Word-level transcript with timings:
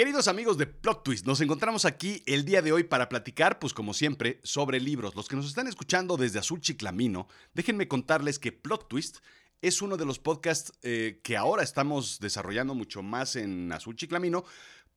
Queridos 0.00 0.28
amigos 0.28 0.56
de 0.56 0.66
Plot 0.66 1.04
Twist, 1.04 1.26
nos 1.26 1.42
encontramos 1.42 1.84
aquí 1.84 2.22
el 2.24 2.46
día 2.46 2.62
de 2.62 2.72
hoy 2.72 2.84
para 2.84 3.10
platicar, 3.10 3.58
pues 3.58 3.74
como 3.74 3.92
siempre, 3.92 4.40
sobre 4.42 4.80
libros. 4.80 5.14
Los 5.14 5.28
que 5.28 5.36
nos 5.36 5.44
están 5.44 5.66
escuchando 5.66 6.16
desde 6.16 6.38
Azul 6.38 6.62
Chiclamino, 6.62 7.28
déjenme 7.52 7.86
contarles 7.86 8.38
que 8.38 8.50
Plot 8.50 8.88
Twist 8.88 9.18
es 9.60 9.82
uno 9.82 9.98
de 9.98 10.06
los 10.06 10.18
podcasts 10.18 10.72
eh, 10.80 11.20
que 11.22 11.36
ahora 11.36 11.62
estamos 11.62 12.18
desarrollando 12.18 12.74
mucho 12.74 13.02
más 13.02 13.36
en 13.36 13.70
Azul 13.72 13.94
Chiclamino, 13.94 14.46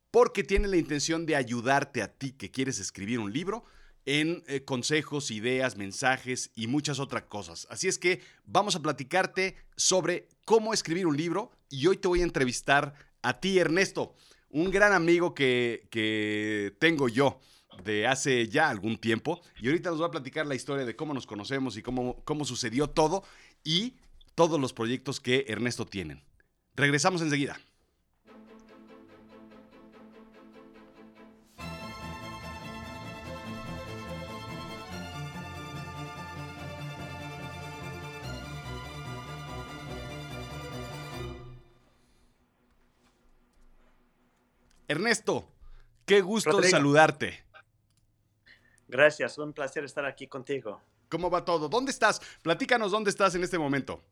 porque 0.09 0.41
tiene 0.41 0.69
la 0.69 0.77
intención 0.77 1.25
de 1.25 1.35
ayudarte 1.35 2.01
a 2.01 2.07
ti 2.07 2.31
que 2.31 2.49
quieres 2.49 2.79
escribir 2.79 3.19
un 3.19 3.33
libro 3.33 3.65
en 4.05 4.41
eh, 4.47 4.63
consejos, 4.63 5.31
ideas, 5.31 5.75
mensajes 5.75 6.49
y 6.55 6.67
muchas 6.67 6.99
otras 6.99 7.23
cosas. 7.23 7.67
Así 7.69 7.89
es 7.89 7.97
que 7.97 8.21
vamos 8.45 8.77
a 8.77 8.81
platicarte 8.81 9.57
sobre 9.75 10.29
cómo 10.45 10.73
escribir 10.73 11.07
un 11.07 11.17
libro 11.17 11.51
y 11.69 11.87
hoy 11.87 11.97
te 11.97 12.07
voy 12.07 12.21
a 12.21 12.23
entrevistar 12.23 12.93
a 13.21 13.41
ti, 13.41 13.59
Ernesto, 13.59 14.15
un 14.53 14.69
gran 14.71 14.93
amigo 14.93 15.33
que, 15.33 15.87
que 15.89 16.75
tengo 16.79 17.09
yo 17.09 17.39
de 17.83 18.07
hace 18.07 18.47
ya 18.47 18.69
algún 18.69 18.97
tiempo 18.97 19.41
y 19.59 19.67
ahorita 19.67 19.89
nos 19.89 20.01
va 20.01 20.05
a 20.07 20.11
platicar 20.11 20.45
la 20.45 20.55
historia 20.55 20.85
de 20.85 20.95
cómo 20.95 21.13
nos 21.13 21.25
conocemos 21.25 21.75
y 21.75 21.81
cómo, 21.81 22.23
cómo 22.23 22.45
sucedió 22.45 22.87
todo 22.87 23.23
y 23.63 23.95
todos 24.35 24.59
los 24.59 24.71
proyectos 24.71 25.19
que 25.19 25.45
Ernesto 25.47 25.85
tienen. 25.85 26.23
Regresamos 26.75 27.21
enseguida. 27.21 27.59
Ernesto, 44.93 45.51
qué 46.05 46.21
gusto 46.21 46.61
saludarte. 46.61 47.43
Gracias, 48.87 49.39
un 49.39 49.51
placer 49.51 49.83
estar 49.83 50.05
aquí 50.05 50.27
contigo. 50.27 50.83
¿Cómo 51.09 51.31
va 51.31 51.43
todo? 51.43 51.67
¿Dónde 51.67 51.91
estás? 51.91 52.21
Platícanos 52.43 52.91
dónde 52.91 53.09
estás 53.09 53.33
en 53.33 53.43
este 53.43 53.57
momento. 53.57 54.03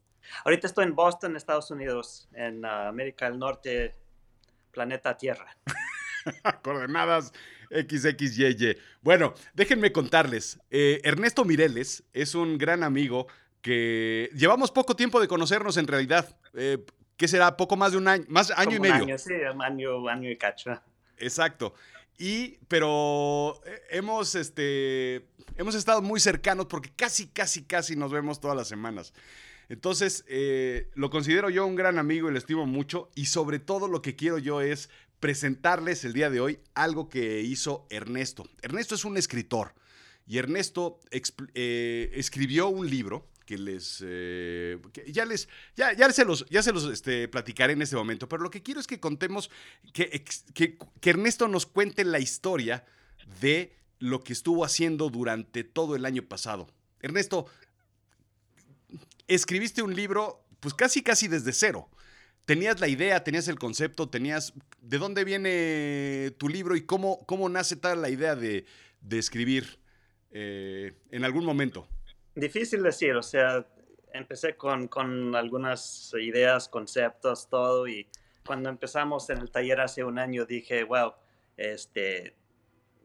Ahorita 0.43 0.65
estoy 0.65 0.85
en 0.85 0.95
Boston, 0.95 1.35
Estados 1.35 1.69
Unidos, 1.69 2.27
en 2.33 2.65
uh, 2.65 2.87
América 2.89 3.29
del 3.29 3.37
Norte, 3.37 3.93
planeta 4.71 5.15
Tierra. 5.15 5.55
Coordenadas 6.63 7.31
XXYY. 7.69 8.75
Bueno, 9.01 9.35
déjenme 9.53 9.91
contarles. 9.91 10.59
Eh, 10.71 10.99
Ernesto 11.03 11.45
Mireles 11.45 12.03
es 12.11 12.33
un 12.33 12.57
gran 12.57 12.81
amigo 12.81 13.27
que 13.61 14.31
llevamos 14.33 14.71
poco 14.71 14.95
tiempo 14.95 15.21
de 15.21 15.27
conocernos 15.27 15.77
en 15.77 15.85
realidad. 15.85 16.35
Eh, 16.55 16.83
¿qué 17.21 17.27
será? 17.27 17.55
Poco 17.55 17.77
más 17.77 17.91
de 17.91 17.99
un 17.99 18.07
año, 18.07 18.25
más 18.29 18.49
año 18.49 18.77
y 18.77 18.79
medio. 18.79 18.95
Año, 18.95 19.15
sí, 19.19 19.31
año, 19.59 20.09
año 20.09 20.27
y 20.27 20.37
cacho. 20.37 20.71
Exacto. 21.19 21.75
Y, 22.17 22.57
pero 22.67 23.61
eh, 23.63 23.79
hemos, 23.91 24.33
este, 24.33 25.27
hemos 25.55 25.75
estado 25.75 26.01
muy 26.01 26.19
cercanos 26.19 26.65
porque 26.65 26.89
casi, 26.95 27.27
casi, 27.27 27.63
casi 27.63 27.95
nos 27.95 28.11
vemos 28.11 28.41
todas 28.41 28.57
las 28.57 28.67
semanas. 28.67 29.13
Entonces, 29.69 30.25
eh, 30.29 30.89
lo 30.95 31.11
considero 31.11 31.51
yo 31.51 31.67
un 31.67 31.75
gran 31.75 31.99
amigo 31.99 32.27
y 32.27 32.31
lo 32.31 32.39
estimo 32.39 32.65
mucho. 32.65 33.11
Y 33.13 33.27
sobre 33.27 33.59
todo 33.59 33.87
lo 33.87 34.01
que 34.01 34.15
quiero 34.15 34.39
yo 34.39 34.61
es 34.61 34.89
presentarles 35.19 36.03
el 36.03 36.13
día 36.13 36.31
de 36.31 36.39
hoy 36.39 36.59
algo 36.73 37.07
que 37.07 37.41
hizo 37.41 37.85
Ernesto. 37.91 38.47
Ernesto 38.63 38.95
es 38.95 39.05
un 39.05 39.15
escritor 39.15 39.75
y 40.25 40.39
Ernesto 40.39 40.99
eh, 41.11 42.09
escribió 42.15 42.69
un 42.69 42.89
libro 42.89 43.27
que 43.51 43.57
les 43.57 44.01
eh, 44.01 44.79
ya 45.07 45.25
les 45.25 45.49
ya, 45.75 45.91
ya 45.91 46.09
se 46.13 46.23
los 46.23 46.45
ya 46.49 46.63
se 46.63 46.71
los 46.71 46.85
este, 46.85 47.27
platicaré 47.27 47.73
en 47.73 47.81
este 47.81 47.97
momento 47.97 48.29
pero 48.29 48.41
lo 48.41 48.49
que 48.49 48.63
quiero 48.63 48.79
es 48.79 48.87
que 48.87 49.01
contemos 49.01 49.51
que, 49.91 50.23
que, 50.53 50.77
Ernesto 51.09 51.49
nos 51.49 51.65
cuente 51.65 52.05
la 52.05 52.19
historia 52.19 52.85
de 53.41 53.75
lo 53.99 54.23
que 54.23 54.31
estuvo 54.31 54.63
haciendo 54.63 55.09
durante 55.09 55.65
todo 55.65 55.97
el 55.97 56.05
año 56.05 56.23
pasado. 56.23 56.69
Ernesto 57.01 57.45
escribiste 59.27 59.81
un 59.81 59.93
libro 59.93 60.45
pues 60.61 60.73
casi 60.73 61.03
casi 61.03 61.27
desde 61.27 61.51
cero. 61.51 61.89
Tenías 62.45 62.79
la 62.79 62.87
idea 62.87 63.25
tenías 63.25 63.49
el 63.49 63.59
concepto 63.59 64.07
tenías 64.07 64.53
de 64.79 64.97
dónde 64.97 65.25
viene 65.25 66.31
tu 66.37 66.47
libro 66.47 66.77
y 66.77 66.85
cómo 66.85 67.25
cómo 67.25 67.49
nace 67.49 67.75
tal 67.75 68.01
la 68.01 68.09
idea 68.09 68.37
de, 68.37 68.65
de 69.01 69.19
escribir 69.19 69.77
eh, 70.31 70.93
en 71.09 71.25
algún 71.25 71.43
momento 71.43 71.85
Difícil 72.35 72.81
decir, 72.81 73.15
o 73.15 73.23
sea, 73.23 73.65
empecé 74.13 74.55
con, 74.55 74.87
con, 74.87 75.35
algunas 75.35 76.13
ideas, 76.19 76.69
conceptos, 76.69 77.49
todo, 77.49 77.87
y 77.87 78.07
cuando 78.45 78.69
empezamos 78.69 79.29
en 79.29 79.39
el 79.39 79.51
taller 79.51 79.81
hace 79.81 80.03
un 80.03 80.17
año 80.17 80.45
dije, 80.45 80.83
wow, 80.83 81.13
este, 81.57 82.35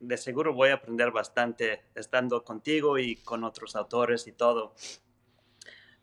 de 0.01 0.17
seguro 0.17 0.55
voy 0.55 0.71
a 0.71 0.75
aprender 0.75 1.11
bastante 1.11 1.85
estando 1.95 2.45
contigo 2.45 2.99
y 2.99 3.17
con 3.17 3.45
otros 3.45 3.77
autores 3.77 4.27
y 4.27 4.33
todo. 4.33 4.75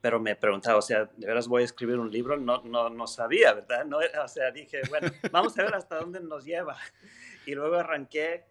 Pero 0.01 0.19
me 0.19 0.35
preguntaba, 0.35 0.78
o 0.78 0.81
sea, 0.81 1.06
¿de 1.06 1.28
veras 1.28 1.47
voy 1.47 1.62
a 1.62 1.66
escribir 1.66 1.97
un 1.97 2.12
libro? 2.12 2.35
No, 2.35 2.62
no, 2.63 2.89
no 2.89 3.07
sabía, 3.07 3.53
¿verdad? 3.53 3.85
No, 3.85 4.00
o 4.00 4.28
sea, 4.28 4.51
dije, 4.51 4.81
bueno, 4.89 5.09
vamos 5.31 5.57
a 5.57 5.63
ver 5.63 5.73
hasta 5.75 5.97
dónde 5.97 6.19
nos 6.19 6.45
lleva. 6.45 6.78
Y 7.45 7.56
luego 7.56 7.75
arranqué 7.75 8.45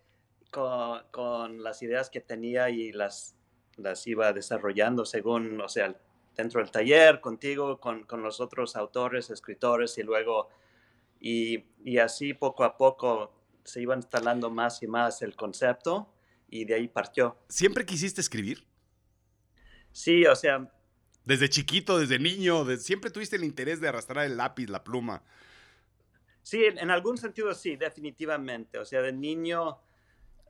con, 0.51 1.03
con 1.11 1.63
las 1.63 1.83
ideas 1.83 2.11
que 2.11 2.21
tenía 2.21 2.69
y 2.69 2.93
las 2.93 3.35
las 3.77 4.07
iba 4.07 4.33
desarrollando 4.33 5.05
según, 5.05 5.61
o 5.61 5.69
sea, 5.69 5.95
dentro 6.37 6.61
del 6.61 6.71
taller, 6.71 7.21
contigo, 7.21 7.79
con, 7.79 8.05
con 8.05 8.23
los 8.23 8.41
otros 8.41 8.77
autores, 8.77 9.31
escritores 9.31 9.99
y 9.99 10.03
luego, 10.03 10.49
y, 11.21 11.65
y, 11.85 11.99
así 11.99 12.35
poco 12.35 12.65
a 12.65 12.77
poco 12.77 13.33
se 13.65 13.81
iba 13.81 13.95
instalando 13.95 14.51
más 14.51 14.83
y 14.83 14.89
más 14.89 15.23
el 15.23 15.37
concepto 15.37 16.13
y 16.49 16.65
de 16.65 16.75
ahí 16.75 16.89
partió. 16.89 17.39
¿Siempre 17.49 17.87
quisiste 17.87 18.21
escribir? 18.21 18.67
Sí, 19.93 20.27
o 20.27 20.35
sea... 20.35 20.71
Desde 21.25 21.49
chiquito, 21.49 21.99
desde 21.99 22.19
niño, 22.19 22.65
siempre 22.79 23.11
tuviste 23.11 23.37
el 23.37 23.45
interés 23.45 23.81
de 23.81 23.89
arrastrar 23.89 24.27
el 24.27 24.37
lápiz, 24.37 24.67
la 24.67 24.83
pluma. 24.83 25.23
Sí, 26.43 26.65
en, 26.65 26.79
en 26.79 26.91
algún 26.91 27.17
sentido 27.17 27.55
sí, 27.55 27.77
definitivamente. 27.77 28.79
O 28.79 28.85
sea, 28.85 29.03
de 29.03 29.13
niño 29.13 29.79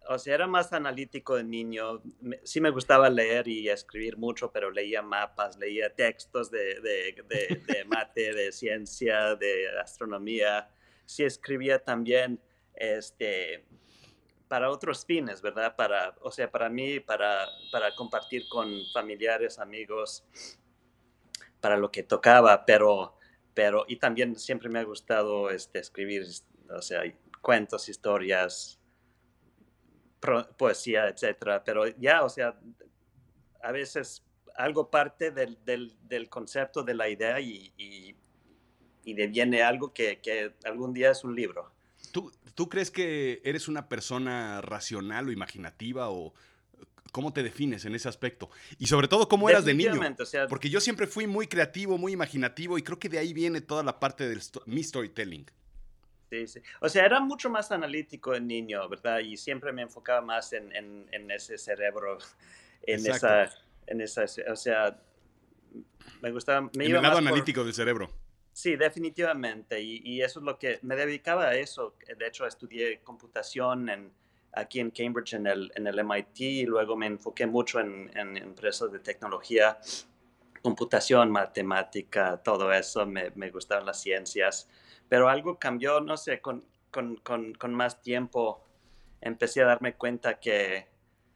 o 0.09 0.19
sea, 0.19 0.35
era 0.35 0.47
más 0.47 0.73
analítico 0.73 1.37
de 1.37 1.45
niño. 1.45 2.03
Sí 2.45 2.61
me 2.61 2.71
gustaba 2.71 3.09
leer 3.09 3.49
y 3.49 3.69
escribir 3.69 4.17
mucho, 4.17 4.51
pero 4.51 4.71
leía 4.71 5.03
mapas, 5.03 5.57
leía 5.57 5.95
textos 5.95 6.51
de, 6.51 6.81
de, 6.81 7.25
de, 7.29 7.85
mate, 7.87 8.33
de 8.33 8.53
ciencia, 8.53 9.35
de 9.37 9.69
astronomía. 9.81 10.69
Sí 11.07 11.25
escribía 11.25 11.79
también 11.83 12.41
este, 12.75 13.65
para 14.49 14.71
otros 14.71 15.05
fines, 15.07 15.41
¿verdad? 15.41 15.77
Para, 15.77 16.15
o 16.21 16.31
sea, 16.31 16.51
para 16.51 16.69
mí, 16.69 17.01
para, 17.01 17.47
para 17.71 17.95
compartir 17.95 18.49
con 18.49 18.71
familiares, 18.93 19.59
amigos, 19.59 20.25
para 21.61 21.77
lo 21.77 21.91
que 21.91 22.03
tocaba, 22.03 22.67
pero, 22.67 23.17
pero, 23.55 23.85
y 23.89 23.97
también 23.97 24.37
siempre 24.37 24.69
me 24.69 24.81
ha 24.81 24.85
gustado 24.85 25.49
este, 25.51 25.79
escribir, 25.79 26.27
o 26.69 26.83
sea, 26.83 27.03
cuentos, 27.41 27.89
historias, 27.89 28.82
poesía, 30.57 31.09
etcétera. 31.09 31.63
Pero 31.65 31.87
ya, 31.99 32.23
o 32.23 32.29
sea, 32.29 32.59
a 33.63 33.73
veces 33.73 34.23
algo 34.57 34.91
parte 34.91 35.31
del, 35.31 35.59
del, 35.65 36.29
concepto, 36.29 36.83
de 36.83 36.95
la 36.95 37.09
idea 37.09 37.41
y, 37.41 37.73
y, 37.77 38.15
y 39.05 39.15
deviene 39.15 39.63
algo 39.63 39.93
que, 39.93 40.21
que, 40.21 40.55
algún 40.65 40.93
día 40.93 41.11
es 41.11 41.25
un 41.25 41.35
libro. 41.35 41.73
¿Tú, 42.13 42.33
¿Tú 42.55 42.69
crees 42.69 42.91
que 42.91 43.41
eres 43.45 43.69
una 43.69 43.89
persona 43.89 44.61
racional 44.61 45.29
o 45.29 45.33
imaginativa 45.33 46.11
o 46.11 46.35
cómo 47.11 47.33
te 47.33 47.43
defines 47.43 47.85
en 47.85 47.95
ese 47.95 48.09
aspecto? 48.09 48.51
Y 48.79 48.87
sobre 48.87 49.09
todo, 49.09 49.29
¿cómo 49.29 49.49
eras 49.49 49.65
de 49.65 49.75
niño? 49.75 50.01
Porque 50.49 50.69
yo 50.69 50.81
siempre 50.81 51.07
fui 51.07 51.27
muy 51.27 51.47
creativo, 51.47 51.97
muy 51.99 52.13
imaginativo 52.13 52.79
y 52.79 52.83
creo 52.83 52.99
que 52.99 53.09
de 53.09 53.19
ahí 53.19 53.33
viene 53.33 53.61
toda 53.61 53.83
la 53.83 53.99
parte 53.99 54.29
de 54.29 54.39
mi 54.67 54.83
storytelling. 54.83 55.47
Sí, 56.33 56.47
sí. 56.47 56.63
O 56.81 56.89
sea, 56.89 57.05
era 57.05 57.21
mucho 57.21 57.51
más 57.51 57.71
analítico 57.73 58.33
el 58.33 58.47
niño, 58.47 58.89
¿verdad? 58.89 59.19
Y 59.19 59.37
siempre 59.37 59.71
me 59.71 59.83
enfocaba 59.83 60.23
más 60.23 60.55
en, 60.55 60.73
en, 60.75 61.31
ese 61.31 61.59
cerebro, 61.59 62.17
en 62.85 63.07
esa, 63.07 63.51
en 63.87 64.01
esa, 64.01 64.25
o 64.51 64.57
sea, 64.57 64.99
me 66.23 66.31
gustaba... 66.31 66.71
Me 66.75 66.87
en 66.87 66.97
el 66.97 67.03
lado 67.03 67.19
analítico 67.19 67.63
del 67.63 67.75
cerebro. 67.75 68.11
Sí, 68.51 68.77
definitivamente. 68.77 69.79
Y, 69.83 70.01
y, 70.03 70.23
eso 70.23 70.41
es 70.41 70.47
lo 70.47 70.59
que 70.59 70.79
me 70.81 70.97
dedicaba 70.97 71.49
a 71.49 71.55
eso. 71.55 71.97
De 72.19 72.27
hecho, 72.27 72.47
estudié 72.47 73.01
computación 73.01 73.91
en, 73.91 74.11
aquí 74.55 74.81
en 74.81 74.91
Cambridge, 74.91 75.35
en 75.35 75.47
el, 75.47 75.71
en 75.75 75.87
el 75.87 76.03
MIT, 76.03 76.41
y 76.41 76.65
luego 76.65 76.97
me 76.97 77.09
enfoqué 77.09 77.47
mucho 77.47 77.79
en, 77.79 78.11
en 78.17 78.39
empresas 78.39 78.91
de 78.91 79.01
tecnología, 79.01 79.79
computación, 80.63 81.31
matemática, 81.31 82.39
todo 82.43 82.73
eso. 82.73 83.05
Me, 83.05 83.33
me 83.35 83.51
gustaban 83.51 83.85
las 83.85 84.01
ciencias 84.01 84.67
pero 85.13 85.29
algo 85.29 85.59
cambió, 85.59 86.01
no 86.01 86.17
sé, 86.17 86.41
con, 86.41 86.65
con, 86.91 87.17
con, 87.17 87.53
con, 87.53 87.75
más 87.75 88.01
tiempo 88.01 88.65
empecé 89.21 89.61
a 89.61 89.67
darme 89.67 89.93
cuenta 89.93 90.41
que, 90.41 90.89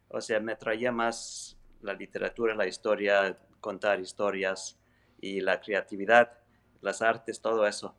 o 0.09 0.23
sea, 0.23 0.41
me 0.41 0.57
traía 0.57 0.91
más 0.91 1.59
la 1.83 1.93
literatura, 1.93 2.55
la 2.55 2.67
historia, 2.67 3.39
contar 3.61 4.01
historias 4.01 4.79
y 5.21 5.43
la 5.43 5.61
creatividad, 5.61 6.33
las 6.81 7.03
artes, 7.03 7.43
todo 7.43 7.67
eso. 7.67 7.95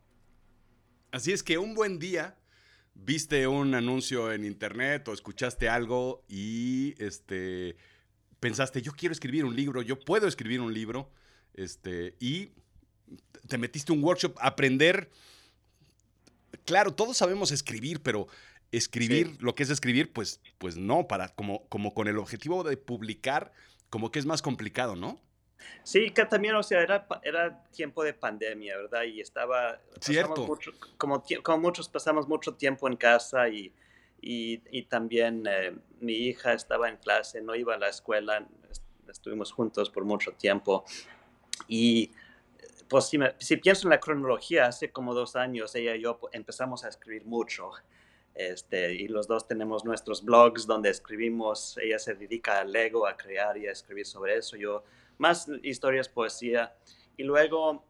Así 1.12 1.32
es 1.32 1.44
que 1.44 1.60
un 1.60 1.76
buen 1.76 2.00
día 2.00 2.36
viste 2.96 3.46
un 3.46 3.76
anuncio 3.76 4.34
en 4.34 4.46
internet 4.46 5.08
o 5.10 5.14
escuchaste 5.14 5.70
algo 5.70 6.24
y 6.28 6.96
este, 6.98 7.78
pensaste, 8.40 8.82
yo 8.82 8.94
quiero 8.94 9.14
escribir 9.14 9.46
un 9.46 9.56
libro, 9.56 9.84
yo 9.84 10.00
puedo 10.00 10.28
escribir 10.28 10.60
un 10.60 10.74
libro, 10.74 11.12
este, 11.54 12.16
y 12.20 12.50
te 13.48 13.60
metiste 13.60 13.92
un 13.92 14.04
workshop 14.04 14.36
a 14.40 14.48
aprender. 14.48 15.12
Claro, 16.66 16.94
todos 16.94 17.18
sabemos 17.18 17.52
escribir, 17.52 18.02
pero 18.02 18.28
escribir, 18.72 19.38
lo 19.42 19.56
que 19.56 19.64
es 19.64 19.70
escribir, 19.70 20.12
pues, 20.12 20.42
pues 20.58 20.78
no, 20.78 21.08
para, 21.08 21.30
como, 21.30 21.68
como 21.70 21.94
con 21.94 22.08
el 22.08 22.18
objetivo 22.18 22.64
de 22.64 22.78
publicar, 22.78 23.52
como 23.90 24.12
que 24.12 24.20
es 24.20 24.26
más 24.26 24.42
complicado, 24.42 24.96
¿no? 24.96 25.20
Sí, 25.84 26.12
que 26.12 26.26
también, 26.26 26.56
o 26.56 26.64
sea, 26.64 26.82
era, 26.82 27.08
era 27.24 27.64
tiempo 27.72 28.04
de 28.04 28.14
pandemia, 28.14 28.78
¿verdad? 28.78 29.04
Y 29.04 29.22
estaba... 29.22 29.80
Cierto. 30.02 30.48
como, 30.98 31.24
como 31.44 31.58
muchos 31.58 31.90
pasamos 31.90 32.28
mucho 32.28 32.54
tiempo 32.56 32.88
en 32.88 32.96
casa 32.96 33.50
y, 33.50 33.74
y, 34.22 34.84
también 34.84 35.46
eh, 35.48 35.76
mi 36.00 36.14
hija 36.14 36.54
estaba 36.54 36.90
en 36.90 36.98
clase, 36.98 37.42
no 37.42 37.56
iba 37.56 37.76
a 37.76 37.78
la 37.78 37.90
escuela, 37.90 38.46
estuvimos 39.10 39.52
juntos 39.52 39.90
por 39.90 40.06
mucho 40.06 40.34
tiempo. 40.34 40.86
Y 41.68 42.12
pues 42.90 43.06
si, 43.06 43.20
si 43.38 43.58
pienso 43.58 43.88
en 43.88 43.92
la 43.92 44.00
cronología, 44.00 44.68
hace 44.68 44.92
como 44.92 45.14
dos 45.14 45.36
años 45.36 45.76
ella 45.76 45.96
y 45.96 46.02
yo 46.02 46.20
empezamos 46.32 46.84
a 46.84 46.90
escribir 46.90 47.26
mucho. 47.26 47.72
Este, 48.34 48.94
y 48.94 49.08
los 49.08 49.28
dos 49.28 49.48
tenemos 49.48 49.84
nuestros 49.84 50.24
blogs 50.24 50.68
donde 50.68 50.90
escribimos, 50.90 51.76
ella 51.82 51.98
se 51.98 52.14
dedica 52.14 52.60
al 52.60 52.72
Lego, 52.72 53.08
a 53.08 53.18
crear 53.18 53.58
y 53.58 53.66
a 53.66 53.72
escribir 53.72 54.06
sobre 54.06 54.38
eso, 54.38 54.56
yo 54.56 54.84
más 55.18 55.50
historias, 55.64 56.08
poesía. 56.08 56.76
Y 57.18 57.24
luego, 57.24 57.84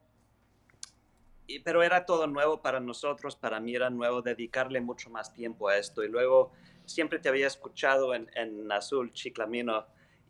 pero 1.65 1.83
era 1.83 2.05
todo 2.05 2.27
nuevo 2.27 2.61
para 2.61 2.79
nosotros, 2.79 3.35
para 3.35 3.59
mí 3.59 3.75
era 3.75 3.89
nuevo 3.89 4.21
dedicarle 4.21 4.79
mucho 4.79 5.09
más 5.09 5.33
tiempo 5.33 5.67
a 5.67 5.77
esto. 5.77 6.03
Y 6.03 6.07
luego 6.07 6.53
siempre 6.85 7.19
te 7.19 7.27
había 7.27 7.47
escuchado 7.47 8.15
en, 8.15 8.31
en 8.33 8.71
Azul 8.71 9.11
Chiclamino 9.11 9.85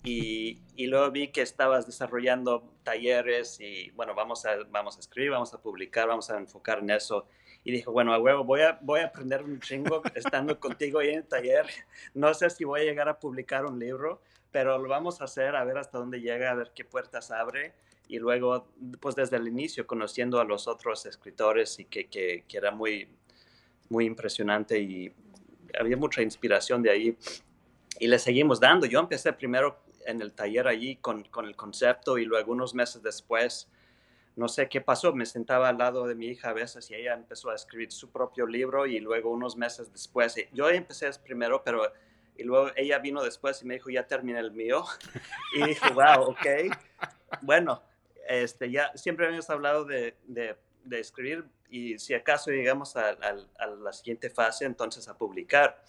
y, 0.08 0.62
y, 0.76 0.88
luego 0.88 1.12
vi 1.12 1.28
que 1.30 1.42
estabas 1.42 1.86
desarrollando 1.86 2.74
talleres 2.84 3.60
y 3.60 3.92
bueno, 3.92 4.16
vamos 4.16 4.46
a, 4.46 4.56
vamos 4.70 4.96
a 4.98 5.00
escribir, 5.02 5.32
vamos 5.32 5.54
a 5.54 5.62
publicar, 5.62 6.08
vamos 6.08 6.30
a 6.30 6.38
enfocar 6.38 6.80
en 6.80 6.92
eso. 6.92 7.28
Y 7.64 7.72
dije, 7.72 7.90
bueno, 7.90 8.14
a 8.14 8.20
huevo, 8.20 8.46
voy 8.46 8.62
a, 8.62 8.80
voy 8.82 9.02
a 9.02 9.08
aprender 9.08 9.44
un 9.44 9.60
chingo 9.60 10.02
estando 10.16 10.58
contigo 10.62 11.00
ahí 11.00 11.10
en 11.10 11.18
el 11.18 11.28
taller. 11.28 11.66
No 12.14 12.34
sé 12.34 12.50
si 12.50 12.64
voy 12.64 12.82
a 12.82 12.84
llegar 12.86 13.10
a 13.10 13.20
publicar 13.20 13.66
un 13.66 13.80
libro, 13.80 14.22
pero 14.52 14.78
lo 14.78 14.88
vamos 14.88 15.20
a 15.20 15.26
hacer, 15.26 15.56
a 15.58 15.66
ver 15.66 15.78
hasta 15.78 15.98
dónde 15.98 16.22
llega, 16.22 16.52
a 16.52 16.56
ver 16.56 16.72
qué 16.74 16.86
puertas 16.86 17.32
abre 17.32 17.74
y 18.08 18.20
luego, 18.20 18.68
pues 19.02 19.16
desde 19.16 19.36
el 19.36 19.48
inicio, 19.48 19.86
conociendo 19.86 20.40
a 20.40 20.46
los 20.46 20.68
otros 20.68 21.06
escritores 21.06 21.80
y 21.80 21.86
que, 21.86 22.08
que, 22.08 22.46
que, 22.48 22.58
era 22.58 22.72
muy, 22.72 23.10
muy 23.90 24.06
impresionante 24.06 24.80
y 24.80 25.14
había 25.78 25.98
mucha 25.98 26.22
inspiración 26.22 26.82
de 26.82 26.92
ahí. 26.92 27.18
Y 28.00 28.08
le 28.08 28.20
seguimos 28.20 28.60
dando. 28.60 28.86
Yo 28.86 29.00
empecé 29.00 29.34
primero 29.34 29.87
en 30.08 30.22
el 30.22 30.34
taller 30.34 30.68
allí 30.68 30.96
con, 30.96 31.24
con 31.26 31.46
el 31.46 31.56
concepto 31.56 32.18
y 32.18 32.26
luego 32.26 32.52
unos 32.52 32.74
meses 32.74 33.04
después, 33.04 33.70
no 34.36 34.48
sé 34.48 34.70
qué 34.70 34.82
pasó, 34.82 35.14
me 35.14 35.26
sentaba 35.26 35.70
al 35.70 35.78
lado 35.78 36.08
de 36.08 36.16
mi 36.16 36.28
hija 36.28 36.50
a 36.50 36.54
veces 36.54 36.90
y 36.90 36.96
ella 36.96 37.14
empezó 37.14 37.50
a 37.50 37.56
escribir 37.56 37.92
su 37.92 38.10
propio 38.10 38.48
libro 38.48 38.86
y 38.86 39.00
luego 39.00 39.30
unos 39.32 39.56
meses 39.56 39.92
después, 39.92 40.36
yo 40.54 40.70
empecé 40.70 41.10
primero, 41.24 41.62
pero 41.64 41.92
y 42.38 42.44
luego 42.44 42.70
ella 42.76 43.00
vino 43.00 43.24
después 43.24 43.62
y 43.62 43.66
me 43.66 43.76
dijo, 43.76 43.90
ya 43.90 44.08
terminé 44.08 44.40
el 44.40 44.52
mío. 44.52 44.86
Y 45.56 45.64
dije, 45.64 45.90
wow, 45.94 46.30
ok. 46.30 46.46
Bueno, 47.42 47.82
este, 48.28 48.70
ya 48.70 48.92
siempre 48.96 49.28
hemos 49.28 49.50
hablado 49.50 49.86
de, 49.86 50.16
de, 50.28 50.56
escribir 51.00 51.46
y 51.70 51.98
si 52.00 52.14
acaso 52.14 52.52
llegamos 52.52 52.96
a, 52.96 53.10
a, 53.10 53.68
la 53.68 53.92
siguiente 53.92 54.30
fase, 54.30 54.66
entonces 54.66 55.08
a 55.08 55.18
publicar. 55.18 55.84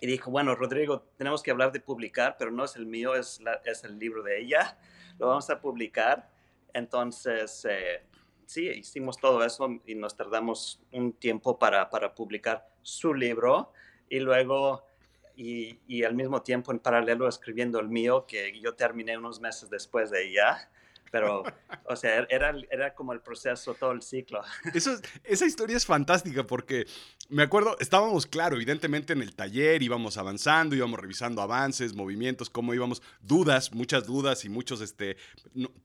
Y 0.00 0.06
dijo, 0.06 0.30
bueno, 0.30 0.54
Rodrigo, 0.54 1.02
tenemos 1.16 1.42
que 1.42 1.50
hablar 1.50 1.72
de 1.72 1.80
publicar, 1.80 2.36
pero 2.38 2.50
no 2.50 2.64
es 2.64 2.76
el 2.76 2.86
mío, 2.86 3.14
es, 3.14 3.40
la, 3.40 3.60
es 3.64 3.82
el 3.84 3.98
libro 3.98 4.22
de 4.22 4.40
ella. 4.40 4.78
Lo 5.18 5.26
vamos 5.26 5.50
a 5.50 5.60
publicar. 5.60 6.30
Entonces, 6.72 7.66
eh, 7.68 8.02
sí, 8.46 8.68
hicimos 8.68 9.18
todo 9.18 9.44
eso 9.44 9.80
y 9.86 9.94
nos 9.96 10.16
tardamos 10.16 10.80
un 10.92 11.12
tiempo 11.12 11.58
para, 11.58 11.90
para 11.90 12.14
publicar 12.14 12.68
su 12.82 13.12
libro. 13.12 13.72
Y 14.08 14.20
luego 14.20 14.86
y, 15.34 15.80
y, 15.88 16.04
al 16.04 16.14
mismo 16.14 16.42
tiempo 16.42 16.70
en 16.70 16.78
paralelo 16.78 17.28
escribiendo 17.28 17.80
el 17.80 17.88
mío, 17.88 18.24
que 18.26 18.58
yo 18.60 18.74
terminé 18.74 19.18
unos 19.18 19.40
meses 19.40 19.68
después 19.68 20.10
de 20.10 20.28
ella. 20.28 20.70
Pero, 21.10 21.44
o 21.84 21.96
sea, 21.96 22.26
era, 22.28 22.54
era 22.70 22.94
como 22.94 23.12
el 23.12 23.20
proceso, 23.20 23.74
todo 23.74 23.92
el 23.92 24.02
ciclo. 24.02 24.42
Eso, 24.74 24.98
esa 25.24 25.46
historia 25.46 25.76
es 25.76 25.86
fantástica 25.86 26.44
porque 26.44 26.86
me 27.28 27.42
acuerdo, 27.42 27.76
estábamos, 27.80 28.26
claro, 28.26 28.56
evidentemente 28.56 29.12
en 29.12 29.22
el 29.22 29.34
taller, 29.34 29.82
íbamos 29.82 30.16
avanzando, 30.16 30.74
íbamos 30.74 30.98
revisando 30.98 31.42
avances, 31.42 31.94
movimientos, 31.94 32.50
cómo 32.50 32.74
íbamos, 32.74 33.02
dudas, 33.20 33.72
muchas 33.72 34.06
dudas 34.06 34.44
y 34.44 34.48
muchos, 34.48 34.80
este, 34.80 35.16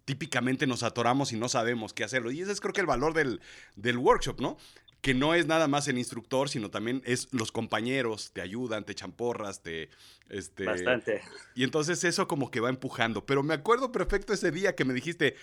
típicamente 0.06 0.68
nos 0.68 0.84
atoramos 0.84 1.32
y 1.34 1.38
no 1.38 1.50
sabemos 1.50 1.94
qué 1.94 2.04
hacerlo. 2.04 2.32
Y 2.32 2.42
ese 2.42 2.52
es 2.52 2.62
creo 2.62 2.74
que 2.74 2.82
el 2.82 2.88
valor 2.88 3.14
del, 3.14 3.42
del 3.76 3.98
workshop, 3.98 4.40
¿no? 4.40 4.58
Que 5.04 5.14
no 5.14 5.36
es 5.36 5.48
nada 5.48 5.68
más 5.68 5.90
el 5.90 5.98
instructor, 5.98 6.48
sino 6.48 6.72
también 6.72 7.02
es 7.04 7.28
los 7.34 7.52
compañeros, 7.52 8.32
te 8.32 8.40
ayudan, 8.40 8.86
te 8.86 8.96
champorras, 8.96 9.62
te... 9.62 9.90
Este, 10.30 10.64
Bastante. 10.64 11.22
Y 11.56 11.66
entonces 11.66 12.06
eso 12.06 12.26
como 12.26 12.50
que 12.50 12.62
va 12.62 12.70
empujando. 12.70 13.26
Pero 13.26 13.44
me 13.44 13.54
acuerdo 13.54 13.92
perfecto 13.92 14.32
ese 14.32 14.50
día 14.50 14.76
que 14.76 14.86
me 14.86 14.94
dijiste, 14.94 15.36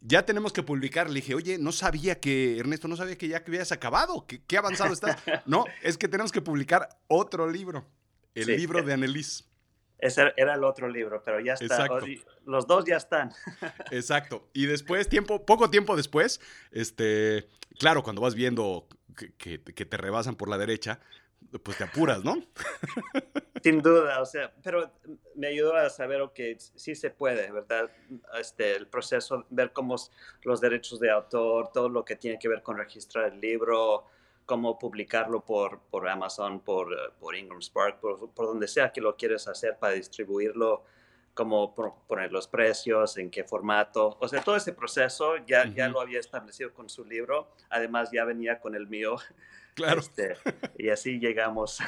ya 0.00 0.26
tenemos 0.26 0.52
que 0.52 0.64
publicar. 0.64 1.08
Le 1.08 1.20
dije, 1.20 1.36
oye, 1.36 1.56
no 1.56 1.70
sabía 1.70 2.18
que, 2.18 2.58
Ernesto, 2.58 2.88
no 2.88 2.96
sabía 2.96 3.16
que 3.16 3.28
ya 3.28 3.44
que 3.44 3.52
habías 3.52 3.70
acabado, 3.70 4.26
que 4.26 4.42
qué 4.42 4.58
avanzado 4.58 4.92
estás. 4.92 5.16
no, 5.46 5.66
es 5.84 5.96
que 5.96 6.08
tenemos 6.08 6.32
que 6.32 6.42
publicar 6.42 6.88
otro 7.06 7.48
libro, 7.48 7.86
el 8.34 8.56
libro 8.56 8.82
de 8.82 8.92
Annelies. 8.92 9.48
Ese 9.98 10.32
era 10.36 10.54
el 10.54 10.64
otro 10.64 10.88
libro, 10.88 11.22
pero 11.24 11.38
ya 11.40 11.54
está. 11.54 11.88
Los 12.44 12.66
dos 12.66 12.84
ya 12.84 12.96
están. 12.96 13.30
Exacto. 13.92 14.48
Y 14.52 14.66
después, 14.66 15.08
tiempo, 15.08 15.46
poco 15.46 15.70
tiempo 15.70 15.96
después, 15.96 16.40
este, 16.72 17.48
claro, 17.78 18.02
cuando 18.02 18.20
vas 18.20 18.34
viendo 18.34 18.88
que, 19.16 19.58
te 19.58 19.96
rebasan 19.96 20.36
por 20.36 20.48
la 20.48 20.58
derecha, 20.58 21.00
pues 21.62 21.78
te 21.78 21.84
apuras, 21.84 22.24
¿no? 22.24 22.36
Sin 23.62 23.82
duda, 23.82 24.20
o 24.20 24.26
sea, 24.26 24.52
pero 24.62 24.92
me 25.34 25.48
ayudó 25.48 25.74
a 25.74 25.90
saber 25.90 26.22
que 26.34 26.56
sí 26.58 26.94
se 26.94 27.10
puede, 27.10 27.50
¿verdad? 27.50 27.90
Este, 28.38 28.76
el 28.76 28.86
proceso, 28.86 29.44
ver 29.50 29.72
cómo 29.72 29.96
los 30.42 30.60
derechos 30.60 31.00
de 31.00 31.10
autor, 31.10 31.70
todo 31.72 31.88
lo 31.88 32.04
que 32.04 32.16
tiene 32.16 32.38
que 32.38 32.48
ver 32.48 32.62
con 32.62 32.76
registrar 32.76 33.32
el 33.32 33.40
libro, 33.40 34.04
cómo 34.44 34.78
publicarlo 34.78 35.44
por, 35.44 35.80
por 35.90 36.08
Amazon, 36.08 36.60
por, 36.60 37.14
por 37.18 37.34
Ingram 37.34 37.60
Spark, 37.60 37.98
por, 38.00 38.30
por, 38.30 38.46
donde 38.46 38.68
sea 38.68 38.92
que 38.92 39.00
lo 39.00 39.16
quieres 39.16 39.48
hacer 39.48 39.76
para 39.78 39.94
distribuirlo, 39.94 40.84
cómo 41.36 41.74
poner 42.08 42.32
los 42.32 42.48
precios, 42.48 43.18
en 43.18 43.30
qué 43.30 43.44
formato. 43.44 44.16
O 44.20 44.26
sea, 44.26 44.42
todo 44.42 44.56
ese 44.56 44.72
proceso 44.72 45.36
ya, 45.46 45.66
ya 45.66 45.86
lo 45.86 46.00
había 46.00 46.18
establecido 46.18 46.72
con 46.72 46.88
su 46.88 47.04
libro. 47.04 47.52
Además, 47.68 48.10
ya 48.10 48.24
venía 48.24 48.58
con 48.58 48.74
el 48.74 48.88
mío. 48.88 49.16
Claro. 49.76 50.00
Este, 50.00 50.38
y 50.78 50.88
así 50.88 51.18
llegamos. 51.18 51.80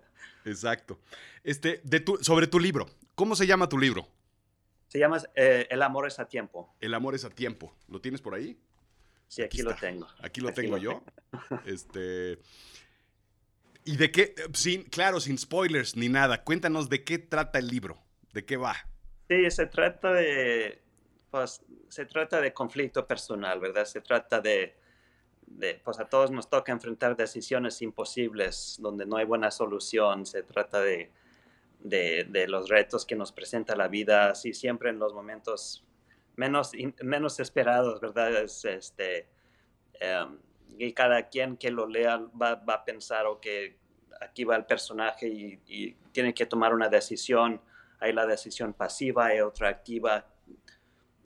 Exacto. 0.44 0.98
Este, 1.44 1.80
de 1.84 2.00
tu, 2.00 2.16
sobre 2.16 2.48
tu 2.48 2.58
libro, 2.58 2.88
¿cómo 3.14 3.36
se 3.36 3.46
llama 3.46 3.68
tu 3.68 3.78
libro? 3.78 4.08
Se 4.88 4.98
llama 4.98 5.22
eh, 5.36 5.64
El 5.70 5.80
amor 5.82 6.08
es 6.08 6.18
a 6.18 6.26
tiempo. 6.26 6.74
El 6.80 6.92
amor 6.92 7.14
es 7.14 7.24
a 7.24 7.30
tiempo. 7.30 7.72
¿Lo 7.86 8.00
tienes 8.00 8.20
por 8.20 8.34
ahí? 8.34 8.58
Sí, 9.28 9.42
aquí, 9.42 9.62
lo 9.62 9.76
tengo. 9.76 10.08
Aquí 10.18 10.40
lo 10.40 10.52
tengo 10.52 10.76
yo. 10.76 11.04
Este. 11.66 12.40
¿Y 13.84 13.96
de 13.96 14.10
qué? 14.10 14.34
Sin, 14.52 14.82
claro, 14.82 15.20
sin 15.20 15.38
spoilers 15.38 15.94
ni 15.94 16.08
nada. 16.08 16.42
Cuéntanos 16.42 16.88
de 16.88 17.04
qué 17.04 17.20
trata 17.20 17.60
el 17.60 17.68
libro. 17.68 17.96
¿De 18.32 18.44
qué 18.44 18.56
va? 18.56 18.74
Sí, 19.28 19.50
se 19.50 19.66
trata 19.66 20.12
de. 20.12 20.80
Pues 21.30 21.62
se 21.88 22.06
trata 22.06 22.40
de 22.40 22.52
conflicto 22.52 23.06
personal, 23.06 23.60
¿verdad? 23.60 23.84
Se 23.84 24.00
trata 24.00 24.40
de, 24.40 24.74
de. 25.46 25.80
Pues 25.84 25.98
a 25.98 26.08
todos 26.08 26.30
nos 26.30 26.48
toca 26.48 26.72
enfrentar 26.72 27.16
decisiones 27.16 27.82
imposibles 27.82 28.76
donde 28.80 29.06
no 29.06 29.16
hay 29.16 29.24
buena 29.24 29.50
solución. 29.50 30.26
Se 30.26 30.42
trata 30.42 30.80
de. 30.80 31.10
De, 31.78 32.26
de, 32.28 32.48
los 32.48 32.68
retos 32.68 33.04
que 33.06 33.14
nos 33.14 33.30
presenta 33.30 33.76
la 33.76 33.86
vida, 33.86 34.30
así 34.30 34.54
siempre 34.54 34.90
en 34.90 34.98
los 34.98 35.12
momentos 35.12 35.86
menos, 36.36 36.72
menos 37.02 37.40
esperados, 37.40 38.00
¿verdad? 38.00 38.42
Es, 38.42 38.64
este, 38.64 39.26
em, 40.00 40.38
y 40.78 40.92
cada 40.92 41.28
quien 41.28 41.56
que 41.56 41.70
lo 41.70 41.86
lea 41.86 42.18
va, 42.40 42.62
a 42.66 42.84
pensar, 42.84 43.26
que 43.40 43.76
aquí 44.20 44.44
va 44.44 44.56
el 44.56 44.66
personaje 44.66 45.26
y, 45.28 45.96
tiene 46.12 46.32
que 46.32 46.46
tomar 46.46 46.72
una 46.72 46.88
decisión. 46.88 47.60
Hay 48.00 48.12
la 48.12 48.26
decisión 48.26 48.74
pasiva, 48.74 49.26
hay 49.26 49.40
otra 49.40 49.68
activa. 49.68 50.26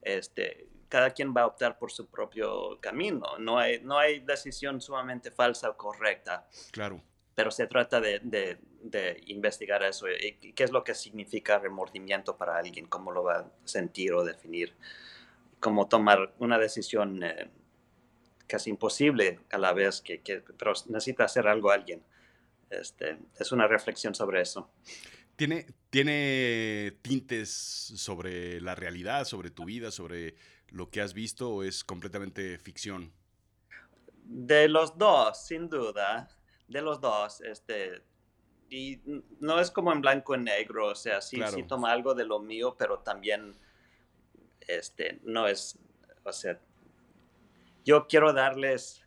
Este, 0.03 0.69
cada 0.89 1.11
quien 1.11 1.35
va 1.35 1.43
a 1.43 1.47
optar 1.47 1.79
por 1.79 1.91
su 1.93 2.09
propio 2.09 2.81
camino. 2.81 3.39
No 3.39 3.59
hay, 3.59 3.81
no 3.83 3.99
hay 3.99 4.21
decisión 4.21 4.81
sumamente 4.81 5.31
falsa 5.31 5.71
o 5.71 5.77
correcta. 5.77 6.49
Claro. 6.73 7.03
Pero 7.35 7.50
se 7.50 7.67
trata 7.67 8.00
de, 8.00 8.21
de, 8.23 8.59
de 8.83 9.23
investigar 9.27 9.83
eso 9.83 10.07
y 10.11 10.53
qué 10.53 10.65
es 10.65 10.73
lo 10.73 10.83
que 10.85 10.95
significa 10.95 11.59
remordimiento 11.59 12.37
para 12.37 12.59
alguien, 12.59 12.87
cómo 12.87 13.12
lo 13.12 13.23
va 13.23 13.39
a 13.39 13.50
sentir 13.65 14.12
o 14.12 14.25
definir, 14.25 14.75
cómo 15.59 15.89
tomar 15.89 16.35
una 16.39 16.59
decisión 16.59 17.21
casi 18.47 18.71
imposible 18.71 19.39
a 19.53 19.59
la 19.59 19.73
vez, 19.73 20.00
que, 20.00 20.21
que, 20.23 20.41
pero 20.41 20.73
necesita 20.89 21.25
hacer 21.25 21.47
algo 21.47 21.71
alguien. 21.71 22.03
este, 22.71 23.19
es 23.39 23.53
una 23.53 23.67
reflexión 23.67 24.15
sobre 24.15 24.41
eso. 24.41 24.71
¿Tiene, 25.41 25.65
¿Tiene 25.89 26.99
tintes 27.01 27.49
sobre 27.49 28.61
la 28.61 28.75
realidad, 28.75 29.25
sobre 29.25 29.51
tu 29.51 29.65
vida, 29.65 29.91
sobre 29.91 30.35
lo 30.69 30.91
que 30.91 31.01
has 31.01 31.15
visto 31.15 31.49
o 31.51 31.63
es 31.63 31.83
completamente 31.83 32.59
ficción? 32.59 33.11
De 34.23 34.69
los 34.69 34.99
dos, 34.99 35.43
sin 35.43 35.71
duda, 35.71 36.29
de 36.69 36.83
los 36.83 37.01
dos, 37.01 37.41
este, 37.41 38.03
y 38.69 39.01
no 39.41 39.59
es 39.59 39.71
como 39.71 39.95
en 39.95 40.03
blanco 40.03 40.35
y 40.35 40.41
negro, 40.41 40.89
o 40.89 40.95
sea, 40.95 41.23
sí, 41.23 41.41
sí 41.55 41.63
toma 41.63 41.91
algo 41.91 42.15
de 42.15 42.27
lo 42.27 42.41
mío, 42.41 42.77
pero 42.79 42.99
también, 42.99 43.55
este, 44.69 45.21
no 45.23 45.49
es, 45.49 45.79
o 46.23 46.33
sea, 46.35 46.61
yo 47.83 48.07
quiero 48.09 48.35
darles 48.35 49.07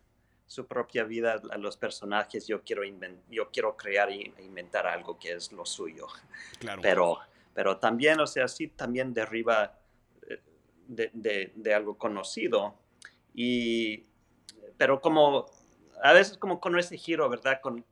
su 0.53 0.67
propia 0.67 1.03
vida 1.03 1.41
a 1.49 1.57
los 1.57 1.77
personajes, 1.77 2.45
yo 2.45 2.61
quiero, 2.61 2.83
yo 3.27 3.49
quiero 3.49 3.75
crear 3.75 4.11
e 4.11 4.31
inventar 4.37 4.85
algo 4.85 5.17
que 5.17 5.31
es 5.31 5.51
lo 5.51 5.65
suyo. 5.65 6.05
Claro. 6.59 6.79
Pero, 6.83 7.19
pero 7.55 7.77
también, 7.77 8.19
o 8.19 8.27
sea, 8.27 8.47
sí 8.47 8.67
también 8.67 9.15
derriba 9.15 9.79
eh, 10.29 10.39
de, 10.87 11.51
de, 11.55 11.73
algo 11.73 11.97
conocido. 11.97 12.75
Y, 13.33 14.05
pero 14.77 15.01
como, 15.01 15.47
a 16.03 16.13
veces 16.13 16.37
como 16.37 16.59
con 16.59 16.77
ese 16.77 16.99
giro, 16.99 17.27
¿verdad? 17.29 17.59
Con, 17.59 17.83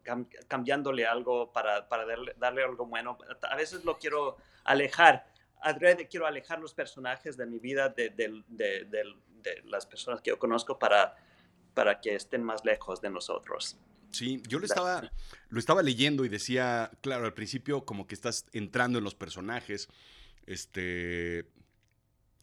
cambiándole 0.48 1.08
algo 1.08 1.52
para, 1.52 1.90
para 1.90 2.06
darle, 2.06 2.36
darle, 2.38 2.64
algo 2.64 2.86
bueno. 2.86 3.18
A 3.42 3.56
veces 3.56 3.84
lo 3.86 3.98
quiero 3.98 4.38
alejar. 4.66 5.26
Adrede 5.62 6.08
quiero 6.08 6.28
alejar 6.28 6.60
los 6.60 6.76
personajes 6.76 7.38
de 7.38 7.48
mi 7.48 7.58
vida 7.58 7.90
de, 7.90 8.12
de 8.12 9.64
las 9.64 9.88
personas 9.88 10.22
que 10.22 10.30
yo 10.30 10.38
conozco 10.38 10.78
para 10.78 11.16
para 11.74 12.00
que 12.00 12.16
estén 12.16 12.44
más 12.44 12.64
lejos 12.66 13.02
de 13.02 13.10
nosotros. 13.10 13.78
Sí, 14.12 14.42
yo 14.48 14.60
lo 14.60 14.66
estaba, 14.66 15.10
lo 15.50 15.60
estaba 15.60 15.82
leyendo 15.82 16.26
y 16.26 16.30
decía, 16.30 16.92
claro, 17.02 17.26
al 17.26 17.34
principio 17.34 17.86
como 17.86 18.08
que 18.08 18.16
estás 18.16 18.46
entrando 18.52 18.98
en 18.98 19.06
los 19.06 19.16
personajes, 19.16 19.88
este, 20.46 21.46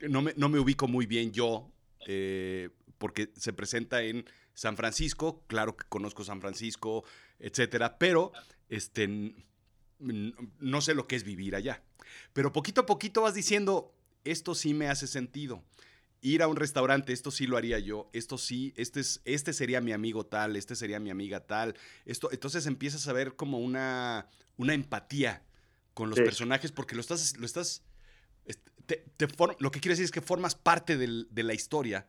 no 0.01 0.23
me, 0.23 0.33
no 0.37 0.49
me 0.49 0.59
ubico 0.59 0.89
muy 0.89 1.07
bien 1.07 1.33
yo, 1.33 1.71
eh, 2.07 2.71
porque 2.97 3.31
se 3.37 3.53
presenta 3.53 4.03
en 4.03 4.25
San 4.55 4.77
Francisco, 4.77 5.45
claro 5.47 5.77
que 5.77 5.87
conozco 5.89 6.25
San 6.25 6.41
Francisco, 6.41 7.05
etcétera, 7.39 7.99
pero 7.99 8.33
este, 8.69 9.35
no 9.99 10.81
sé 10.81 10.95
lo 10.95 11.07
que 11.07 11.17
es 11.17 11.25
vivir 11.25 11.55
allá. 11.55 11.83
Pero 12.33 12.53
poquito 12.53 12.81
a 12.81 12.87
poquito 12.87 13.23
vas 13.23 13.35
diciendo, 13.35 13.95
esto 14.25 14.55
sí 14.55 14.73
me 14.73 14.89
hace 14.89 15.07
sentido 15.07 15.63
ir 16.21 16.43
a 16.43 16.49
un 16.49 16.57
restaurante, 16.57 17.13
esto 17.13 17.31
sí 17.31 17.47
lo 17.47 17.57
haría 17.57 17.79
yo, 17.79 18.11
esto 18.13 18.39
sí, 18.39 18.73
este, 18.77 19.01
es, 19.01 19.21
este 19.25 19.53
sería 19.53 19.81
mi 19.81 19.93
amigo 19.93 20.27
tal, 20.27 20.57
este 20.57 20.75
sería 20.75 21.01
mi 21.01 21.11
amiga 21.11 21.41
tal. 21.41 21.75
Esto, 22.05 22.31
entonces 22.33 22.67
empiezas 22.67 23.07
a 23.09 23.13
ver 23.13 23.37
como 23.37 23.59
una, 23.59 24.29
una 24.57 24.75
empatía 24.75 25.43
con 25.95 26.11
los 26.11 26.19
personajes 26.19 26.73
porque 26.73 26.95
lo 26.95 27.01
estás, 27.01 27.37
lo 27.39 27.47
estás, 27.47 27.83
te, 28.87 29.05
lo 29.59 29.71
que 29.71 29.81
quiero 29.81 29.93
decir 29.93 30.05
es 30.05 30.11
que 30.11 30.21
formas 30.21 30.55
parte 30.55 30.97
de 30.97 31.43
la 31.43 31.55
historia 31.55 32.07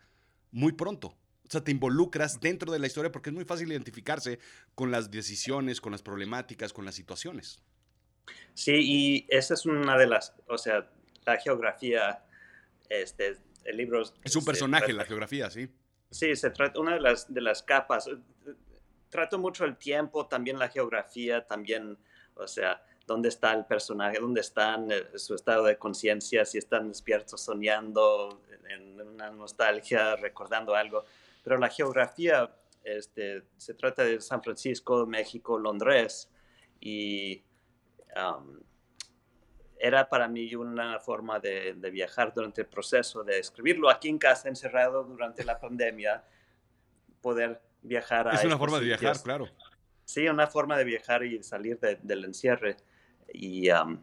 muy 0.51 0.73
pronto. 0.73 1.15
O 1.47 1.51
sea, 1.51 1.63
te 1.63 1.71
involucras 1.71 2.39
dentro 2.39 2.71
de 2.71 2.77
la 2.77 2.85
historia 2.85 3.11
porque 3.11 3.31
es 3.31 3.35
muy 3.35 3.43
fácil 3.43 3.71
identificarse 3.71 4.39
con 4.75 4.91
las 4.91 5.09
decisiones, 5.09 5.81
con 5.81 5.91
las 5.91 6.03
problemáticas, 6.03 6.73
con 6.73 6.85
las 6.85 6.93
situaciones. 6.93 7.59
Sí, 8.53 8.73
y 8.75 9.25
esa 9.29 9.55
es 9.55 9.65
una 9.65 9.97
de 9.97 10.05
las, 10.05 10.35
o 10.47 10.59
sea, 10.59 10.87
la 11.25 11.37
geografía 11.37 12.23
este, 12.89 13.37
el 13.63 13.77
libro... 13.77 14.03
Es 14.23 14.35
un 14.35 14.45
personaje 14.45 14.91
en 14.91 14.97
la 14.97 15.05
geografía, 15.05 15.49
sí. 15.49 15.69
Sí, 16.09 16.35
se 16.35 16.49
trata, 16.49 16.79
una 16.79 16.95
de 16.95 17.01
las, 17.01 17.31
de 17.31 17.41
las 17.41 17.61
capas. 17.61 18.09
Trato 19.09 19.37
mucho 19.37 19.65
el 19.65 19.77
tiempo, 19.77 20.27
también 20.27 20.57
la 20.57 20.69
geografía, 20.69 21.45
también, 21.45 21.97
o 22.35 22.47
sea, 22.47 22.83
dónde 23.05 23.29
está 23.29 23.53
el 23.53 23.65
personaje, 23.65 24.19
dónde 24.19 24.41
están, 24.41 24.91
eh, 24.91 25.07
su 25.15 25.35
estado 25.35 25.65
de 25.65 25.77
conciencia, 25.77 26.45
si 26.45 26.57
están 26.57 26.87
despiertos 26.87 27.41
soñando, 27.41 28.41
en 28.69 29.01
una 29.01 29.31
nostalgia, 29.31 30.15
recordando 30.15 30.75
algo. 30.75 31.03
Pero 31.43 31.57
la 31.57 31.69
geografía, 31.69 32.53
este, 32.83 33.43
se 33.57 33.73
trata 33.73 34.03
de 34.03 34.21
San 34.21 34.41
Francisco, 34.43 35.05
México, 35.05 35.57
Londres, 35.57 36.29
y 36.79 37.43
um, 38.15 38.59
era 39.79 40.09
para 40.09 40.27
mí 40.27 40.53
una 40.55 40.99
forma 40.99 41.39
de, 41.39 41.73
viajar 41.91 42.33
durante 42.33 42.61
el 42.61 42.67
proceso 42.67 43.23
de 43.23 43.39
escribirlo 43.39 43.89
aquí 43.89 44.09
en 44.09 44.17
casa, 44.17 44.49
encerrado 44.49 45.05
durante 45.05 45.45
la 45.45 45.57
pandemia, 45.57 46.21
poder 47.21 47.61
viajar 47.81 48.27
a... 48.27 48.33
Es 48.33 48.43
una 48.43 48.57
forma 48.57 48.77
de 48.79 48.85
viajar, 48.85 49.17
claro. 49.23 49.47
Sí, 50.03 50.27
una 50.27 50.47
forma 50.47 50.77
de 50.77 50.83
viajar 50.83 51.23
y 51.23 51.41
salir 51.43 51.79
del 51.79 52.25
encierre. 52.25 52.75
Y 53.33 53.69
um, 53.71 54.01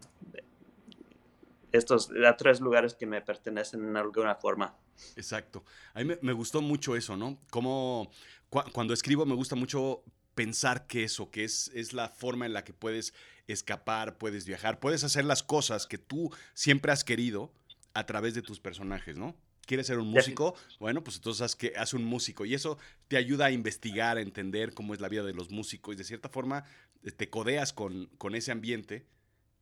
estos 1.73 2.11
tres 2.39 2.61
lugares 2.61 2.95
que 2.95 3.07
me 3.07 3.21
pertenecen 3.21 3.85
en 3.85 3.97
alguna 3.97 4.35
forma. 4.35 4.75
Exacto. 5.15 5.63
A 5.93 6.03
mí 6.03 6.15
me, 6.23 6.33
gustó 6.33 6.63
mucho 6.63 6.97
eso, 6.97 7.17
¿no? 7.17 7.39
Como 7.51 8.11
cuando 8.49 8.95
escribo 8.95 9.27
me 9.27 9.35
gusta 9.35 9.57
mucho 9.57 10.05
pensar 10.35 10.87
que 10.87 11.05
eso, 11.05 11.31
que 11.31 11.45
es, 11.45 11.71
es 11.75 11.93
la 11.93 12.09
forma 12.09 12.47
en 12.47 12.53
la 12.53 12.65
que 12.65 12.73
puedes 12.73 13.13
escapar, 13.47 14.19
puedes 14.19 14.47
viajar, 14.47 14.81
puedes 14.81 15.05
hacer 15.05 15.25
las 15.25 15.43
cosas 15.43 15.87
que 15.87 15.99
tú 15.99 16.31
siempre 16.55 16.93
has 16.93 17.05
querido 17.05 17.53
a 17.95 18.07
través 18.07 18.35
de 18.35 18.43
tus 18.43 18.61
personajes, 18.61 19.17
¿no? 19.17 19.37
¿Quieres 19.67 19.89
ser 19.89 19.99
un 19.99 20.09
músico? 20.09 20.55
Bueno, 20.79 21.03
pues 21.03 21.17
entonces 21.17 21.43
haz, 21.43 21.57
que, 21.57 21.73
haz 21.77 21.93
un 21.93 22.05
músico 22.05 22.45
y 22.45 22.55
eso 22.55 22.79
te 23.09 23.17
ayuda 23.17 23.47
a 23.47 23.51
investigar, 23.51 24.17
a 24.17 24.21
entender 24.21 24.75
cómo 24.75 24.95
es 24.95 25.01
la 25.01 25.09
vida 25.09 25.25
de 25.25 25.33
los 25.33 25.51
músicos 25.51 25.95
y 25.95 25.99
de 25.99 26.05
cierta 26.05 26.29
forma 26.29 26.65
eh, 27.03 27.11
te 27.11 27.29
codeas 27.31 27.73
con, 27.73 28.07
con 28.19 28.37
ese 28.37 28.53
ambiente 28.53 29.07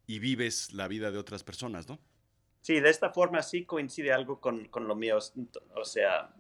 y 0.06 0.18
vives 0.18 0.74
la 0.74 0.88
vida 0.88 1.10
de 1.10 1.16
otras 1.16 1.42
personas, 1.42 1.88
¿no? 1.88 1.98
Sí, 2.60 2.80
de 2.80 2.90
esta 2.90 3.10
forma 3.10 3.42
sí 3.42 3.64
coincide 3.64 4.12
algo 4.12 4.40
con, 4.40 4.68
con 4.68 4.88
lo 4.88 4.94
mío. 4.94 5.18
O 5.74 5.84
sea, 5.84 6.34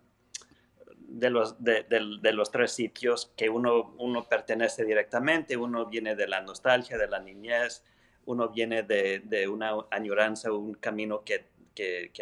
de 1.14 1.30
los, 1.30 1.62
de, 1.62 2.32
los 2.32 2.50
tres 2.50 2.72
sitios 2.72 3.32
que 3.36 3.48
uno, 3.48 3.94
uno 3.98 4.24
pertenece 4.24 4.84
directamente, 4.84 5.56
uno 5.56 5.86
viene 5.86 6.16
de 6.16 6.26
la 6.26 6.40
nostalgia, 6.40 6.98
de 6.98 7.06
la 7.06 7.20
niñez, 7.20 7.84
uno 8.26 8.48
viene 8.48 8.82
de, 8.82 9.48
una 9.48 9.74
añoranza, 9.90 10.50
un 10.50 10.74
camino 10.74 11.22
que, 11.24 11.46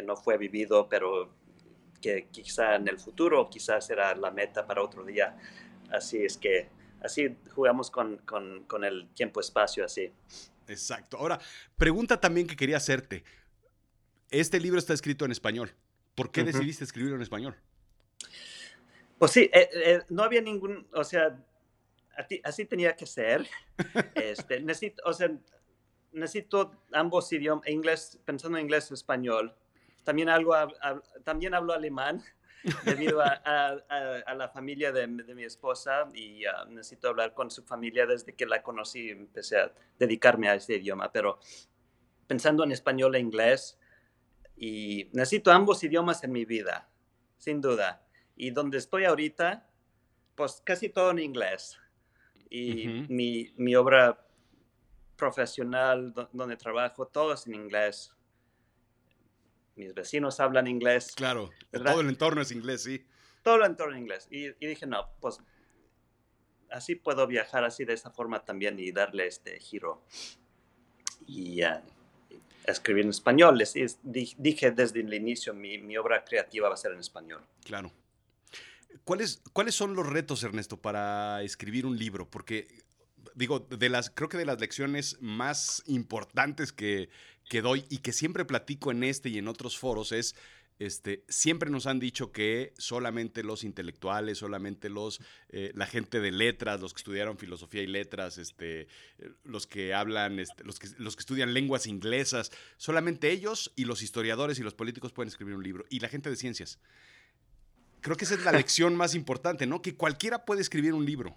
no 0.05 0.17
fue 0.17 0.37
vivido, 0.37 0.89
pero 0.89 1.35
que 2.03 2.29
quizá 2.31 2.75
en 2.75 2.87
el 2.89 2.99
futuro, 2.99 3.49
quizás 3.49 3.87
será 3.87 4.15
la 4.15 4.31
meta 4.31 4.67
para 4.67 4.83
otro 4.83 5.05
día. 5.05 5.39
Así 5.91 6.23
es 6.25 6.37
que 6.37 6.69
así 7.03 7.35
jugamos 7.55 7.91
con, 7.91 8.21
el 8.85 9.09
tiempo-espacio 9.15 9.87
así. 9.87 10.13
Exacto. 10.69 11.17
Ahora, 11.17 11.41
pregunta 11.77 12.21
también 12.21 12.47
que 12.47 12.57
quería 12.57 12.77
hacerte. 12.77 13.25
Este 14.31 14.61
libro 14.61 14.79
está 14.79 14.93
escrito 14.93 15.25
en 15.25 15.33
español. 15.33 15.73
¿Por 16.15 16.31
qué 16.31 16.45
decidiste 16.45 16.85
escribirlo 16.85 17.17
en 17.17 17.23
español? 17.23 17.57
Pues 19.23 19.31
sí, 19.31 19.49
eh, 19.53 19.71
eh, 19.73 20.03
no 20.09 20.25
había 20.25 20.41
ningún, 20.41 20.85
o 20.93 21.05
sea, 21.05 21.41
así 22.43 22.65
tenía 22.65 22.97
que 22.97 23.07
ser. 23.07 23.47
Este, 24.17 24.59
necesito, 24.59 25.01
o 25.07 25.13
sea, 25.13 25.31
necesito 26.11 26.73
ambos 26.91 27.33
idiomas, 27.33 27.69
inglés, 27.69 28.21
pensando 28.25 28.59
en 28.59 28.65
inglés 28.65 28.91
y 28.91 28.95
español. 28.95 29.55
También, 30.03 30.29
algo, 30.29 30.57
también 31.23 31.55
hablo 31.55 31.73
alemán 31.73 32.21
debido 32.85 33.21
a, 33.21 34.35
la 34.35 34.51
familia 34.53 34.91
de, 34.91 35.07
mi 35.07 35.45
esposa 35.45 36.09
y 36.13 36.45
ah, 36.45 36.65
necesito 36.69 37.09
hablar 37.09 37.33
con 37.33 37.49
su 37.49 37.63
familia 37.63 38.07
desde 38.07 38.35
que 38.35 38.45
la 38.45 38.61
conocí, 38.61 39.11
empecé 39.11 39.61
a 39.61 39.73
dedicarme 40.01 40.49
a 40.49 40.57
este 40.57 40.79
idioma, 40.79 41.13
pero 41.13 41.39
pensando 42.27 42.65
en 42.65 42.73
español 42.73 43.15
e 43.15 43.21
inglés, 43.21 43.79
y 44.57 45.11
necesito 45.13 45.53
ambos 45.53 45.85
idiomas 45.85 46.25
en 46.25 46.33
mi 46.33 46.45
vida, 46.45 46.89
sin 47.39 47.61
duda. 47.61 48.03
Y 48.37 48.51
donde 48.51 48.79
estoy 48.79 49.05
ahorita, 49.05 49.69
pues 50.35 50.63
casi 50.65 50.89
todo 50.89 51.11
en 51.11 51.19
inglés. 51.19 51.79
Y 52.51 53.07
mi, 53.09 53.53
mi, 53.57 53.75
obra 53.75 54.27
profesional, 55.17 56.13
donde 56.33 56.57
trabajo, 56.57 57.07
todo 57.07 57.33
es 57.33 57.47
en 57.47 57.55
inglés. 57.55 58.13
Mis 59.75 59.95
vecinos 59.95 60.39
hablan 60.39 60.67
inglés. 60.67 61.13
Claro, 61.17 61.51
todo 61.71 62.01
el 62.01 62.09
entorno 62.11 62.43
es 62.43 62.53
inglés, 62.53 62.83
sí. 62.83 63.07
Todo 63.43 63.57
el 63.57 63.63
entorno 63.63 63.95
es 63.95 64.01
inglés. 64.01 64.29
Y, 64.31 64.49
y 64.49 64.67
dije, 64.67 64.87
no, 64.87 65.09
pues 65.21 65.41
así 66.73 66.95
puedo 66.95 67.27
viajar 67.27 67.65
así 67.65 67.85
de 67.85 67.95
esa 67.95 68.11
forma 68.11 68.45
también 68.45 68.79
y 68.79 68.93
darle 68.93 69.27
este 69.27 69.59
giro. 69.61 70.03
Y 71.27 71.65
uh, 71.65 71.81
escribir 72.67 73.05
en 73.05 73.11
español. 73.11 73.59
Les, 73.59 73.75
dije 74.03 74.71
desde 74.73 75.01
el 75.01 75.15
inicio, 75.15 75.55
mi, 75.55 75.79
mi, 75.79 75.97
obra 75.97 76.25
creativa 76.25 76.69
va 76.69 76.75
a 76.75 76.79
ser 76.79 76.93
en 76.93 77.01
español. 77.01 77.43
Claro. 77.65 77.93
¿Cuáles, 79.05 79.43
¿Cuáles 79.53 79.75
son 79.75 79.95
los 79.95 80.07
retos, 80.07 80.43
Ernesto, 80.43 80.81
para 80.81 81.43
escribir 81.43 81.87
un 81.87 81.99
libro? 81.99 82.31
Porque, 82.31 82.69
digo, 83.35 83.61
de 83.61 83.89
las, 83.89 84.11
creo 84.11 84.29
que 84.29 84.39
de 84.39 84.47
las 84.47 84.61
lecciones 84.61 85.19
más 85.21 85.83
importantes 85.87 86.73
que, 86.73 87.09
que 87.49 87.63
doy 87.63 87.85
y 87.89 87.99
que 87.99 88.13
siempre 88.13 88.45
platico 88.45 88.91
en 88.91 89.05
este 89.05 89.29
y 89.29 89.39
en 89.39 89.49
otros 89.49 89.79
foros 89.79 90.13
es 90.13 90.35
este, 90.79 91.25
siempre 91.29 91.71
nos 91.71 91.87
han 91.87 92.01
dicho 92.01 92.33
que 92.33 92.73
solamente 92.77 93.45
los 93.45 93.63
intelectuales, 93.63 94.39
solamente 94.39 94.89
los, 94.89 95.21
eh, 95.51 95.71
la 95.77 95.87
gente 95.87 96.19
de 96.19 96.33
letras, 96.33 96.81
los 96.81 96.93
que 96.93 96.99
estudiaron 96.99 97.39
filosofía 97.39 97.83
y 97.83 97.87
letras, 97.87 98.37
este, 98.37 98.89
los 99.45 99.69
que 99.69 99.95
hablan, 99.95 100.41
este, 100.41 100.65
los, 100.65 100.81
que, 100.81 100.89
los 100.99 101.15
que 101.15 101.21
estudian 101.21 101.55
lenguas 101.55 101.87
inglesas, 101.87 102.51
solamente 102.79 103.31
ellos 103.31 103.73
y 103.77 103.85
los 103.85 104.03
historiadores 104.03 104.59
y 104.59 104.65
los 104.65 104.75
políticos 104.75 105.13
pueden 105.13 105.29
escribir 105.29 105.55
un 105.55 105.63
libro. 105.63 105.85
Y 105.89 106.01
la 106.01 106.09
gente 106.09 106.31
de 106.31 106.37
ciencias. 106.37 106.81
Creo 108.03 108.17
que 108.17 108.25
esa 108.25 108.35
es 108.35 108.45
la 108.45 108.53
lección 108.53 108.95
más 108.95 109.15
importante, 109.15 109.67
¿no? 109.67 109.81
Que 109.81 109.97
cualquiera 109.97 110.45
puede 110.45 110.61
escribir 110.61 110.93
un 110.93 111.07
libro. 111.07 111.35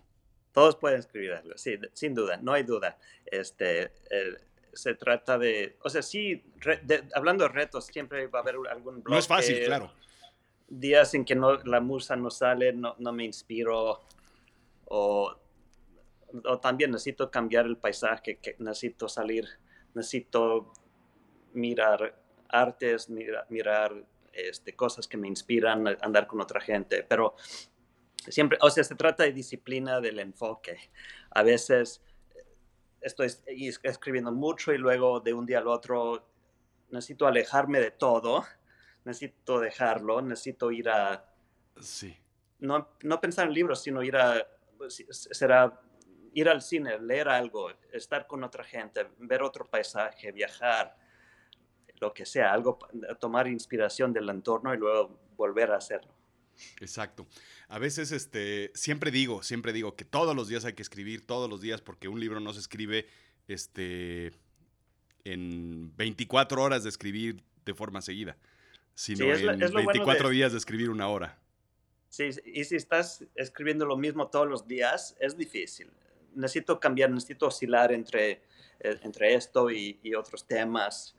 Todos 0.52 0.76
pueden 0.76 1.00
escribir 1.00 1.34
algo, 1.34 1.58
sí, 1.58 1.78
sin 1.94 2.14
duda, 2.14 2.38
no 2.38 2.54
hay 2.54 2.64
duda. 2.64 2.98
Este, 3.26 3.92
se 4.74 4.96
trata 4.96 5.38
de, 5.38 5.78
o 5.84 5.90
sea, 5.90 6.02
sí, 6.02 6.44
hablando 7.14 7.44
de 7.44 7.50
retos, 7.50 7.86
siempre 7.86 8.28
va 8.28 8.40
a 8.40 8.42
haber 8.42 8.56
algún 8.70 9.04
blog. 9.04 9.14
No 9.14 9.18
es 9.18 9.28
fácil, 9.28 9.64
claro. 9.66 9.92
Días 10.68 11.14
en 11.14 11.26
que 11.26 11.36
no, 11.36 11.56
la 11.64 11.80
musa 11.80 12.16
no 12.16 12.30
sale, 12.30 12.74
no, 12.74 12.96
no 13.00 13.14
me 13.14 13.24
inspiro, 13.24 14.02
o, 14.86 15.36
o, 16.46 16.60
también 16.60 16.92
necesito 16.92 17.30
cambiar 17.30 17.66
el 17.66 17.78
paisaje, 17.78 18.38
que 18.38 18.56
necesito 18.60 19.08
salir, 19.08 19.46
necesito 19.94 20.74
mirar 21.54 22.18
artes, 22.50 23.10
mirar 23.10 23.94
este, 24.36 24.76
cosas 24.76 25.08
que 25.08 25.18
me 25.18 25.28
inspiran 25.28 25.88
a 25.88 25.98
andar 26.02 26.28
con 26.28 26.42
otra 26.42 26.62
gente, 26.62 27.04
pero 27.04 27.36
siempre, 28.28 28.58
o 28.62 28.70
sea, 28.70 28.84
se 28.84 28.96
trata 28.96 29.24
de 29.24 29.32
disciplina 29.32 30.02
del 30.02 30.20
enfoque. 30.20 30.78
A 31.32 31.44
veces 31.44 32.02
estoy 33.02 33.32
escribiendo 33.84 34.32
mucho 34.32 34.74
y 34.74 34.78
luego 34.78 35.20
de 35.20 35.34
un 35.34 35.46
día 35.46 35.60
al 35.60 35.68
otro 35.68 36.28
necesito 36.90 37.28
alejarme 37.28 37.80
de 37.80 37.92
todo, 37.92 38.46
necesito 39.04 39.60
dejarlo, 39.60 40.22
necesito 40.22 40.72
ir 40.72 40.90
a... 40.90 41.26
Sí. 41.80 42.18
No, 42.60 42.90
no 43.04 43.22
pensar 43.22 43.48
en 43.48 43.54
libros, 43.54 43.82
sino 43.82 44.02
ir 44.04 44.18
a... 44.18 44.48
Será 44.90 45.82
ir 46.36 46.50
al 46.50 46.62
cine, 46.62 47.00
leer 47.00 47.30
algo, 47.30 47.72
estar 47.94 48.28
con 48.28 48.44
otra 48.44 48.64
gente, 48.64 49.08
ver 49.20 49.42
otro 49.42 49.66
paisaje, 49.66 50.34
viajar, 50.34 50.96
lo 52.00 52.14
que 52.14 52.26
sea, 52.26 52.52
algo, 52.54 52.80
tomar 53.20 53.48
inspiración 53.48 54.14
del 54.14 54.30
entorno 54.30 54.74
y 54.74 54.78
luego 54.78 55.20
volver 55.38 55.72
a 55.72 55.78
hacerlo. 55.78 56.14
Exacto. 56.80 57.28
A 57.68 57.80
veces, 57.80 58.12
este, 58.12 58.72
siempre 58.74 59.12
digo, 59.12 59.44
siempre 59.44 59.74
digo 59.74 59.96
que 59.96 60.06
todos 60.06 60.36
los 60.36 60.48
días 60.48 60.66
hay 60.66 60.74
que 60.74 60.82
escribir, 60.82 61.26
todos 61.26 61.50
los 61.50 61.62
días, 61.62 61.82
porque 61.82 62.08
un 62.08 62.20
libro 62.20 62.40
no 62.40 62.54
se 62.54 62.60
escribe, 62.60 63.08
este, 63.48 64.32
en 65.24 65.96
24 65.98 66.62
horas 66.62 66.84
de 66.84 66.90
escribir 66.90 67.44
de 67.66 67.74
forma 67.74 68.02
seguida, 68.02 68.38
sino 68.94 69.26
en 69.26 69.60
24 69.60 70.30
días 70.30 70.52
de 70.52 70.58
escribir 70.58 70.90
una 70.90 71.08
hora. 71.08 71.40
Sí, 72.10 72.30
y 72.46 72.64
si 72.64 72.76
estás 72.76 73.26
escribiendo 73.36 73.86
lo 73.86 73.98
mismo 73.98 74.30
todos 74.30 74.48
los 74.48 74.68
días, 74.68 75.18
es 75.20 75.36
difícil. 75.36 75.92
Necesito 76.34 76.80
cambiar, 76.80 77.10
necesito 77.10 77.48
oscilar 77.48 77.92
entre, 77.92 78.44
eh, 78.80 79.00
entre 79.04 79.34
esto 79.34 79.70
y, 79.70 80.00
y 80.02 80.14
otros 80.14 80.46
temas. 80.48 81.16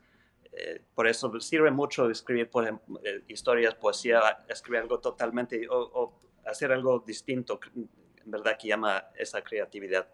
Eh, 0.51 0.81
por 0.93 1.07
eso 1.07 1.39
sirve 1.39 1.71
mucho 1.71 2.09
escribir 2.09 2.49
por 2.49 2.67
eh, 2.67 3.23
historias, 3.27 3.75
poesía, 3.75 4.45
escribir 4.47 4.81
algo 4.81 4.99
totalmente 4.99 5.67
o, 5.69 6.19
hacer 6.45 6.71
algo 6.71 7.03
distinto, 7.05 7.59
en 7.75 8.31
verdad 8.31 8.57
que 8.57 8.69
llama 8.69 9.05
esa 9.15 9.43
creatividad. 9.43 10.07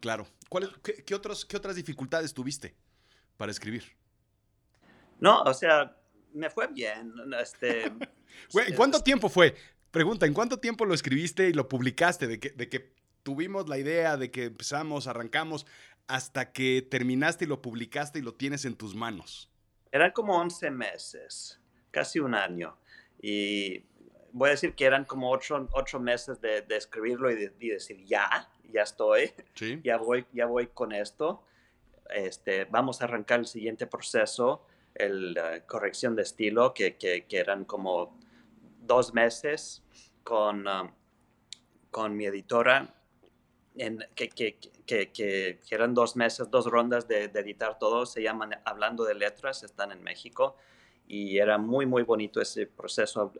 Claro. 0.00 0.26
¿Cuál, 0.48 0.70
qué, 0.82 1.02
qué, 1.02 1.14
otros, 1.14 1.44
¿Qué 1.44 1.56
otras 1.56 1.76
dificultades 1.76 2.34
tuviste 2.34 2.74
para 3.36 3.50
escribir? 3.50 3.84
No, 5.20 5.42
o 5.42 5.54
sea, 5.54 5.96
me 6.34 6.50
fue 6.50 6.66
bien. 6.66 7.12
Este, 7.40 7.84
¿En 8.66 8.76
cuánto 8.76 9.02
tiempo 9.02 9.28
fue? 9.28 9.54
Pregunta, 9.90 10.26
¿en 10.26 10.34
cuánto 10.34 10.58
tiempo 10.58 10.84
lo 10.84 10.94
escribiste 10.94 11.48
y 11.48 11.52
lo 11.52 11.68
publicaste? 11.68 12.26
De 12.26 12.40
que, 12.40 12.50
de 12.50 12.68
que 12.68 12.92
tuvimos 13.22 13.68
la 13.68 13.78
idea, 13.78 14.16
de 14.16 14.30
que 14.30 14.44
empezamos, 14.44 15.06
arrancamos, 15.06 15.66
hasta 16.06 16.52
que 16.52 16.82
terminaste 16.82 17.44
y 17.44 17.48
lo 17.48 17.62
publicaste 17.62 18.18
y 18.18 18.22
lo 18.22 18.34
tienes 18.34 18.64
en 18.64 18.76
tus 18.76 18.94
manos? 18.94 19.50
Eran 19.90 20.12
como 20.12 20.36
11 20.38 20.70
meses, 20.70 21.60
casi 21.90 22.18
un 22.18 22.34
año. 22.34 22.76
Y 23.20 23.84
voy 24.32 24.48
a 24.48 24.50
decir 24.52 24.74
que 24.74 24.84
eran 24.84 25.04
como 25.04 25.30
8, 25.30 25.68
meses 26.00 26.40
de, 26.40 26.64
escribirlo 26.70 27.30
y, 27.30 27.68
decir, 27.68 28.04
ya, 28.04 28.50
ya 28.70 28.82
estoy, 28.82 29.32
ya, 29.82 29.96
voy, 29.96 30.26
ya 30.32 30.46
voy 30.46 30.66
con 30.68 30.92
esto. 30.92 31.44
Este, 32.10 32.64
vamos 32.66 33.00
a 33.00 33.04
arrancar 33.04 33.40
el 33.40 33.46
siguiente 33.46 33.86
proceso, 33.86 34.66
la 34.96 35.64
corrección 35.66 36.16
de 36.16 36.22
estilo, 36.22 36.74
que, 36.74 36.96
que, 36.96 37.24
eran 37.30 37.64
como 37.64 38.18
dos 38.80 39.14
meses 39.14 39.82
con, 40.22 40.66
um, 40.66 40.90
con 41.90 42.16
mi 42.16 42.26
editora 42.26 42.94
en, 43.76 44.04
que, 44.14 44.28
que, 44.28 44.58
que, 44.86 45.58
eran 45.70 45.94
dos 45.94 46.16
meses, 46.16 46.50
dos 46.50 46.66
rondas 46.66 47.08
de, 47.08 47.24
editar 47.24 47.78
todo, 47.78 48.06
se 48.06 48.22
llaman 48.22 48.52
Hablando 48.64 49.04
de 49.04 49.14
Letras, 49.14 49.62
están 49.62 49.92
en 49.92 50.02
México 50.02 50.56
y 51.06 51.38
era 51.38 51.58
muy, 51.58 51.86
muy 51.86 52.02
bonito 52.02 52.40
ese 52.40 52.66
proceso, 52.66 53.32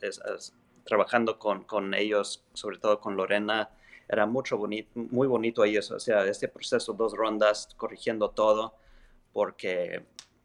trabajando 0.84 1.38
con, 1.38 1.64
con, 1.64 1.94
ellos, 1.94 2.44
sobre 2.52 2.78
todo 2.78 3.00
con 3.00 3.16
Lorena, 3.16 3.70
era 4.08 4.26
mucho 4.26 4.58
bonito, 4.58 4.90
muy 4.94 5.26
bonito 5.26 5.64
ellos, 5.64 5.90
o 5.90 6.00
sea, 6.00 6.24
este 6.26 6.48
proceso, 6.48 6.92
dos 6.92 7.14
rondas, 7.14 7.68
corrigiendo 7.76 8.30
todo, 8.30 8.74
porque, 9.32 10.04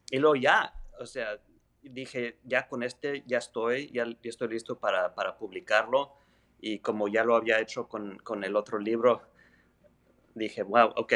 y 0.09 0.17
luego 0.17 0.35
ya, 0.35 0.73
o 0.99 1.05
sea, 1.05 1.39
dije, 1.81 2.37
ya 2.43 2.67
con 2.67 2.83
este, 2.83 3.23
ya 3.25 3.39
estoy, 3.39 3.91
ya, 3.91 4.05
ya 4.05 4.29
estoy 4.29 4.49
listo 4.49 4.77
para, 4.77 5.13
para 5.13 5.37
publicarlo, 5.37 6.13
y 6.61 6.79
como 6.79 7.07
ya 7.07 7.23
lo 7.23 7.35
había 7.35 7.59
hecho 7.59 7.87
con, 7.87 8.17
con 8.19 8.43
el 8.43 8.55
otro 8.55 8.79
libro, 8.79 9.21
dije, 10.35 10.63
wow, 10.63 10.93
ok, 10.95 11.13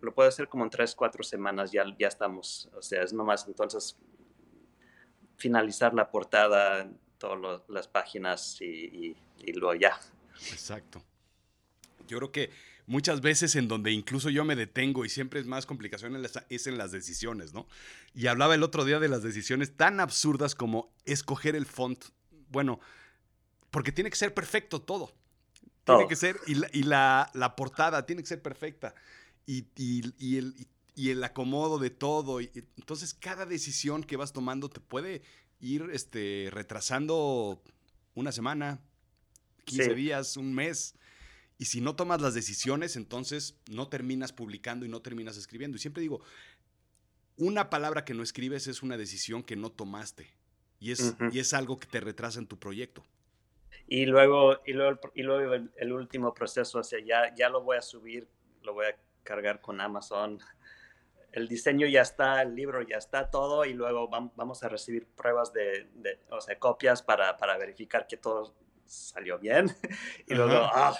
lo 0.00 0.14
puedo 0.14 0.28
hacer 0.28 0.48
como 0.48 0.64
en 0.64 0.70
tres, 0.70 0.94
cuatro 0.94 1.22
semanas, 1.22 1.72
ya, 1.72 1.84
ya 1.98 2.08
estamos. 2.08 2.68
O 2.76 2.82
sea, 2.82 3.02
es 3.02 3.12
nomás 3.12 3.46
entonces 3.48 3.96
finalizar 5.36 5.94
la 5.94 6.10
portada, 6.10 6.88
todas 7.18 7.62
las 7.68 7.88
páginas 7.88 8.60
y, 8.60 9.16
y, 9.44 9.52
luego 9.54 9.74
ya. 9.74 9.98
Exacto. 10.52 11.02
Yo 12.06 12.18
creo 12.18 12.32
que 12.32 12.50
muchas 12.86 13.20
veces 13.20 13.56
en 13.56 13.66
donde 13.66 13.90
incluso 13.92 14.28
yo 14.28 14.44
me 14.44 14.56
detengo 14.56 15.04
y 15.04 15.08
siempre 15.08 15.40
es 15.40 15.46
más 15.46 15.64
complicación 15.64 16.22
es 16.48 16.66
en 16.66 16.78
las 16.78 16.92
decisiones, 16.92 17.54
¿no? 17.54 17.66
Y 18.14 18.26
hablaba 18.26 18.54
el 18.54 18.62
otro 18.62 18.84
día 18.84 19.00
de 19.00 19.08
las 19.08 19.22
decisiones 19.22 19.76
tan 19.76 20.00
absurdas 20.00 20.54
como 20.54 20.92
escoger 21.06 21.56
el 21.56 21.66
font. 21.66 22.04
Bueno, 22.50 22.78
porque 23.70 23.90
tiene 23.90 24.10
que 24.10 24.16
ser 24.16 24.34
perfecto 24.34 24.82
todo. 24.82 25.12
Tiene 25.84 26.08
que 26.08 26.16
ser, 26.16 26.38
y 26.46 26.82
la, 26.82 27.54
portada 27.56 28.06
tiene 28.06 28.22
que 28.22 28.28
ser 28.28 28.42
perfecta. 28.42 28.94
Y, 29.46 29.66
el, 30.96 31.24
acomodo 31.24 31.78
de 31.78 31.90
todo. 31.90 32.40
Y, 32.40 32.50
entonces, 32.76 33.12
cada 33.12 33.44
decisión 33.44 34.02
que 34.02 34.16
vas 34.16 34.32
tomando 34.32 34.70
te 34.70 34.80
puede 34.80 35.22
ir 35.60 35.88
este, 35.92 36.48
retrasando 36.50 37.62
una 38.14 38.32
semana, 38.32 38.80
15 39.66 39.94
días, 39.94 40.36
un 40.36 40.54
mes. 40.54 40.94
Y 41.58 41.66
si 41.66 41.80
no 41.80 41.94
tomas 41.94 42.20
las 42.20 42.34
decisiones, 42.34 42.96
entonces 42.96 43.54
no 43.70 43.88
terminas 43.88 44.32
publicando 44.32 44.86
y 44.86 44.88
no 44.88 45.02
terminas 45.02 45.36
escribiendo. 45.36 45.76
Y 45.76 45.80
siempre 45.80 46.00
digo, 46.00 46.20
una 47.36 47.68
palabra 47.70 48.04
que 48.04 48.14
no 48.14 48.22
escribes 48.22 48.66
es 48.66 48.82
una 48.82 48.96
decisión 48.96 49.42
que 49.42 49.56
no 49.56 49.70
tomaste. 49.70 50.30
Y 50.80 50.90
es, 50.90 51.14
y 51.30 51.38
es 51.38 51.54
algo 51.54 51.78
que 51.78 51.86
te 51.86 52.00
retrasa 52.00 52.38
en 52.38 52.46
tu 52.46 52.58
proyecto. 52.58 53.04
Y 53.86 54.06
luego, 54.06 54.60
y 54.64 54.72
luego, 54.72 55.00
y 55.14 55.22
luego 55.22 55.54
el, 55.76 55.92
último 55.92 56.32
proceso, 56.32 56.78
o 56.78 56.82
sea, 56.82 57.00
ya, 57.04 57.34
ya 57.34 57.48
lo 57.48 57.62
voy 57.62 57.76
a 57.76 57.82
subir, 57.82 58.26
lo 58.62 58.72
voy 58.72 58.86
a 58.86 58.96
cargar 59.22 59.60
con 59.60 59.80
Amazon. 59.80 60.38
El 61.32 61.48
diseño 61.48 61.86
ya 61.86 62.02
está, 62.02 62.42
el 62.42 62.54
libro 62.54 62.80
ya 62.82 62.96
está 62.96 63.30
todo 63.30 63.64
y 63.64 63.74
luego 63.74 64.08
vamos 64.08 64.62
a 64.62 64.68
recibir 64.68 65.06
pruebas 65.06 65.52
de, 65.52 65.88
de 65.94 66.20
o 66.30 66.40
sea, 66.40 66.58
copias 66.58 67.02
para, 67.02 67.36
para, 67.36 67.58
verificar 67.58 68.06
que 68.06 68.16
todo 68.16 68.54
salió 68.86 69.38
bien. 69.38 69.66
Y 70.26 70.34
luego, 70.34 70.54
ah, 70.72 70.96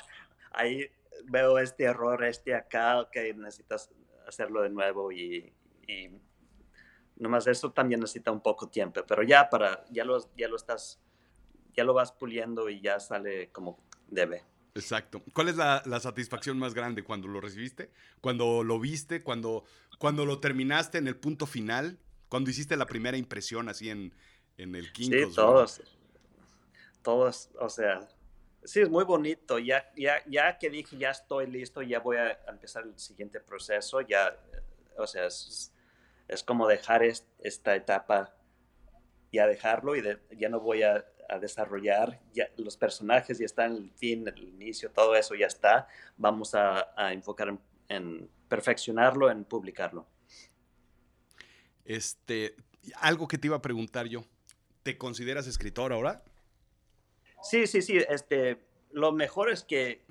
ahí 0.50 0.90
veo 1.24 1.58
este 1.58 1.84
error, 1.84 2.22
este 2.24 2.54
acá, 2.54 3.08
que 3.10 3.32
necesitas 3.32 3.90
hacerlo 4.26 4.62
de 4.62 4.70
nuevo 4.70 5.12
y, 5.12 5.52
y 5.86 6.10
nomás 7.16 7.46
eso 7.46 7.72
también 7.72 8.00
necesita 8.00 8.32
un 8.32 8.40
poco 8.40 8.68
tiempo, 8.68 9.02
pero 9.06 9.22
ya 9.22 9.48
para, 9.48 9.84
ya 9.90 10.04
lo, 10.04 10.18
ya 10.36 10.48
lo 10.48 10.56
estás 10.56 11.00
ya 11.76 11.84
lo 11.84 11.94
vas 11.94 12.12
puliendo 12.12 12.68
y 12.68 12.80
ya 12.80 13.00
sale 13.00 13.50
como 13.50 13.78
debe. 14.08 14.42
Exacto. 14.74 15.22
¿Cuál 15.32 15.48
es 15.48 15.56
la, 15.56 15.82
satisfacción 16.00 16.58
más 16.58 16.74
grande 16.74 17.04
cuando 17.04 17.28
lo 17.28 17.40
recibiste? 17.40 17.90
Cuando 18.20 18.64
lo 18.64 18.80
viste, 18.80 19.22
cuando, 19.22 19.64
cuando 19.98 20.26
lo 20.26 20.40
terminaste 20.40 20.98
en 20.98 21.06
el 21.06 21.16
punto 21.16 21.46
final, 21.46 21.98
cuando 22.28 22.50
hiciste 22.50 22.76
la 22.76 22.86
primera 22.86 23.16
impresión 23.16 23.68
así 23.68 23.90
en, 23.90 24.12
en 24.56 24.74
el 24.74 24.92
quinto. 24.92 25.28
Sí, 25.28 25.34
todos. 25.34 25.82
Todos, 27.02 27.50
o 27.60 27.68
sea, 27.68 28.08
sí, 28.64 28.80
es 28.80 28.88
muy 28.88 29.04
bonito. 29.04 29.58
Ya, 29.58 29.92
ya, 29.96 30.22
ya 30.26 30.58
que 30.58 30.70
dije, 30.70 30.96
ya 30.96 31.10
estoy 31.10 31.46
listo, 31.46 31.82
ya 31.82 32.00
voy 32.00 32.16
a 32.16 32.40
empezar 32.48 32.84
el 32.84 32.98
siguiente 32.98 33.40
proceso, 33.40 34.00
ya, 34.00 34.36
o 34.96 35.06
sea, 35.06 35.26
es, 35.26 35.72
es 36.26 36.42
como 36.42 36.66
dejar 36.66 37.04
esta 37.04 37.76
etapa 37.76 38.34
ya 39.34 39.46
dejarlo 39.46 39.96
y 39.96 40.02
ya 40.38 40.48
no 40.48 40.60
voy 40.60 40.82
a, 40.82 41.04
desarrollar, 41.40 42.20
ya, 42.32 42.48
los 42.56 42.76
personajes 42.76 43.38
ya 43.38 43.46
están, 43.46 43.76
el 43.76 43.90
fin, 43.92 44.26
el 44.28 44.42
inicio, 44.42 44.90
todo 44.90 45.14
eso 45.14 45.34
ya 45.34 45.46
está. 45.46 45.88
Vamos 46.16 46.54
a, 46.54 47.12
enfocar 47.12 47.58
en, 47.88 48.30
perfeccionarlo, 48.48 49.30
en 49.30 49.44
publicarlo. 49.44 50.06
Este, 51.84 52.56
algo 53.00 53.28
que 53.28 53.38
te 53.38 53.48
iba 53.48 53.56
a 53.56 53.62
preguntar 53.62 54.06
yo, 54.06 54.24
¿te 54.82 54.96
consideras 54.96 55.46
escritor 55.46 55.92
ahora? 55.92 56.22
Sí, 57.42 57.66
sí, 57.66 57.82
sí. 57.82 57.98
Este, 58.08 58.64
lo 58.90 59.12
mejor 59.12 59.50
es 59.50 59.64
que 59.64 60.04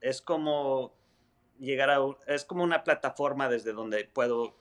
es 0.00 0.22
como 0.22 0.94
llegar 1.58 1.90
a, 1.90 1.98
es 2.26 2.44
como 2.44 2.62
una 2.62 2.84
plataforma 2.84 3.48
desde 3.48 3.72
donde 3.72 4.04
puedo 4.04 4.56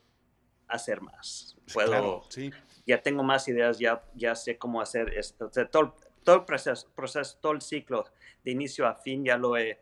hacer 0.68 1.02
más. 1.02 1.56
Puedo, 1.74 2.24
sí. 2.30 2.52
Ya 2.88 3.02
tengo 3.02 3.22
más 3.22 3.48
ideas, 3.50 3.78
ya, 3.78 4.02
ya 4.16 4.34
sé 4.34 4.58
cómo 4.58 4.82
hacer 4.82 5.14
esto. 5.18 5.52
todo, 5.70 5.94
el 6.26 6.46
proceso, 6.46 6.90
proceso, 6.96 7.38
todo 7.42 7.52
el 7.52 7.62
ciclo 7.62 8.06
de 8.44 8.52
inicio 8.52 8.88
a 8.88 8.96
fin 8.96 9.26
ya 9.26 9.38
lo 9.38 9.58
he, 9.58 9.80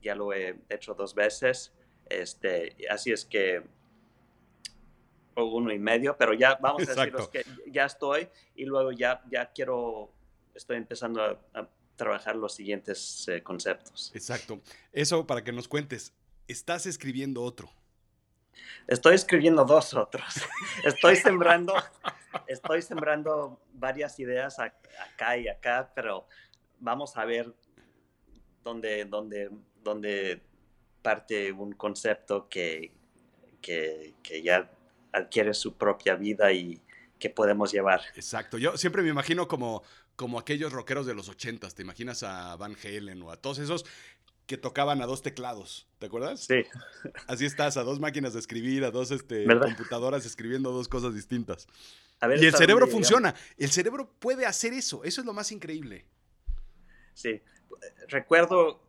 ya 0.00 0.14
lo 0.14 0.32
he 0.32 0.56
hecho 0.68 0.94
dos 0.94 1.14
veces. 1.14 1.74
Este, 2.08 2.76
así 2.88 3.10
es 3.10 3.24
que 3.24 3.64
o 5.34 5.44
uno 5.44 5.72
y 5.72 5.78
medio, 5.78 6.16
pero 6.16 6.32
ya 6.32 6.56
vamos 6.62 6.88
a 6.88 6.94
deciros 6.94 7.28
que 7.28 7.44
ya 7.66 7.84
estoy 7.84 8.28
y 8.54 8.64
luego 8.64 8.92
ya, 8.92 9.22
ya 9.30 9.52
quiero, 9.52 10.12
estoy 10.54 10.76
empezando 10.78 11.22
a, 11.22 11.68
trabajar 11.96 12.36
los 12.36 12.54
siguientes 12.54 13.26
eh, 13.28 13.42
conceptos. 13.42 14.12
Exacto. 14.14 14.60
Eso 14.92 15.26
para 15.26 15.42
que 15.42 15.50
nos 15.50 15.66
cuentes, 15.66 16.12
estás 16.46 16.84
escribiendo 16.84 17.42
otro. 17.42 17.70
Estoy 18.86 19.14
escribiendo 19.14 19.64
dos 19.64 19.94
otros. 19.94 20.24
Estoy 20.84 21.16
sembrando, 21.16 21.74
estoy 22.46 22.82
sembrando 22.82 23.60
varias 23.72 24.18
ideas 24.20 24.58
acá 24.58 25.36
y 25.36 25.48
acá, 25.48 25.90
pero 25.94 26.28
vamos 26.78 27.16
a 27.16 27.24
ver 27.24 27.52
dónde, 28.62 29.04
dónde, 29.04 29.50
dónde 29.82 30.42
parte 31.02 31.52
un 31.52 31.72
concepto 31.72 32.48
que, 32.48 32.92
que, 33.60 34.14
que 34.22 34.42
ya 34.42 34.70
adquiere 35.12 35.54
su 35.54 35.76
propia 35.76 36.14
vida 36.14 36.52
y 36.52 36.80
que 37.18 37.30
podemos 37.30 37.72
llevar. 37.72 38.02
Exacto. 38.14 38.58
Yo 38.58 38.76
siempre 38.76 39.02
me 39.02 39.08
imagino 39.08 39.48
como, 39.48 39.82
como 40.16 40.38
aquellos 40.38 40.72
rockeros 40.72 41.06
de 41.06 41.14
los 41.14 41.28
ochentas. 41.28 41.74
¿Te 41.74 41.82
imaginas 41.82 42.22
a 42.22 42.56
Van 42.56 42.76
Halen 42.82 43.22
o 43.22 43.30
a 43.30 43.36
todos 43.36 43.58
esos 43.58 43.86
que 44.46 44.56
tocaban 44.56 45.02
a 45.02 45.06
dos 45.06 45.22
teclados, 45.22 45.88
¿te 45.98 46.06
acuerdas? 46.06 46.40
Sí. 46.40 46.64
Así 47.26 47.44
estás, 47.44 47.76
a 47.76 47.82
dos 47.82 47.98
máquinas 47.98 48.32
de 48.32 48.40
escribir, 48.40 48.84
a 48.84 48.90
dos 48.90 49.10
este, 49.10 49.44
computadoras 49.44 50.24
escribiendo 50.24 50.70
dos 50.70 50.88
cosas 50.88 51.14
distintas. 51.14 51.66
y 52.40 52.46
el 52.46 52.54
cerebro 52.54 52.86
funciona. 52.86 53.34
El 53.58 53.70
cerebro 53.70 54.10
puede 54.18 54.46
hacer 54.46 54.72
eso. 54.72 55.02
Eso 55.04 55.20
es 55.20 55.26
lo 55.26 55.32
más 55.32 55.50
increíble. 55.50 56.06
Sí. 57.12 57.42
Recuerdo, 58.08 58.80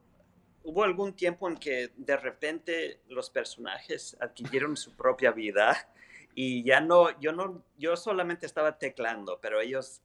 hubo 0.63 0.83
algún 0.83 1.13
tiempo 1.13 1.49
en 1.49 1.57
que 1.57 1.91
de 1.95 2.17
repente 2.17 3.01
los 3.07 3.29
personajes 3.29 4.15
adquirieron 4.19 4.77
su 4.77 4.95
propia 4.95 5.31
vida 5.31 5.89
y 6.35 6.63
ya 6.63 6.81
no, 6.81 7.19
yo 7.19 7.31
no, 7.31 7.63
yo 7.77 7.97
solamente 7.97 8.45
estaba 8.45 8.77
teclando, 8.77 9.39
pero 9.41 9.59
ellos 9.59 10.03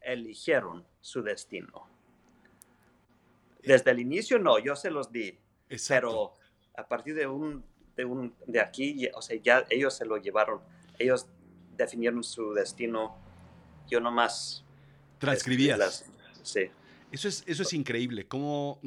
eligieron 0.00 0.86
su 1.00 1.22
destino. 1.22 1.95
Desde 3.66 3.90
el 3.90 3.98
inicio 3.98 4.38
no, 4.38 4.58
yo 4.58 4.76
se 4.76 4.90
los 4.90 5.10
di. 5.10 5.36
Pero 5.88 6.32
a 6.76 6.86
partir 6.86 7.14
de 7.14 7.26
un, 7.26 7.64
de 7.96 8.04
un, 8.04 8.34
de 8.46 8.60
aquí, 8.60 9.08
o 9.14 9.20
sea, 9.20 9.36
ya 9.42 9.66
ellos 9.68 9.94
se 9.94 10.06
lo 10.06 10.16
llevaron, 10.18 10.60
ellos 10.98 11.26
definieron 11.76 12.22
su 12.22 12.54
destino, 12.54 13.16
yo 13.88 14.00
nomás... 14.00 14.64
Transcribías. 15.18 16.04
sí. 16.42 16.70
Eso 17.12 17.28
es, 17.28 17.44
eso 17.46 17.62
es 17.62 17.72
increíble, 17.72 18.26
cómo, 18.26 18.80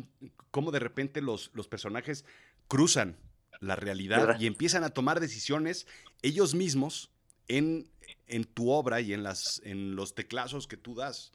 cómo 0.51 0.71
de 0.71 0.79
repente 0.79 1.21
los, 1.21 1.51
los 1.53 1.67
personajes 1.67 2.25
cruzan 2.67 3.17
la 3.61 3.75
realidad 3.75 4.39
y 4.39 4.45
empiezan 4.45 4.83
a 4.83 4.89
tomar 4.89 5.19
decisiones 5.19 5.87
ellos 6.21 6.53
mismos 6.53 7.11
en, 7.47 7.89
en 8.27 8.43
tu 8.43 8.71
obra 8.71 9.01
y 9.01 9.13
en, 9.13 9.23
las, 9.23 9.61
en 9.63 9.95
los 9.95 10.15
teclazos 10.15 10.67
que 10.67 10.77
tú 10.77 10.95
das 10.95 11.31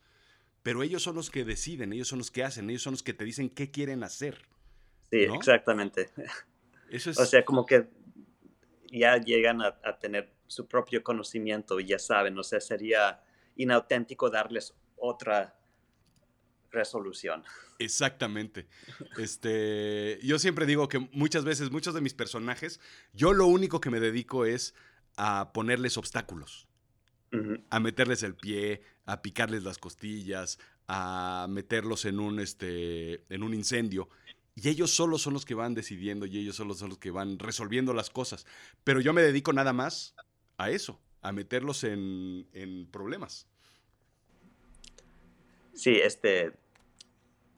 pero 0.65 0.83
ellos 0.83 1.03
son 1.03 1.15
los 1.15 1.31
que 1.31 1.45
deciden, 1.45 1.93
ellos 1.93 2.09
son 2.09 2.19
los 2.19 2.31
que 2.31 2.43
hacen, 2.43 2.71
ellos 2.71 2.83
son 2.83 2.95
los 2.95 3.03
que 3.03 3.13
te 3.13 3.23
dicen 3.23 3.51
qué 3.51 3.71
quieren 3.71 4.03
hacer. 4.03 4.47
Sí, 5.11 5.19
exactamente. 5.19 6.11
Eso 6.91 7.11
es... 7.11 7.19
O 7.19 7.27
sea, 7.27 7.45
como 7.45 7.67
que 7.67 7.87
ya 8.91 9.19
llegan 9.19 9.61
a, 9.61 9.99
tener 10.01 10.33
su 10.47 10.67
propio 10.67 11.05
conocimiento 11.05 11.79
y 11.81 11.85
ya 11.85 11.99
saben, 11.99 12.39
o 12.39 12.43
sea, 12.43 12.61
sería 12.61 13.23
inauténtico 13.57 14.31
darles 14.31 14.73
otra 14.97 15.55
resolución. 16.71 17.45
Exactamente. 17.79 18.67
Este, 19.19 20.19
yo 20.23 20.39
siempre 20.39 20.65
digo 20.65 20.89
que 20.89 20.99
muchas 21.13 21.45
veces, 21.45 21.73
muchos 21.73 21.93
de 21.93 22.01
mis 22.01 22.15
personajes, 22.15 22.81
yo 23.13 23.35
lo 23.35 23.47
único 23.47 23.83
que 23.83 23.91
me 23.91 24.01
dedico 24.01 24.47
es 24.47 24.75
a 25.17 25.53
ponerles 25.53 25.99
obstáculos 25.99 26.69
a 27.71 27.81
meterles 27.81 28.23
el 28.23 28.35
pie, 28.35 28.83
a 29.07 29.23
picarles 29.23 29.63
las 29.63 29.79
costillas, 29.79 30.59
a 30.89 31.47
meterlos 31.49 32.05
en 32.05 32.21
un, 32.21 32.41
este, 32.41 33.25
en 33.33 33.43
un 33.43 33.55
incendio. 33.55 34.09
Y 34.55 34.69
ellos 34.69 34.91
solo 34.91 35.19
son 35.19 35.33
los 35.33 35.45
que 35.45 35.55
van 35.55 35.75
decidiendo 35.75 36.27
y 36.27 36.39
ellos 36.39 36.57
solo 36.57 36.75
son 36.75 36.91
los 36.91 36.99
que 36.99 37.11
van 37.11 37.39
resolviendo 37.39 37.93
las 37.93 38.11
cosas. 38.11 38.47
Pero 38.85 39.01
yo 39.01 39.13
me 39.13 39.23
dedico 39.23 39.53
nada 39.53 39.73
más 39.73 40.15
a 40.59 40.71
eso, 40.71 41.01
a 41.23 41.33
meterlos 41.33 41.83
en, 41.85 42.47
en 42.53 42.87
problemas. 42.91 43.49
Sí, 45.73 45.97
este, 45.97 46.53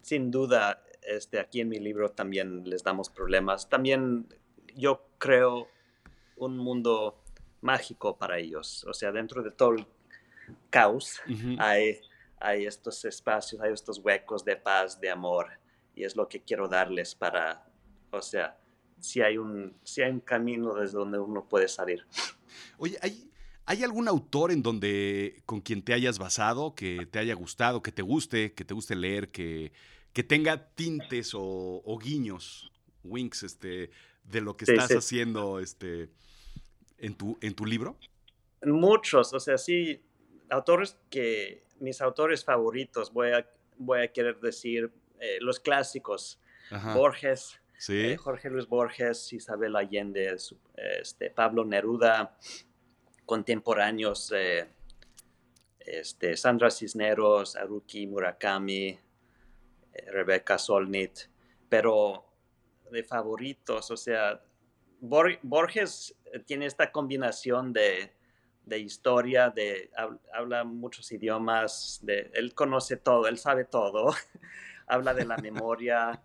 sin 0.01 0.31
duda, 0.31 0.83
este, 1.03 1.39
aquí 1.39 1.61
en 1.61 1.69
mi 1.69 1.79
libro 1.79 2.11
también 2.11 2.69
les 2.69 2.83
damos 2.83 3.11
problemas. 3.11 3.69
También 3.69 4.27
yo 4.75 5.07
creo 5.19 5.69
un 6.37 6.57
mundo 6.57 7.23
mágico 7.61 8.17
para 8.17 8.39
ellos. 8.39 8.85
O 8.85 8.95
sea, 8.95 9.13
dentro 9.13 9.43
de 9.43 9.51
todo 9.51 9.73
el 9.73 9.87
caos 10.71 11.21
hay, 11.59 12.01
hay 12.39 12.67
estos 12.67 13.05
espacios, 13.05 13.61
hay 13.61 13.73
estos 13.73 13.99
huecos 13.99 14.45
de 14.45 14.57
paz, 14.57 15.01
de 15.01 15.11
amor. 15.11 15.49
Y 15.95 16.05
es 16.05 16.17
lo 16.17 16.29
que 16.29 16.43
quiero 16.43 16.69
darles 16.69 17.15
para, 17.15 17.67
o 18.11 18.21
sea, 18.21 18.59
si 19.01 19.23
hay 19.23 19.39
un, 19.39 19.77
si 19.83 20.03
hay 20.03 20.11
un 20.11 20.21
camino 20.21 20.75
desde 20.75 20.99
donde 20.99 21.19
uno 21.19 21.49
puede 21.49 21.69
salir. 21.69 22.07
Oye, 22.79 22.99
¿hay, 23.01 23.31
¿hay 23.65 23.83
algún 23.83 24.09
autor 24.09 24.53
en 24.53 24.63
donde 24.63 25.43
con 25.47 25.61
quien 25.61 25.83
te 25.83 25.95
hayas 25.95 26.19
basado, 26.19 26.75
que 26.75 27.07
te 27.07 27.19
haya 27.19 27.35
gustado, 27.35 27.83
que 27.83 27.93
te 27.93 28.03
guste, 28.03 28.53
que 28.53 28.65
te 28.65 28.75
guste 28.75 28.95
leer, 28.95 29.31
que, 29.31 29.73
que 30.13 30.23
tenga 30.23 30.69
tintes 30.75 31.33
o, 31.35 31.99
guiños, 32.03 32.71
winks, 33.05 33.43
este, 33.43 33.91
de 34.25 34.41
lo 34.41 34.57
que 34.57 34.65
estás 34.65 34.91
haciendo, 34.91 35.61
este, 35.61 36.11
en 36.99 37.15
tu, 37.15 37.39
en 37.41 37.55
tu 37.55 37.65
libro? 37.67 37.99
Muchos, 38.63 39.33
o 39.33 39.41
sea, 39.41 39.59
sí, 39.59 40.03
autores 40.51 40.99
que, 41.11 41.65
mis 41.81 42.01
autores 42.01 42.45
favoritos, 42.45 43.13
voy 43.13 43.33
a, 43.33 43.49
voy 43.77 44.01
a 44.01 44.13
querer 44.13 44.41
decir 44.41 44.91
eh, 45.21 45.39
los 45.41 45.61
clásicos, 45.61 46.41
Borges, 46.95 47.61
eh, 47.89 48.17
Jorge 48.17 48.51
Luis 48.51 48.67
Borges, 48.67 49.33
Isabel 49.33 49.77
Allende, 49.77 50.37
este, 50.77 51.31
Pablo 51.31 51.65
Neruda, 51.65 52.37
contemporáneos, 53.25 54.33
eh, 54.35 54.67
este, 55.79 56.37
Sandra 56.37 56.71
Cisneros, 56.71 57.55
Haruki 57.55 58.07
Murakami, 58.07 58.99
Rebecca 60.09 60.59
Solnit, 60.59 61.31
pero 61.69 62.25
de 62.91 63.05
favoritos, 63.05 63.91
o 63.91 63.97
sea, 63.97 64.43
Borges 65.09 66.15
eh, 66.33 66.41
tiene 66.41 66.67
esta 66.67 66.91
combinación 66.93 67.73
de, 67.73 68.13
historia, 68.79 69.51
de 69.51 69.91
habla 70.33 70.65
muchos 70.65 71.11
idiomas, 71.13 72.01
de, 72.03 72.31
él 72.35 72.55
conoce 72.55 72.97
todo, 72.97 73.27
él 73.27 73.39
sabe 73.39 73.65
todo, 73.65 74.15
habla 74.87 75.15
de 75.15 75.25
la 75.25 75.37
memoria, 75.43 76.21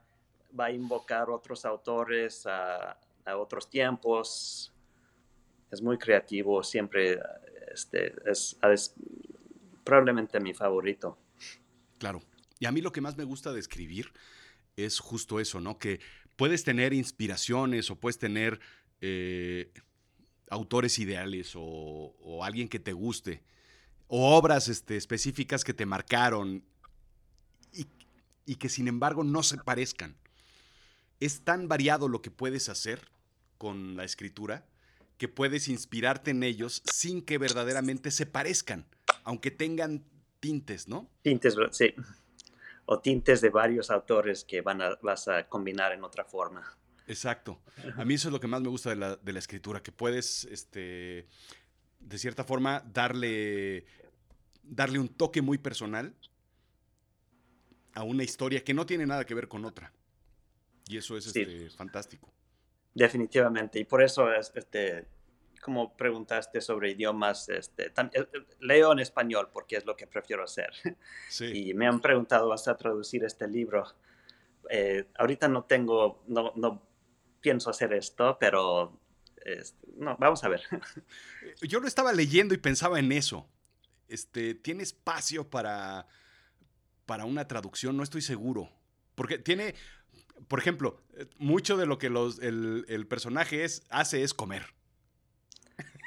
va 0.60 0.66
a 0.66 0.72
invocar 0.72 1.30
otros 1.30 1.66
autores 1.66 2.46
a, 2.46 2.98
otros 3.38 3.70
tiempos, 3.70 4.74
es 5.72 5.82
muy 5.82 5.98
creativo, 5.98 6.64
siempre 6.64 7.18
este, 7.74 8.14
es, 8.26 8.58
probablemente 9.86 10.40
mi 10.40 10.54
favorito. 10.54 11.18
Claro, 11.98 12.22
y 12.60 12.66
a 12.66 12.72
mí 12.72 12.82
lo 12.82 12.92
que 12.92 13.00
más 13.00 13.16
me 13.16 13.24
gusta 13.24 13.54
de 13.54 13.60
escribir 13.60 14.12
es 14.76 15.00
justo 15.00 15.40
eso, 15.40 15.62
¿no? 15.62 15.78
Que 15.78 16.00
puedes 16.42 16.64
tener 16.64 16.92
inspiraciones 16.92 17.92
o 17.92 17.98
puedes 17.98 18.18
tener 18.18 18.60
eh, 19.00 19.72
autores 20.50 20.98
ideales 20.98 21.52
o, 21.54 22.42
alguien 22.44 22.68
que 22.68 22.80
te 22.80 22.94
guste 22.94 23.44
o 24.08 24.36
obras 24.36 24.68
este, 24.68 24.98
específicas 24.98 25.64
que 25.64 25.76
te 25.76 25.86
marcaron 25.86 26.64
y, 27.72 27.86
y 28.48 28.56
que 28.56 28.70
sin 28.70 28.88
embargo 28.88 29.24
no 29.24 29.44
se 29.44 29.58
parezcan. 29.58 30.16
Es 31.20 31.42
tan 31.42 31.68
variado 31.68 32.08
lo 32.08 32.24
que 32.24 32.32
puedes 32.32 32.70
hacer 32.70 33.12
con 33.60 33.96
la 33.96 34.04
escritura 34.04 34.66
que 35.20 35.28
puedes 35.28 35.68
inspirarte 35.68 36.32
en 36.32 36.42
ellos 36.42 36.82
sin 36.92 37.22
que 37.22 37.38
verdaderamente 37.38 38.10
se 38.10 38.26
parezcan. 38.26 38.88
aunque 39.26 39.52
tengan 39.52 40.04
tintes, 40.40 40.88
¿no? 40.88 41.08
Tintes, 41.22 41.56
sí. 41.70 41.94
O 42.92 43.00
tintes 43.00 43.40
de 43.40 43.50
varios 43.50 43.90
autores 43.90 44.44
que 44.44 44.60
van 44.60 44.82
a, 44.82 44.98
vas 45.02 45.30
a 45.30 45.48
combinar 45.48 45.94
en 45.94 46.04
otra 46.04 46.26
forma. 46.26 46.62
Exacto. 47.08 47.62
A 47.96 48.04
mí 48.04 48.16
eso 48.16 48.28
es 48.28 48.34
lo 48.34 48.42
que 48.42 48.48
más 48.48 48.60
me 48.60 48.68
gusta 48.68 48.90
de 48.90 48.98
la, 48.98 49.16
de 49.16 49.32
la 49.32 49.40
escritura, 49.40 49.82
que 49.82 49.94
puedes, 49.94 50.44
este, 50.44 51.26
de 52.02 52.18
cierta 52.18 52.44
forma, 52.44 52.84
darle, 52.92 53.86
darle 54.62 55.00
un 55.00 55.08
toque 55.08 55.42
muy 55.42 55.58
personal 55.58 56.14
a 57.94 58.04
una 58.04 58.24
historia 58.24 58.62
que 58.62 58.74
no 58.74 58.86
tiene 58.86 59.06
nada 59.06 59.24
que 59.24 59.36
ver 59.36 59.48
con 59.48 59.64
otra. 59.64 59.94
Y 60.90 60.98
eso 60.98 61.16
es 61.16 61.28
este, 61.28 61.70
fantástico. 61.70 62.34
Definitivamente. 62.94 63.80
Y 63.80 63.86
por 63.86 64.04
eso, 64.04 64.34
este, 64.34 65.08
como 65.62 65.96
preguntaste 65.96 66.60
sobre 66.60 66.92
idiomas, 66.92 67.48
este, 67.50 67.88
eh, 67.88 67.94
eh, 68.14 68.28
leo 68.60 68.92
en 68.92 69.00
español 69.00 69.50
porque 69.54 69.78
es 69.78 69.86
lo 69.86 69.96
que 69.96 70.08
prefiero 70.08 70.44
hacer. 70.44 70.72
Y 71.42 71.74
me 71.74 71.88
han 71.88 72.02
preguntado, 72.02 72.50
¿vas 72.50 72.68
a 72.68 72.76
traducir 72.76 73.24
este 73.24 73.48
libro? 73.48 73.86
Eh, 74.70 75.08
ahorita 75.18 75.48
no 75.48 75.64
tengo, 75.64 76.24
no, 76.28 76.52
no, 76.56 76.82
pienso 77.40 77.70
hacer 77.70 77.94
esto, 77.94 78.38
pero 78.40 79.00
no, 79.98 80.16
vamos 80.20 80.44
a 80.44 80.50
ver. 80.50 80.62
Yo 81.62 81.80
lo 81.80 81.88
estaba 81.88 82.14
leyendo 82.14 82.54
y 82.54 82.58
pensaba 82.58 83.00
en 83.00 83.12
eso. 83.12 83.48
Este, 84.08 84.54
¿Tiene 84.54 84.84
espacio 84.84 85.50
para, 85.50 86.08
para 87.06 87.26
una 87.26 87.48
traducción? 87.48 87.98
No 87.98 88.04
estoy 88.04 88.22
seguro. 88.22 88.70
Porque 89.16 89.40
tiene, 89.40 89.74
por 90.48 90.60
ejemplo, 90.60 91.02
mucho 91.38 91.78
de 91.78 91.86
lo 91.86 91.98
que 91.98 92.10
los, 92.10 92.40
el, 92.40 92.86
el 92.88 93.08
personaje 93.08 93.64
es, 93.64 93.84
hace 93.90 94.22
es 94.24 94.34
comer. 94.34 94.74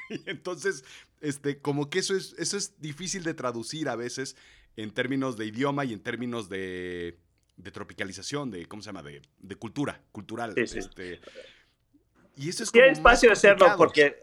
entonces, 0.26 0.84
este, 1.20 1.60
como 1.60 1.90
que 1.90 2.00
eso 2.00 2.16
es, 2.16 2.34
eso 2.38 2.56
es 2.56 2.80
difícil 2.80 3.22
de 3.22 3.34
traducir 3.34 3.88
a 3.88 3.96
veces 3.96 4.36
en 4.76 4.90
términos 4.90 5.36
de 5.36 5.46
idioma 5.46 5.84
y 5.84 5.92
en 5.92 6.00
términos 6.00 6.48
de, 6.48 7.18
de 7.56 7.70
tropicalización, 7.70 8.50
de, 8.50 8.66
¿cómo 8.66 8.82
se 8.82 8.86
llama? 8.86 9.02
De, 9.02 9.22
de 9.38 9.56
cultura, 9.56 10.00
cultural. 10.12 10.52
Este, 10.56 11.20
y 12.36 12.48
eso 12.48 12.64
es 12.64 12.74
hay 12.74 12.90
espacio 12.90 13.28
de 13.28 13.34
hacerlo 13.34 13.66
porque, 13.76 14.16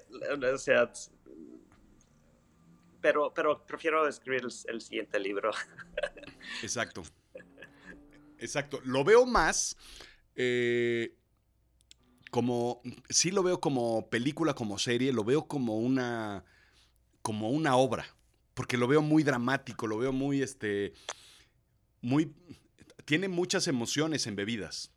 o 0.54 0.58
sea, 0.58 0.92
pero, 3.00 3.34
pero 3.34 3.66
prefiero 3.66 4.08
escribir 4.08 4.44
el, 4.68 4.82
siguiente 4.82 5.20
libro. 5.20 5.52
Exacto. 6.62 7.04
Exacto. 8.38 8.82
Lo 8.84 9.04
veo 9.04 9.26
más 9.26 9.78
eh, 10.36 11.16
como, 12.32 12.82
sí 13.10 13.30
lo 13.30 13.44
veo 13.44 13.60
como 13.60 14.10
película, 14.10 14.56
como 14.56 14.80
serie, 14.80 15.12
lo 15.12 15.24
veo 15.24 15.48
como 15.48 15.78
una, 15.78 16.46
como 17.22 17.50
una 17.50 17.76
obra, 17.76 18.06
porque 18.54 18.78
lo 18.78 18.88
veo 18.88 19.02
muy 19.02 19.22
dramático, 19.24 19.86
lo 19.86 19.98
veo 19.98 20.14
muy, 20.14 20.42
este, 20.42 20.94
muy, 22.02 22.34
tiene 23.06 23.28
muchas 23.28 23.68
emociones 23.68 24.28
embebidas, 24.28 24.92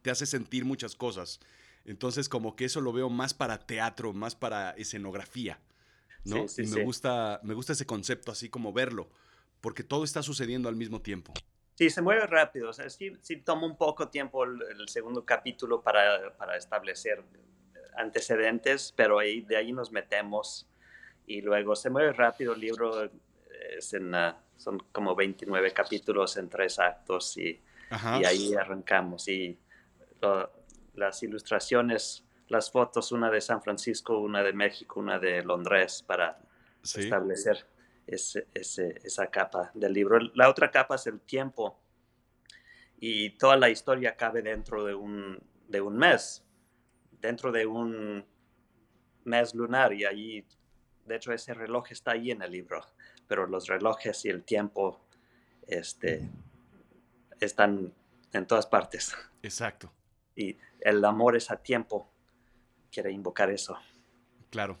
te 0.00 0.10
hace 0.10 0.26
sentir 0.26 0.64
muchas 0.64 0.96
cosas. 0.96 1.40
Entonces, 1.84 2.28
como 2.28 2.56
que 2.56 2.64
eso 2.64 2.80
lo 2.80 2.92
veo 2.92 3.10
más 3.10 3.34
para 3.34 3.58
teatro, 3.58 4.12
más 4.12 4.34
para 4.34 4.70
escenografía, 4.72 5.60
¿no? 6.24 6.46
y 6.56 6.66
me, 6.66 6.84
gusta, 6.84 7.40
me 7.42 7.52
gusta 7.52 7.74
ese 7.74 7.86
concepto, 7.86 8.32
así 8.32 8.48
como 8.48 8.72
verlo, 8.72 9.10
porque 9.60 9.84
todo 9.84 10.04
está 10.04 10.22
sucediendo 10.22 10.68
al 10.70 10.76
mismo 10.76 11.02
tiempo. 11.02 11.34
Sí, 11.80 11.88
se 11.88 12.02
mueve 12.02 12.26
rápido. 12.26 12.68
O 12.68 12.72
sea, 12.74 12.90
sí, 12.90 13.10
sí 13.22 13.36
toma 13.36 13.64
un 13.64 13.74
poco 13.74 14.08
tiempo 14.10 14.44
el, 14.44 14.86
segundo 14.86 15.24
capítulo 15.24 15.80
para, 15.80 16.36
para, 16.36 16.54
establecer 16.58 17.24
antecedentes, 17.96 18.92
pero 18.94 19.18
ahí, 19.18 19.40
de 19.40 19.56
ahí 19.56 19.72
nos 19.72 19.90
metemos 19.90 20.68
y 21.26 21.40
luego 21.40 21.74
se 21.74 21.88
mueve 21.88 22.12
rápido. 22.12 22.52
El 22.52 22.60
libro 22.60 23.10
es 23.78 23.94
en, 23.94 24.12
son 24.58 24.78
como 24.92 25.16
29 25.16 25.72
capítulos 25.72 26.36
en 26.36 26.50
tres 26.50 26.78
actos 26.78 27.38
y, 27.38 27.58
y 28.20 28.24
ahí 28.26 28.52
arrancamos. 28.52 29.26
Y 29.28 29.58
las 30.92 31.22
ilustraciones, 31.22 32.26
las 32.48 32.70
fotos, 32.70 33.10
una 33.10 33.30
de 33.30 33.40
San 33.40 33.62
Francisco, 33.62 34.18
una 34.18 34.42
de 34.42 34.52
México, 34.52 35.00
una 35.00 35.18
de 35.18 35.42
Londres, 35.42 36.04
para 36.06 36.42
establecer 36.82 37.66
ese, 38.10 38.46
esa 38.54 39.26
capa 39.28 39.70
del 39.74 39.92
libro. 39.92 40.18
La 40.34 40.48
otra 40.48 40.70
capa 40.70 40.96
es 40.96 41.06
el 41.06 41.20
tiempo 41.20 41.78
y 42.98 43.30
toda 43.30 43.56
la 43.56 43.70
historia 43.70 44.16
cabe 44.16 44.42
dentro 44.42 44.84
de 44.84 44.94
un, 44.94 45.38
de 45.68 45.80
un 45.80 45.96
mes, 45.96 46.44
dentro 47.20 47.52
de 47.52 47.66
un 47.66 48.24
mes 49.24 49.54
lunar 49.54 49.92
y 49.92 50.04
allí, 50.04 50.44
de 51.06 51.16
hecho 51.16 51.32
ese 51.32 51.54
reloj 51.54 51.90
está 51.92 52.12
ahí 52.12 52.30
en 52.30 52.42
el 52.42 52.50
libro, 52.50 52.84
pero 53.26 53.46
los 53.46 53.68
relojes 53.68 54.24
y 54.24 54.28
el 54.28 54.42
tiempo 54.42 55.00
este, 55.66 56.28
están 57.38 57.92
en 58.32 58.46
todas 58.46 58.66
partes. 58.66 59.14
Exacto. 59.42 59.92
Y 60.34 60.56
el 60.80 61.04
amor 61.04 61.36
es 61.36 61.50
a 61.50 61.56
tiempo, 61.56 62.10
quiere 62.90 63.12
invocar 63.12 63.50
eso. 63.50 63.78
Claro. 64.50 64.78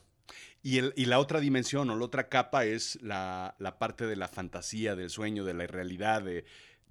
Y, 0.62 1.06
la 1.06 1.18
otra 1.18 1.40
dimensión 1.40 1.88
o 1.88 1.96
la 1.96 2.04
otra 2.04 2.28
capa 2.28 2.66
es 2.66 3.00
la, 3.02 3.54
parte 3.78 4.06
de 4.06 4.16
la 4.16 4.28
fantasía, 4.28 4.94
del 4.94 5.08
sueño, 5.08 5.44
de 5.44 5.54
la 5.54 5.66
realidad, 5.66 6.22
de, 6.22 6.44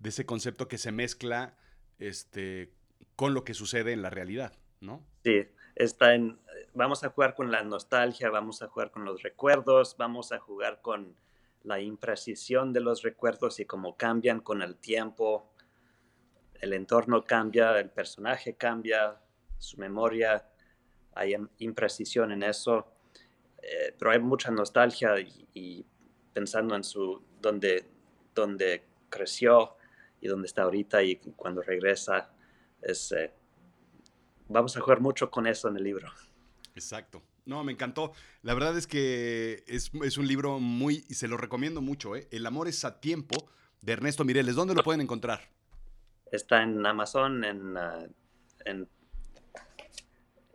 ese 0.03 0.25
concepto 0.25 0.67
que 0.67 0.79
se 0.79 0.91
mezcla 0.91 1.55
este, 1.99 2.73
con 3.15 3.33
lo 3.33 3.43
que 3.43 3.53
sucede 3.53 3.91
en 3.91 4.01
la 4.01 4.09
realidad, 4.09 4.53
¿no? 4.79 5.05
Sí, 5.23 5.45
está 5.75 6.15
en, 6.15 6.39
vamos 6.73 7.03
a 7.03 7.09
jugar 7.09 7.35
con 7.35 7.51
la 7.51 7.63
nostalgia, 7.63 8.29
vamos 8.31 8.63
a 8.63 8.67
jugar 8.69 8.89
con 8.89 9.05
los 9.05 9.21
recuerdos, 9.21 9.95
vamos 9.97 10.31
a 10.31 10.39
jugar 10.39 10.81
con 10.81 11.15
la 11.63 11.79
imprecisión 11.79 12.73
de 12.73 12.79
los 12.79 13.03
recuerdos 13.03 13.59
y 13.59 13.65
cómo 13.65 13.97
cambian 13.97 14.39
con 14.39 14.63
el 14.63 14.77
tiempo, 14.77 15.53
el 16.59 16.73
entorno 16.73 17.23
cambia, 17.23 17.77
el 17.79 17.91
personaje 17.91 18.55
cambia, 18.55 19.19
su 19.59 19.77
memoria, 19.77 20.47
hay 21.13 21.35
imprecisión 21.59 22.31
en 22.31 22.43
eso 22.43 22.87
eh, 23.69 23.93
pero 23.97 24.11
hay 24.11 24.19
mucha 24.19 24.49
nostalgia 24.49 25.19
y, 25.19 25.85
pensando 26.33 26.75
en 26.75 26.83
su 26.83 27.21
donde, 27.41 27.85
donde 28.33 28.83
creció 29.09 29.75
y 30.21 30.27
donde 30.27 30.47
está 30.47 30.63
ahorita 30.63 31.03
y 31.03 31.17
cuando 31.35 31.61
regresa, 31.61 32.31
es, 32.81 33.11
eh, 33.11 33.31
vamos 34.47 34.75
a 34.75 34.81
jugar 34.81 35.01
mucho 35.01 35.29
con 35.29 35.45
eso 35.47 35.67
en 35.67 35.77
el 35.77 35.83
libro. 35.83 36.07
Exacto. 36.75 37.21
No, 37.45 37.63
me 37.63 37.71
encantó. 37.71 38.13
La 38.41 38.53
verdad 38.53 38.77
es 38.77 38.87
que 38.87 39.63
es, 39.67 39.91
es 40.03 40.17
un 40.17 40.27
libro 40.27 40.59
muy, 40.59 41.05
y 41.09 41.15
se 41.15 41.27
lo 41.27 41.35
recomiendo 41.35 41.81
mucho, 41.81 42.15
¿eh? 42.15 42.27
El 42.31 42.45
amor 42.45 42.67
es 42.67 42.85
a 42.85 42.99
tiempo, 42.99 43.49
de 43.81 43.93
Ernesto 43.93 44.25
Mireles. 44.25 44.55
¿Dónde 44.55 44.75
lo 44.75 44.83
pueden 44.83 45.01
encontrar? 45.01 45.49
Está 46.31 46.63
en 46.63 46.85
Amazon, 46.85 47.43
en, 47.43 47.77
uh, 47.77 48.07
en 48.65 48.87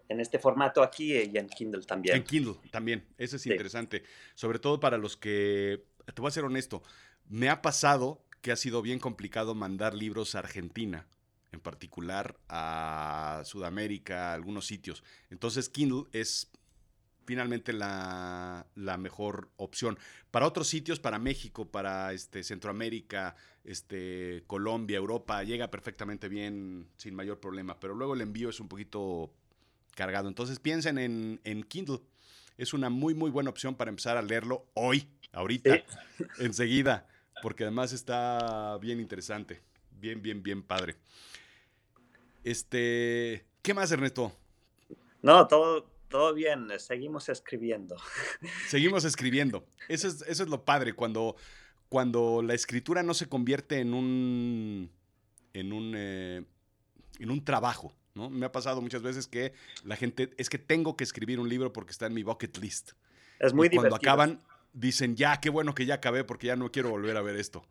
en 0.09 0.21
este 0.21 0.38
formato 0.38 0.83
aquí 0.83 1.14
y 1.14 1.37
en 1.37 1.49
Kindle 1.49 1.83
también. 1.83 2.17
En 2.17 2.25
Kindle 2.25 2.57
también, 2.71 3.05
eso 3.19 3.37
es 3.37 3.47
interesante. 3.47 4.03
Sobre 4.35 4.59
todo 4.59 4.81
para 4.81 4.99
los 4.99 5.17
que, 5.17 5.85
te 6.12 6.21
voy 6.21 6.29
a 6.29 6.33
ser 6.33 6.45
honesto, 6.45 6.83
me 7.29 7.49
ha 7.49 7.62
pasado 7.62 8.23
que 8.40 8.53
ha 8.53 8.57
sido 8.57 8.83
bien 8.83 8.99
complicado 8.99 9.55
mandar 9.55 9.95
libros 9.95 10.35
a 10.35 10.40
Argentina, 10.40 11.07
en 11.53 11.61
particular 11.61 12.38
a 12.49 13.43
Sudamérica, 13.45 14.31
a 14.31 14.35
algunos 14.35 14.67
sitios. 14.67 15.03
Entonces 15.31 15.69
Kindle 15.69 16.05
es 16.12 16.51
finalmente 17.25 17.73
la, 17.73 18.67
la, 18.75 18.99
mejor 18.99 19.49
opción. 19.57 19.99
Para 20.31 20.47
otros 20.47 20.69
sitios, 20.69 21.01
para 21.01 21.19
México, 21.19 21.71
para 21.71 22.12
este, 22.12 22.45
Centroamérica, 22.45 23.35
este, 23.64 24.45
Colombia, 24.47 24.99
Europa, 24.99 25.43
llega 25.43 25.71
perfectamente 25.71 26.29
bien 26.29 26.88
sin 26.99 27.14
mayor 27.14 27.40
problema, 27.40 27.81
pero 27.81 27.95
luego 27.95 28.12
el 28.12 28.21
envío 28.21 28.51
es 28.51 28.61
un 28.61 28.69
poquito 28.69 29.33
cargado. 29.94 30.28
Entonces 30.28 30.59
piensen 30.59 30.98
en, 30.98 31.62
Kindle. 31.64 32.00
Es 32.57 32.72
una 32.72 32.90
muy, 32.90 33.14
muy 33.14 33.30
buena 33.30 33.50
opción 33.50 33.74
para 33.74 33.90
empezar 33.90 34.16
a 34.16 34.22
leerlo 34.22 34.66
hoy, 34.74 35.09
ahorita, 35.33 35.83
enseguida, 36.38 37.07
porque 37.42 37.64
además 37.64 37.92
está 37.92 38.78
bien 38.78 39.00
interesante. 39.00 39.61
Bien, 40.00 40.20
bien, 40.22 40.42
bien 40.42 40.62
padre. 40.62 40.96
Este, 42.44 43.44
¿qué 43.62 43.74
más, 43.74 43.90
Ernesto? 43.90 44.33
No, 45.22 45.48
todo, 45.48 45.90
todo 46.09 46.35
bien, 46.35 46.68
seguimos 46.78 47.28
escribiendo. 47.28 47.96
Seguimos 48.68 49.04
escribiendo. 49.04 49.66
Eso 49.88 50.07
es, 50.07 50.22
eso 50.28 50.42
es 50.42 50.48
lo 50.48 50.64
padre, 50.64 50.92
cuando, 50.92 51.35
cuando 51.88 52.42
la 52.42 52.54
escritura 52.54 53.02
no 53.02 53.14
se 53.14 53.28
convierte 53.28 53.80
en 53.80 53.94
un, 53.94 54.90
en 55.54 55.72
un, 55.72 55.94
eh, 55.96 56.44
en 57.18 57.30
un 57.30 57.44
trabajo, 57.44 57.94
¿no? 58.14 58.31
Me 58.31 58.46
ha 58.46 58.53
pasado 58.53 58.81
muchas 58.81 59.03
veces 59.03 59.27
que 59.27 59.53
la 59.85 59.96
gente, 59.96 60.31
es 60.37 60.48
que 60.48 60.59
tengo 60.59 60.96
que 60.96 61.05
escribir 61.05 61.40
un 61.40 61.48
libro 61.48 61.72
porque 61.72 61.90
está 61.90 62.07
en 62.07 62.14
mi 62.14 62.22
bucket 62.22 62.57
list. 62.59 62.92
Es 63.40 63.53
muy 63.53 63.68
y 63.70 63.77
Cuando 63.77 63.96
acaban, 63.96 64.40
dicen, 64.72 65.16
ya, 65.16 65.40
qué 65.40 65.50
bueno 65.50 65.74
que 65.74 65.85
ya 65.85 65.94
acabé 65.94 66.24
porque 66.24 66.46
ya 66.46 66.57
no 66.57 66.70
quiero 66.70 66.90
volver 66.90 67.16
a 67.16 67.22
ver 67.22 67.37
esto. 67.37 67.66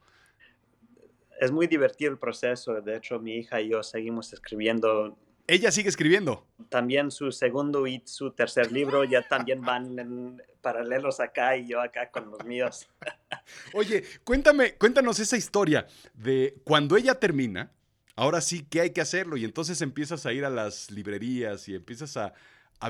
Es 1.40 1.52
muy 1.52 1.68
divertido 1.68 2.12
el 2.12 2.18
proceso. 2.18 2.80
De 2.82 2.98
hecho, 2.98 3.20
mi 3.20 3.36
hija 3.36 3.62
y 3.62 3.70
yo 3.70 3.84
seguimos 3.84 4.34
escribiendo 4.34 5.18
Ella 5.48 5.72
sigue 5.72 5.90
escribiendo. 5.90 6.46
También 6.70 7.10
su 7.10 7.32
segundo 7.32 7.88
y 7.88 8.02
su 8.06 8.32
tercer 8.32 8.72
libro 8.72 9.04
ya 9.04 9.28
también 9.28 9.62
van 9.62 9.98
en 9.98 10.42
paralelos 10.62 11.20
acá 11.20 11.58
y 11.58 11.68
yo 11.68 11.82
acá 11.82 12.12
con 12.12 12.30
los 12.32 12.44
míos. 12.46 12.88
Oye, 13.74 14.04
cuéntame, 14.24 14.76
cuéntanos 14.76 15.20
esa 15.20 15.38
historia 15.38 15.88
de 16.14 16.56
cuando 16.64 16.96
ella 16.98 17.16
termina, 17.16 17.72
ahora 18.16 18.42
sí 18.42 18.66
que 18.66 18.82
hay 18.82 18.90
que 18.92 19.02
hacerlo 19.02 19.38
y 19.38 19.46
entonces 19.46 19.82
empiezas 19.82 20.26
a 20.26 20.34
ir 20.34 20.46
a 20.46 20.50
las 20.50 20.92
librerías 20.92 21.68
y 21.68 21.76
empiezas 21.76 22.18
a, 22.18 22.34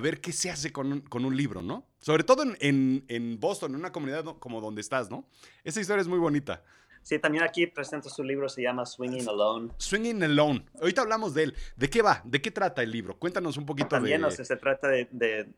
ver 0.01 0.21
qué 0.21 0.31
se 0.31 0.49
hace 0.49 0.71
con 0.71 1.03
un, 1.11 1.37
libro, 1.37 1.61
¿no? 1.61 1.85
Sobre 1.99 2.23
todo 2.23 2.43
en, 2.59 3.05
en, 3.07 3.39
Boston, 3.39 3.73
en 3.73 3.79
una 3.79 3.91
comunidad 3.91 4.23
como 4.39 4.59
donde 4.59 4.81
estás, 4.81 5.11
¿no? 5.11 5.27
Esa 5.63 5.81
historia 5.81 6.01
es 6.01 6.07
muy 6.07 6.17
bonita. 6.17 6.63
Sí, 7.03 7.19
también 7.19 7.43
aquí 7.43 7.67
presento 7.67 8.09
su 8.09 8.23
libro, 8.23 8.49
se 8.49 8.63
llama 8.63 8.85
Swinging 8.85 9.27
Alone. 9.27 9.71
Swinging 9.77 10.23
Alone. 10.23 10.65
Ahorita 10.79 11.01
hablamos 11.01 11.33
de 11.33 11.43
él. 11.43 11.55
¿De 11.75 11.89
qué 11.89 12.01
va? 12.01 12.21
¿De 12.23 12.41
qué 12.41 12.49
trata 12.49 12.81
el 12.81 12.91
libro? 12.91 13.19
Cuéntanos 13.19 13.57
un 13.57 13.65
poquito 13.65 13.89
también, 13.89 14.21
de... 14.21 14.27
También, 14.29 14.45
se 14.45 14.55
trata 14.55 14.87
de, 14.87 15.53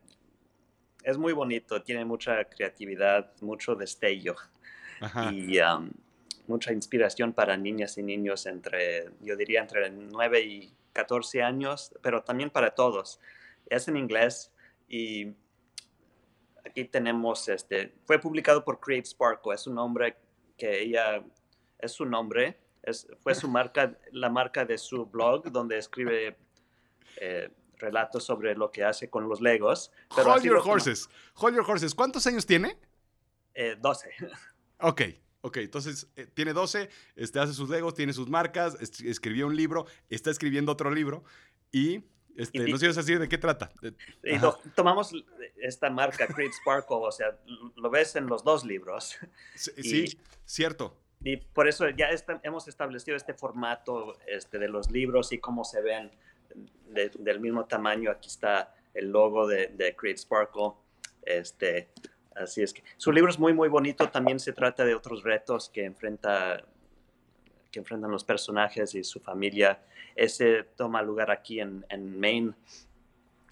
Es 1.03 1.17
muy 1.17 1.33
bonito, 1.33 1.81
tiene 1.81 2.03
mucha 2.03 2.43
creatividad, 2.45 3.31
mucho 3.41 3.75
destello. 3.75 4.35
Y 5.31 5.59
um, 5.59 5.91
mucha 6.47 6.73
inspiración 6.73 7.33
para 7.33 7.57
niñas 7.57 7.97
y 7.97 8.03
niños 8.03 8.45
entre, 8.45 9.09
yo 9.21 9.35
diría, 9.35 9.61
entre 9.61 9.89
9 9.89 10.41
y 10.41 10.73
14 10.93 11.43
años, 11.43 11.93
pero 12.01 12.23
también 12.23 12.49
para 12.49 12.73
todos. 12.73 13.19
Es 13.69 13.87
en 13.87 13.97
inglés 13.97 14.51
y 14.87 15.33
aquí 16.65 16.85
tenemos, 16.85 17.47
este, 17.49 17.93
fue 18.05 18.19
publicado 18.19 18.63
por 18.63 18.79
Create 18.79 19.07
Sparkle, 19.07 19.53
es 19.53 19.67
un 19.67 19.75
nombre 19.75 20.17
que 20.57 20.81
ella, 20.81 21.23
es 21.79 21.91
su 21.91 22.05
nombre, 22.05 22.57
es, 22.83 23.07
fue 23.19 23.35
su 23.35 23.47
marca, 23.47 23.97
la 24.11 24.29
marca 24.29 24.65
de 24.65 24.77
su 24.77 25.05
blog 25.05 25.51
donde 25.51 25.77
escribe 25.77 26.37
eh, 27.17 27.49
relatos 27.77 28.23
sobre 28.23 28.55
lo 28.55 28.71
que 28.71 28.83
hace 28.83 29.09
con 29.09 29.27
los 29.27 29.41
Legos. 29.41 29.91
Pero 30.15 30.31
Hold 30.33 30.43
Your 30.43 30.61
Horses, 30.63 31.09
Hold 31.35 31.55
Your 31.55 31.69
Horses, 31.69 31.93
¿cuántos 31.93 32.25
años 32.27 32.45
tiene? 32.45 32.77
Eh, 33.53 33.75
12. 33.79 34.09
Ok, 34.81 35.01
ok, 35.45 35.57
entonces 35.57 36.07
eh, 36.15 36.25
tiene 36.33 36.53
12, 36.53 36.89
este, 37.15 37.39
hace 37.39 37.53
sus 37.53 37.69
Legos, 37.69 37.93
tiene 37.93 38.13
sus 38.13 38.27
marcas, 38.27 38.75
escribió 39.03 39.45
un 39.45 39.55
libro, 39.55 39.85
está 40.09 40.31
escribiendo 40.31 40.71
otro 40.71 40.89
libro 40.89 41.23
y 41.71 42.03
este, 42.35 42.67
no 42.67 42.77
sé 42.77 42.87
decir 42.87 43.19
de 43.19 43.29
qué 43.29 43.37
trata. 43.37 43.71
Y 44.23 44.37
tomamos 44.75 45.13
esta 45.57 45.91
marca, 45.91 46.25
Create 46.27 46.53
Sparkle, 46.53 46.97
o 46.99 47.11
sea, 47.11 47.37
lo 47.75 47.89
ves 47.91 48.15
en 48.15 48.25
los 48.25 48.43
dos 48.43 48.65
libros. 48.65 49.17
Sí, 49.55 50.17
cierto. 50.45 50.97
Y 51.23 51.37
por 51.37 51.67
eso 51.67 51.89
ya 51.89 52.09
hemos 52.43 52.67
establecido 52.67 53.15
este 53.15 53.33
formato 53.33 54.17
este, 54.27 54.57
de 54.57 54.67
los 54.67 54.91
libros 54.91 55.31
y 55.31 55.37
cómo 55.37 55.63
se 55.63 55.81
ven 55.81 56.11
del 56.87 57.39
mismo 57.39 57.65
tamaño. 57.65 58.11
Aquí 58.11 58.29
está 58.29 58.75
el 58.93 59.11
logo 59.11 59.47
de, 59.47 59.67
de 59.67 59.95
Create 59.95 60.17
Sparkle. 60.17 60.73
Este, 61.21 61.89
así 62.35 62.61
es 62.61 62.73
que 62.73 62.83
su 62.97 63.11
libro 63.11 63.29
es 63.29 63.39
muy, 63.39 63.53
muy 63.53 63.69
bonito. 63.69 64.09
También 64.09 64.39
se 64.39 64.53
trata 64.53 64.85
de 64.85 64.95
otros 64.95 65.23
retos 65.23 65.69
que 65.69 65.85
enfrenta 65.85 66.63
que 67.75 67.79
enfrentan 67.79 68.09
los 68.09 68.23
personajes 68.23 68.95
y 68.95 69.03
su 69.03 69.19
familia. 69.19 69.83
Ese 70.15 70.63
toma 70.77 71.01
lugar 71.01 71.29
aquí 71.29 71.59
en, 71.59 71.83
Maine, 72.17 72.53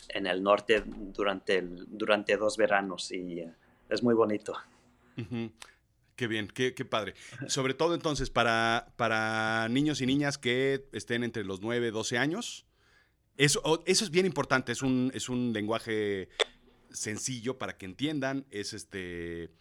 en 0.08 0.28
el 0.28 0.42
norte, 0.42 0.82
durante, 0.86 1.58
el, 1.58 1.86
durante 1.90 2.38
dos 2.38 2.56
veranos 2.56 3.12
y 3.12 3.40
eh, 3.40 3.54
es 3.90 4.02
muy 4.02 4.14
bonito. 4.14 4.56
Qué 6.16 6.28
bien, 6.28 6.48
qué, 6.48 6.74
qué, 6.74 6.86
padre. 6.86 7.16
Sobre 7.48 7.74
todo 7.74 7.96
entonces 7.96 8.30
para, 8.30 8.94
para 8.96 9.68
niños 9.70 10.00
y 10.00 10.06
niñas 10.06 10.38
que 10.38 10.86
estén 10.94 11.26
entre 11.26 11.44
los 11.44 11.60
9 11.60 11.90
y 11.90 11.92
12 11.92 12.18
años. 12.18 12.66
Eso, 13.36 13.84
eso 13.86 14.06
es 14.06 14.12
bien 14.12 14.26
importante, 14.26 14.72
es 14.72 14.84
un, 14.84 15.12
es 15.14 15.28
un 15.28 15.52
lenguaje 15.52 16.30
sencillo 16.94 17.58
para 17.58 17.78
que 17.78 17.86
entiendan, 17.86 18.46
es 18.52 18.74
este 18.74 19.52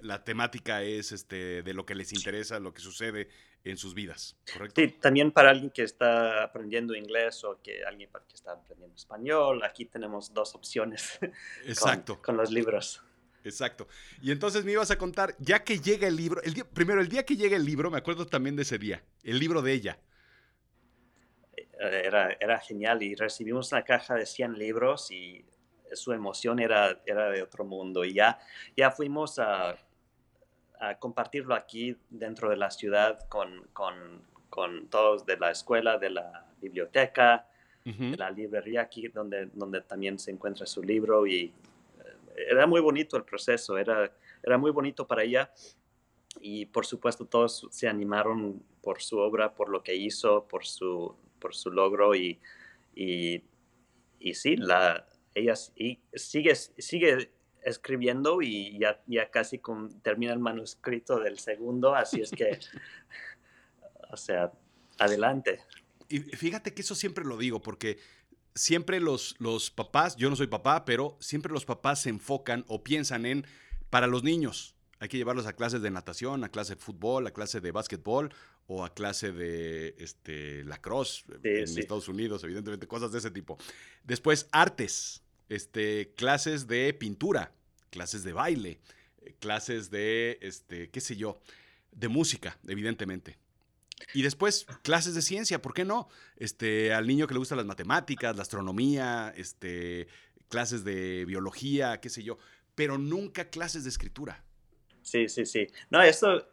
la 0.00 0.24
temática 0.24 0.82
es 0.82 1.12
este, 1.12 1.62
de 1.62 1.74
lo 1.74 1.86
que 1.86 1.94
les 1.94 2.12
interesa, 2.12 2.58
lo 2.58 2.72
que 2.72 2.80
sucede 2.80 3.28
en 3.64 3.76
sus 3.76 3.94
vidas, 3.94 4.36
¿correcto? 4.52 4.80
Sí, 4.80 4.88
también 4.88 5.30
para 5.30 5.50
alguien 5.50 5.70
que 5.70 5.82
está 5.82 6.42
aprendiendo 6.42 6.96
inglés 6.96 7.44
o 7.44 7.60
que 7.62 7.84
alguien 7.84 8.10
que 8.28 8.34
está 8.34 8.52
aprendiendo 8.52 8.96
español, 8.96 9.62
aquí 9.62 9.84
tenemos 9.84 10.34
dos 10.34 10.54
opciones 10.54 11.18
Exacto. 11.64 12.20
Con, 12.20 12.36
los 12.36 12.50
libros. 12.50 13.02
Exacto. 13.44 13.86
Y 14.20 14.32
entonces 14.32 14.64
me 14.64 14.72
ibas 14.72 14.90
a 14.90 14.98
contar, 14.98 15.36
ya 15.38 15.62
que 15.62 15.78
llega 15.78 16.08
el 16.08 16.16
libro, 16.16 16.42
el 16.42 16.54
día, 16.54 16.64
primero, 16.64 17.00
el 17.00 17.08
día 17.08 17.24
que 17.24 17.36
llega 17.36 17.56
el 17.56 17.64
libro, 17.64 17.90
me 17.90 17.98
acuerdo 17.98 18.26
también 18.26 18.56
de 18.56 18.62
ese 18.62 18.78
día, 18.78 19.02
el 19.22 19.38
libro 19.38 19.62
de 19.62 19.72
ella. 19.72 19.98
Eh, 21.56 22.02
era, 22.04 22.36
era 22.40 22.58
genial 22.58 23.02
y 23.02 23.14
recibimos 23.14 23.70
una 23.70 23.84
caja 23.84 24.14
de 24.14 24.26
100 24.26 24.58
libros 24.58 25.10
y 25.12 25.44
su 25.94 26.12
emoción 26.12 26.58
era, 26.58 27.00
era 27.06 27.30
de 27.30 27.42
otro 27.42 27.64
mundo. 27.64 28.04
Y 28.04 28.14
ya, 28.14 28.38
ya 28.76 28.90
fuimos 28.90 29.38
a, 29.38 29.76
a 30.82 30.98
compartirlo 30.98 31.54
aquí 31.54 31.96
dentro 32.10 32.50
de 32.50 32.56
la 32.56 32.68
ciudad 32.68 33.20
con, 33.28 33.68
con, 33.72 34.20
con, 34.50 34.88
todos 34.88 35.24
de 35.24 35.36
la 35.36 35.52
escuela, 35.52 35.96
de 35.96 36.10
la 36.10 36.44
biblioteca, 36.60 37.46
de 37.84 38.16
la 38.16 38.30
librería 38.30 38.82
aquí, 38.82 39.06
donde, 39.06 39.46
donde 39.54 39.80
también 39.82 40.18
se 40.18 40.32
encuentra 40.32 40.66
su 40.66 40.82
libro. 40.82 41.24
Y 41.24 41.44
eh, 41.44 42.46
era 42.50 42.66
muy 42.66 42.80
bonito 42.80 43.16
el 43.16 43.22
proceso, 43.22 43.78
era, 43.78 44.10
era 44.42 44.58
muy 44.58 44.72
bonito 44.72 45.06
para 45.06 45.22
ella. 45.22 45.52
Y 46.40 46.66
por 46.66 46.84
supuesto 46.84 47.26
todos 47.26 47.68
se 47.70 47.86
animaron 47.86 48.60
por 48.82 49.02
su 49.02 49.18
obra, 49.18 49.54
por 49.54 49.68
lo 49.68 49.84
que 49.84 49.94
hizo, 49.94 50.48
por 50.48 50.66
su, 50.66 51.14
por 51.38 51.54
su 51.54 51.70
logro. 51.70 52.16
Y, 52.16 52.40
y, 52.96 53.40
y 54.18 54.34
sí, 54.34 54.56
la, 54.56 55.06
ella 55.34 55.54
sigue, 55.56 56.54
sigue 56.54 57.30
escribiendo 57.62 58.42
y 58.42 58.78
ya, 58.78 59.02
ya 59.06 59.30
casi 59.30 59.60
termina 60.02 60.32
el 60.32 60.38
manuscrito 60.38 61.18
del 61.20 61.38
segundo, 61.38 61.94
así 61.94 62.20
es 62.20 62.30
que, 62.30 62.58
o 64.10 64.16
sea, 64.16 64.52
adelante. 64.98 65.60
Y 66.08 66.20
fíjate 66.20 66.74
que 66.74 66.82
eso 66.82 66.94
siempre 66.94 67.24
lo 67.24 67.36
digo, 67.38 67.62
porque 67.62 67.98
siempre 68.54 69.00
los, 69.00 69.36
los 69.38 69.70
papás, 69.70 70.16
yo 70.16 70.28
no 70.28 70.36
soy 70.36 70.46
papá, 70.46 70.84
pero 70.84 71.16
siempre 71.20 71.52
los 71.52 71.64
papás 71.64 72.02
se 72.02 72.10
enfocan 72.10 72.64
o 72.68 72.82
piensan 72.82 73.26
en 73.26 73.46
para 73.90 74.06
los 74.06 74.22
niños. 74.22 74.76
Hay 74.98 75.08
que 75.08 75.16
llevarlos 75.16 75.46
a 75.46 75.54
clases 75.54 75.82
de 75.82 75.90
natación, 75.90 76.44
a 76.44 76.48
clase 76.48 76.76
de 76.76 76.80
fútbol, 76.80 77.26
a 77.26 77.32
clase 77.32 77.60
de 77.60 77.72
básquetbol 77.72 78.32
o 78.66 78.84
a 78.84 78.94
clase 78.94 79.32
de 79.32 79.96
este, 79.98 80.64
lacrosse 80.64 81.24
en 81.42 81.64
Estados 81.64 82.08
Unidos, 82.08 82.44
evidentemente, 82.44 82.86
cosas 82.86 83.10
de 83.10 83.18
ese 83.18 83.30
tipo. 83.30 83.58
Después, 84.04 84.48
artes 84.52 85.21
este, 85.54 86.12
clases 86.16 86.66
de 86.66 86.94
pintura, 86.94 87.52
clases 87.90 88.24
de 88.24 88.32
baile, 88.32 88.80
eh, 89.20 89.34
clases 89.38 89.90
de, 89.90 90.38
este, 90.40 90.90
qué 90.90 91.00
sé 91.00 91.16
yo, 91.16 91.40
de 91.90 92.08
música, 92.08 92.58
evidentemente. 92.66 93.36
Y 94.14 94.22
después, 94.22 94.66
clases 94.82 95.14
de 95.14 95.22
ciencia, 95.22 95.60
¿por 95.60 95.74
qué 95.74 95.84
no? 95.84 96.08
Este, 96.36 96.92
al 96.92 97.06
niño 97.06 97.26
que 97.26 97.34
le 97.34 97.38
gustan 97.38 97.58
las 97.58 97.66
matemáticas, 97.66 98.34
la 98.34 98.42
astronomía, 98.42 99.32
este, 99.36 100.08
clases 100.48 100.84
de 100.84 101.24
biología, 101.26 102.00
qué 102.00 102.08
sé 102.08 102.22
yo, 102.22 102.38
pero 102.74 102.98
nunca 102.98 103.50
clases 103.50 103.84
de 103.84 103.90
escritura. 103.90 104.42
Sí, 105.02 105.28
sí, 105.28 105.44
sí. 105.44 105.66
No, 105.90 106.02
esto, 106.02 106.48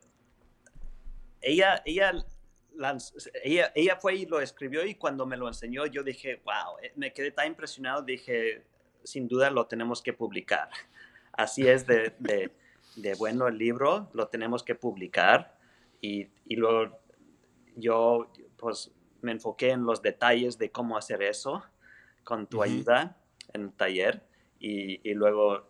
ella, 1.42 1.82
ella, 1.86 2.14
ella, 3.44 3.72
ella 3.76 3.96
fue 3.96 4.16
y 4.16 4.26
lo 4.26 4.42
escribió 4.42 4.86
y 4.86 4.96
cuando 4.96 5.26
me 5.26 5.38
lo 5.38 5.48
enseñó 5.48 5.86
yo 5.86 6.04
dije, 6.04 6.42
wow, 6.44 6.78
eh, 6.82 6.92
me 6.96 7.14
quedé 7.14 7.32
tan 7.32 7.48
impresionado, 7.48 8.02
dije, 8.02 8.64
sin 9.04 9.28
duda 9.28 9.50
lo 9.50 9.68
tenemos 9.68 10.02
que 10.02 10.14
publicar. 10.14 10.70
Así 11.34 11.68
es 11.68 11.86
de, 11.88 12.14
bueno 13.18 13.48
el 13.48 13.58
libro, 13.58 14.10
lo 14.14 14.28
tenemos 14.28 14.64
que 14.64 14.76
publicar 14.76 15.58
y, 16.02 16.30
luego 16.50 17.00
yo 17.76 18.32
pues 18.58 18.92
me 19.22 19.32
enfoqué 19.32 19.72
en 19.72 19.86
los 19.86 20.02
detalles 20.02 20.58
de 20.58 20.72
cómo 20.72 20.98
hacer 20.98 21.22
eso 21.24 21.64
con 22.24 22.48
tu 22.48 22.62
ayuda 22.62 23.18
en 23.54 23.62
el 23.64 23.74
taller 23.74 24.24
y, 24.60 25.14
luego 25.14 25.70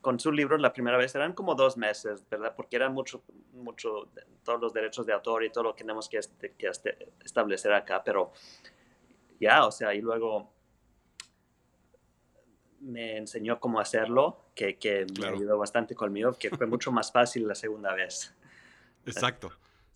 con 0.00 0.18
su 0.18 0.32
libro 0.32 0.58
la 0.58 0.72
primera 0.72 0.96
vez 0.96 1.14
eran 1.14 1.32
como 1.32 1.54
dos 1.54 1.76
meses, 1.76 2.28
¿verdad? 2.28 2.54
Porque 2.56 2.74
eran 2.74 2.92
mucho, 2.92 3.22
mucho, 3.52 4.08
todos 4.42 4.60
los 4.60 4.72
derechos 4.72 5.06
de 5.06 5.12
autor 5.12 5.44
y 5.44 5.50
todo 5.50 5.62
lo 5.62 5.74
que 5.76 5.84
tenemos 5.84 6.08
que, 6.08 6.18
que 6.58 6.70
establecer 7.24 7.72
acá, 7.72 8.02
pero 8.02 8.32
ya, 9.38 9.64
o 9.64 9.70
sea, 9.70 9.94
y 9.94 10.00
luego 10.00 10.52
me 12.82 13.16
enseñó 13.16 13.60
cómo 13.60 13.80
hacerlo, 13.80 14.44
que, 14.54 14.76
que 14.76 15.06
me 15.18 15.26
ayudó 15.26 15.58
bastante 15.58 15.94
conmigo, 15.94 16.32
que 16.38 16.50
fue 16.50 16.66
mucho 16.66 16.92
más 16.92 17.12
fácil 17.12 17.46
la 17.46 17.54
segunda 17.54 17.94
vez. 17.94 18.34
Exacto. 19.06 19.52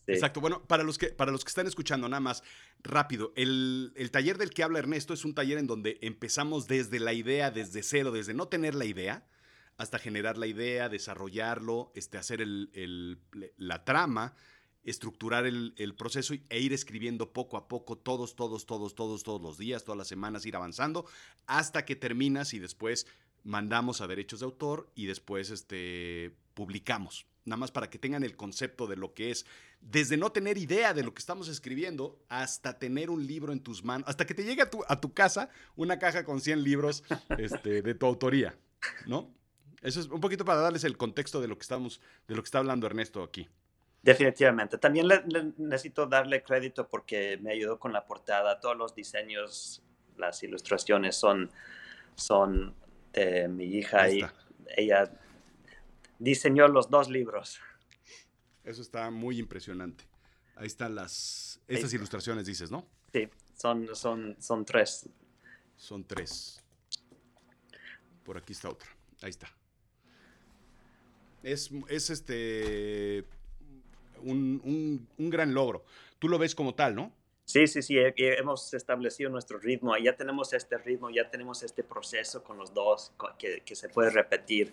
Exacto. 0.07 0.41
Bueno, 0.41 0.63
para 0.63 0.85
los, 0.85 0.99
que, 0.99 1.09
para 1.09 1.33
los 1.33 1.45
que 1.45 1.49
están 1.49 1.67
escuchando, 1.67 2.09
nada 2.09 2.21
más 2.21 2.45
rápido, 2.83 3.33
el, 3.35 3.93
el, 3.97 4.13
taller 4.13 4.39
del 4.39 4.51
que 4.51 4.63
habla 4.63 4.79
Ernesto 4.79 5.13
es 5.13 5.25
un 5.25 5.35
taller 5.35 5.59
en 5.59 5.67
donde 5.67 5.99
empezamos 6.01 6.69
desde 6.69 7.01
la 7.01 7.13
idea, 7.13 7.51
desde 7.51 7.83
cero, 7.83 8.13
desde 8.13 8.33
no 8.33 8.47
tener 8.47 8.77
la 8.77 8.85
idea, 8.85 9.27
hasta 9.79 9.99
generar 9.99 10.39
la 10.39 10.47
idea, 10.47 10.89
desarrollarlo, 10.89 11.91
este, 11.95 12.19
hacer 12.19 12.41
el, 12.41 12.71
el, 12.73 13.19
la 13.57 13.85
trama, 13.85 14.35
estructurar 14.87 15.47
el, 15.47 15.95
proceso 15.99 16.35
e 16.49 16.61
ir 16.61 16.73
escribiendo 16.73 17.33
poco 17.33 17.57
a 17.57 17.69
poco, 17.69 17.99
todos, 17.99 18.37
todos, 18.37 18.67
todos, 18.67 18.95
todos, 18.95 19.25
todos 19.25 19.43
los 19.43 19.59
días, 19.59 19.85
todas 19.85 19.99
las 19.99 20.09
semanas, 20.09 20.47
ir 20.47 20.55
avanzando, 20.55 21.07
hasta 21.47 21.85
que 21.85 21.97
terminas 21.97 22.55
y 22.55 22.61
después 22.61 23.07
mandamos 23.43 24.01
a 24.01 24.07
derechos 24.07 24.41
de 24.41 24.47
autor 24.47 24.89
y 24.95 25.07
después 25.07 25.51
este, 25.51 26.33
publicamos. 26.55 27.27
Nada 27.45 27.59
más 27.59 27.73
para 27.73 27.91
que 27.91 27.99
tengan 27.99 28.23
el 28.23 28.37
concepto 28.37 28.87
de 28.87 28.97
lo 28.97 29.13
que 29.13 29.31
es, 29.31 29.45
desde 29.81 30.17
no 30.17 30.31
tener 30.31 30.57
idea 30.57 30.95
de 30.95 31.03
lo 31.03 31.15
que 31.15 31.21
estamos 31.21 31.49
escribiendo 31.49 32.19
hasta 32.29 32.79
tener 32.79 33.11
un 33.11 33.27
libro 33.27 33.53
en 33.53 33.61
tus 33.61 33.85
manos, 33.85 34.09
hasta 34.09 34.25
que 34.25 34.35
te 34.35 34.45
llegue 34.45 34.63
a 34.63 34.71
tu, 34.71 34.85
a 34.89 35.01
tu 35.01 35.13
casa 35.15 35.51
una 35.75 35.99
caja 35.99 36.25
con 36.25 36.41
100 36.41 36.63
libros 36.63 37.03
este, 37.39 37.83
de 37.83 37.95
tu 37.95 38.07
autoría, 38.07 38.57
¿no? 39.07 39.35
Eso 39.83 40.01
es 40.01 40.07
un 40.07 40.21
poquito 40.21 40.45
para 40.45 40.61
darles 40.61 40.85
el 40.85 40.97
contexto 40.97 41.41
de 41.41 41.49
lo 41.49 41.59
que 41.59 41.63
estamos, 41.63 42.01
de 42.27 42.35
lo 42.35 42.43
que 42.43 42.47
está 42.47 42.59
hablando 42.59 42.87
Ernesto 42.87 43.23
aquí. 43.23 43.49
Definitivamente. 44.07 44.79
También 44.79 45.09
necesito 45.59 46.07
darle 46.07 46.41
crédito 46.41 46.87
porque 46.87 47.39
me 47.43 47.51
ayudó 47.51 47.81
con 47.81 47.93
la 47.93 48.07
portada. 48.07 48.61
Todos 48.61 48.77
los 48.77 48.95
diseños, 48.95 49.83
las 50.17 50.41
ilustraciones 50.45 51.17
son, 51.17 51.51
son 52.15 52.73
de 53.13 53.49
mi 53.49 53.65
hija 53.65 54.09
y 54.09 54.25
ella 54.77 55.11
diseñó 56.21 56.69
los 56.69 56.89
dos 56.89 57.11
libros. 57.11 57.59
Eso 58.63 58.81
está 58.81 59.11
muy 59.11 59.41
impresionante. 59.41 60.05
Ahí 60.55 60.69
están 60.69 60.95
las 60.95 61.61
estas 61.67 61.93
ilustraciones, 61.93 62.47
dices, 62.47 62.71
¿no? 62.71 62.87
Sí, 63.13 63.29
son, 63.57 63.89
son, 63.97 64.37
son 64.39 64.65
tres. 64.65 65.09
Son 65.75 66.05
tres. 66.05 66.63
Por 68.23 68.39
aquí 68.39 68.53
está 68.53 68.69
otra. 68.69 68.89
Ahí 69.21 69.31
está. 69.31 69.49
Es, 71.43 71.71
es 71.89 72.11
este 72.11 73.25
un, 74.23 75.09
gran 75.19 75.55
logro. 75.55 75.85
Tú 76.19 76.29
lo 76.29 76.39
ves 76.39 76.55
como 76.55 76.75
tal, 76.75 76.95
¿no? 76.95 77.13
Sí, 77.45 77.69
sí, 77.69 77.81
sí, 77.81 77.97
hemos 77.97 78.75
establecido 78.75 79.31
nuestro 79.31 79.59
ritmo, 79.59 79.97
ya 79.97 80.17
tenemos 80.17 80.53
este 80.53 80.79
ritmo, 80.79 81.11
ya 81.11 81.31
tenemos 81.31 81.63
este 81.63 81.85
proceso 81.85 82.43
con 82.43 82.59
los 82.59 82.75
dos 82.75 83.13
que, 83.39 83.63
se 83.65 83.89
puede 83.89 84.11
repetir. 84.11 84.73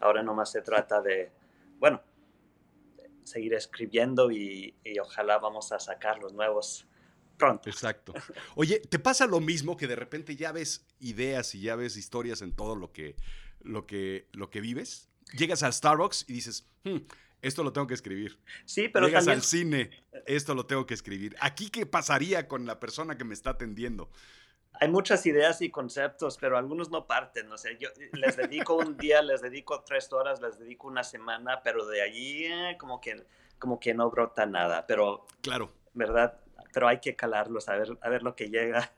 Ahora 0.00 0.22
nomás 0.22 0.50
se 0.50 0.62
trata 0.62 1.02
de, 1.02 1.30
bueno, 1.78 2.00
seguir 3.24 3.52
escribiendo 3.52 4.30
y, 4.30 4.74
ojalá 5.02 5.38
vamos 5.38 5.70
a 5.72 5.78
sacar 5.78 6.18
los 6.18 6.32
nuevos 6.32 6.86
pronto. 7.36 7.68
Exacto. 7.68 8.14
Oye, 8.54 8.80
¿te 8.80 8.98
pasa 8.98 9.26
lo 9.26 9.40
mismo 9.40 9.76
que 9.76 9.86
de 9.86 9.96
repente 9.96 10.34
ya 10.34 10.50
ves 10.50 10.86
ideas 11.00 11.54
y 11.54 11.60
ya 11.60 11.76
ves 11.76 11.96
historias 11.98 12.40
en 12.40 12.56
todo 12.56 12.74
lo 12.74 12.90
que, 12.90 13.16
lo 13.60 13.86
que, 13.86 14.28
lo 14.32 14.48
que 14.48 14.62
vives? 14.62 15.10
Llegas 15.36 15.62
al 15.62 15.74
Starbucks 15.74 16.24
y 16.28 16.32
dices, 16.32 16.66
hmm, 16.84 16.98
esto 17.44 17.62
lo 17.62 17.72
tengo 17.72 17.86
que 17.86 17.94
escribir. 17.94 18.38
Sí, 18.64 18.88
pero 18.88 19.06
Llegas 19.06 19.28
al 19.28 19.42
cine, 19.42 19.90
esto 20.26 20.54
lo 20.54 20.64
tengo 20.64 20.86
que 20.86 20.94
escribir. 20.94 21.36
¿Aquí 21.40 21.68
qué 21.68 21.84
pasaría 21.84 22.48
con 22.48 22.64
la 22.64 22.80
persona 22.80 23.18
que 23.18 23.24
me 23.24 23.34
está 23.34 23.50
atendiendo? 23.50 24.10
Hay 24.80 24.88
muchas 24.88 25.24
ideas 25.26 25.60
y 25.60 25.70
conceptos, 25.70 26.38
pero 26.40 26.56
algunos 26.56 26.90
no 26.90 27.06
parten. 27.06 27.52
O 27.52 27.58
sea, 27.58 27.76
yo 27.78 27.90
les 28.12 28.36
dedico 28.36 28.74
un 28.74 28.96
día, 28.96 29.22
les 29.22 29.42
dedico 29.42 29.84
tres 29.84 30.12
horas, 30.12 30.40
les 30.40 30.58
dedico 30.58 30.88
una 30.88 31.04
semana, 31.04 31.62
pero 31.62 31.86
de 31.86 32.02
allí 32.02 32.46
eh, 32.46 32.76
como, 32.78 33.00
que, 33.00 33.24
como 33.58 33.78
que 33.78 33.92
no 33.92 34.10
brota 34.10 34.46
nada. 34.46 34.86
Pero, 34.86 35.26
claro. 35.42 35.70
¿verdad? 35.92 36.40
Pero 36.72 36.88
hay 36.88 36.98
que 36.98 37.14
calarlos, 37.14 37.68
a 37.68 37.76
ver, 37.76 37.96
a 38.00 38.08
ver 38.08 38.22
lo 38.22 38.34
que 38.34 38.48
llega. 38.48 38.90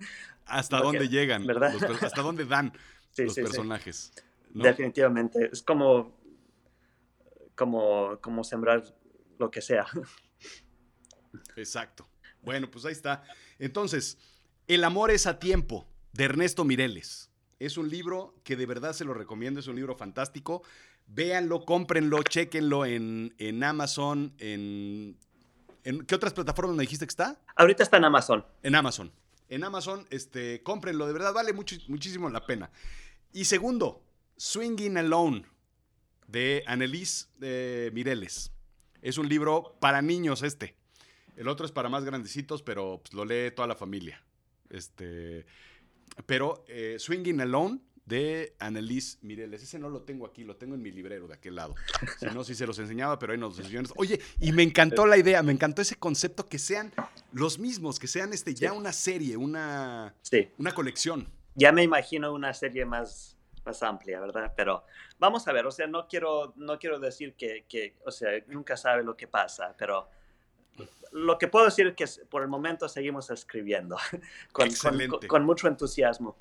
Hasta 0.47 0.78
dónde 0.82 1.09
llegan, 1.09 1.47
¿verdad? 1.47 1.74
hasta 2.01 2.22
dónde 2.22 2.47
dan 2.47 2.72
los 3.18 3.34
personajes. 3.34 4.12
Definitivamente. 4.55 5.51
Es 5.53 5.62
como 5.62 6.16
como, 7.57 8.19
como 8.21 8.45
sembrar 8.45 8.85
lo 9.39 9.51
que 9.51 9.61
sea. 9.61 9.87
Exacto. 11.57 12.09
Bueno, 12.43 12.71
pues 12.71 12.85
ahí 12.85 12.93
está. 12.93 13.23
Entonces, 13.59 14.19
El 14.69 14.85
amor 14.85 15.11
es 15.11 15.27
a 15.27 15.39
tiempo, 15.39 15.87
de 16.13 16.25
Ernesto 16.25 16.65
Mireles. 16.65 17.31
Es 17.59 17.79
un 17.79 17.89
libro 17.89 18.35
que 18.45 18.57
de 18.57 18.67
verdad 18.67 18.93
se 18.93 19.05
lo 19.05 19.15
recomiendo, 19.15 19.61
es 19.61 19.67
un 19.69 19.77
libro 19.77 19.97
fantástico. 19.97 20.63
Véanlo, 21.07 21.65
cómprenlo, 21.65 22.23
chequenlo 22.23 22.85
en, 22.85 23.35
en 23.39 23.63
Amazon, 23.63 24.35
en, 24.39 25.17
en, 25.85 26.05
¿Qué 26.05 26.17
otras 26.17 26.33
plataformas 26.33 26.75
me 26.75 26.83
dijiste 26.83 27.07
que 27.07 27.11
está? 27.11 27.41
Ahorita 27.55 27.85
está 27.85 27.97
en 27.97 28.05
Amazon. 28.05 28.45
En 28.63 28.75
Amazon. 28.75 29.13
En 29.49 29.63
Amazon, 29.63 30.05
este, 30.11 30.63
cómprenlo, 30.65 31.07
de 31.07 31.13
verdad 31.13 31.33
vale 31.33 31.53
mucho, 31.53 31.77
muchísimo 31.87 32.29
la 32.29 32.45
pena. 32.45 32.71
Y 33.33 33.45
segundo, 33.45 34.03
Swinging 34.37 34.99
Alone, 34.99 35.47
de 36.27 36.62
Annelise 36.66 37.27
de 37.39 37.91
Mireles. 37.95 38.53
Es 39.03 39.18
un 39.18 39.29
libro 39.29 39.77
para 39.81 40.03
niños 40.03 40.43
este. 40.43 40.74
El 41.37 41.49
otro 41.49 41.66
es 41.66 41.72
para 41.72 41.89
más 41.89 42.05
grandecitos, 42.05 42.62
pero 42.62 43.01
pues, 43.03 43.12
lo 43.14 43.24
lee 43.24 43.51
toda 43.55 43.68
la 43.68 43.77
familia. 43.77 44.22
Este, 44.70 45.47
pero 46.24 46.64
eh, 46.66 46.97
Swinging 46.99 47.41
Alone 47.41 47.81
de 48.07 48.55
Annelise 48.59 49.18
Mireles. 49.20 49.62
Ese 49.62 49.79
no 49.79 49.91
lo 49.91 50.03
tengo 50.03 50.24
aquí, 50.27 50.45
lo 50.45 50.57
tengo 50.57 50.74
en 50.74 50.83
mi 50.83 50.91
librero 50.91 51.27
de 51.27 51.35
aquel 51.35 51.57
lado. 51.57 51.74
Si 52.18 52.27
no, 52.27 52.45
sí 52.45 52.55
se 52.55 52.66
los 52.66 52.79
enseñaba, 52.79 53.18
pero 53.18 53.33
ahí 53.33 53.39
nos 53.39 53.59
los 53.59 53.93
Oye, 53.97 54.20
y 54.41 54.53
me 54.53 54.62
encantó 54.62 55.07
la 55.07 55.18
idea, 55.18 55.43
me 55.43 55.53
encantó 55.53 55.83
ese 55.83 55.97
concepto 55.97 56.49
que 56.49 56.59
sean 56.59 56.93
los 57.33 57.59
mismos, 57.59 57.99
que 57.99 58.07
sean 58.07 58.33
este 58.33 58.55
ya 58.55 58.72
una 58.72 58.93
serie, 58.93 59.37
una, 59.37 60.14
una 60.57 60.72
colección. 60.72 61.29
Ya 61.55 61.72
me 61.72 61.83
imagino 61.83 62.33
una 62.33 62.55
serie 62.55 62.85
más 62.85 63.36
más 63.67 63.83
amplia, 63.83 64.21
¿verdad? 64.21 64.53
Pero 64.57 64.85
vamos 65.19 65.47
a 65.49 65.53
ver, 65.53 65.67
o 65.67 65.71
sea, 65.71 65.87
no 65.87 66.07
quiero, 66.07 66.55
no 66.57 66.79
quiero 66.79 66.99
decir 66.99 67.35
que, 67.35 67.67
que, 67.69 67.97
o 68.07 68.11
sea, 68.11 68.31
nunca 68.47 68.77
sabe 68.77 69.03
lo 69.03 69.17
que 69.17 69.27
pasa, 69.27 69.75
pero 69.77 70.09
lo 71.12 71.39
que 71.39 71.49
puedo 71.49 71.64
decir 71.64 71.87
es 71.87 71.95
que 71.95 72.27
por 72.27 72.43
el 72.43 72.49
momento 72.49 72.89
seguimos 72.89 73.31
escribiendo 73.31 73.97
con, 74.53 74.69
con, 75.27 75.45
mucho 75.45 75.69
entusiasmo. 75.69 76.37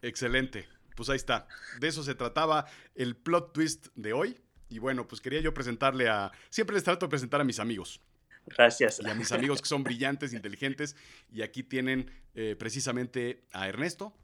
Excelente. 0.00 0.68
Pues 0.94 1.08
ahí 1.08 1.16
está. 1.16 1.46
De 1.80 1.88
eso 1.88 2.02
se 2.02 2.14
trataba 2.14 2.66
el 2.94 3.16
plot 3.16 3.52
twist 3.52 3.88
de 3.94 4.12
hoy. 4.12 4.38
Y 4.68 4.78
bueno, 4.78 5.06
pues 5.06 5.20
quería 5.20 5.40
yo 5.40 5.52
presentarle 5.54 6.08
a... 6.08 6.30
Siempre 6.50 6.74
les 6.74 6.84
trato 6.84 7.06
de 7.06 7.10
presentar 7.10 7.40
a 7.40 7.44
mis 7.44 7.58
amigos. 7.58 8.00
Gracias. 8.46 9.00
Y 9.02 9.08
a 9.08 9.14
mis 9.14 9.32
amigos 9.32 9.62
que 9.62 9.68
son 9.68 9.82
brillantes, 9.82 10.32
inteligentes. 10.34 10.96
Y 11.30 11.42
aquí 11.42 11.62
tienen 11.62 12.10
eh, 12.34 12.56
precisamente 12.58 13.44
a 13.52 13.68
Ernesto, 13.68 14.14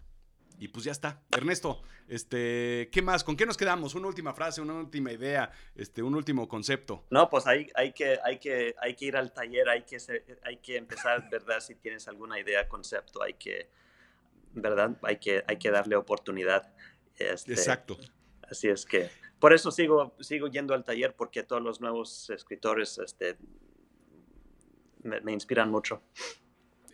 y 0.58 0.68
pues 0.68 0.84
ya 0.84 0.92
está. 0.92 1.22
Ernesto, 1.30 1.82
este, 2.08 2.88
¿qué 2.92 3.00
más? 3.00 3.22
¿Con 3.22 3.36
qué 3.36 3.46
nos 3.46 3.56
quedamos? 3.56 3.94
Una 3.94 4.08
última 4.08 4.34
frase, 4.34 4.60
una 4.60 4.74
última 4.74 5.12
idea, 5.12 5.50
este, 5.76 6.02
un 6.02 6.14
último 6.14 6.48
concepto. 6.48 7.04
No, 7.10 7.30
pues 7.30 7.46
hay, 7.46 7.70
hay, 7.74 7.92
que, 7.92 8.18
hay, 8.24 8.38
que, 8.38 8.74
hay 8.80 8.94
que 8.94 9.04
ir 9.04 9.16
al 9.16 9.32
taller, 9.32 9.68
hay 9.68 9.82
que, 9.82 9.98
hay 10.42 10.56
que 10.56 10.76
empezar, 10.76 11.28
¿verdad? 11.30 11.60
Si 11.60 11.76
tienes 11.76 12.08
alguna 12.08 12.40
idea, 12.40 12.68
concepto, 12.68 13.22
hay 13.22 13.34
que, 13.34 13.70
¿verdad? 14.54 14.96
Hay 15.02 15.18
que, 15.18 15.44
hay 15.46 15.58
que 15.58 15.70
darle 15.70 15.96
oportunidad. 15.96 16.72
Este, 17.16 17.52
Exacto. 17.52 17.96
Así 18.42 18.68
es 18.68 18.84
que, 18.84 19.10
por 19.38 19.52
eso 19.52 19.70
sigo, 19.70 20.16
sigo 20.20 20.48
yendo 20.48 20.74
al 20.74 20.84
taller, 20.84 21.14
porque 21.14 21.44
todos 21.44 21.62
los 21.62 21.80
nuevos 21.80 22.30
escritores 22.30 22.98
este, 22.98 23.36
me, 25.02 25.20
me 25.20 25.32
inspiran 25.32 25.70
mucho. 25.70 26.02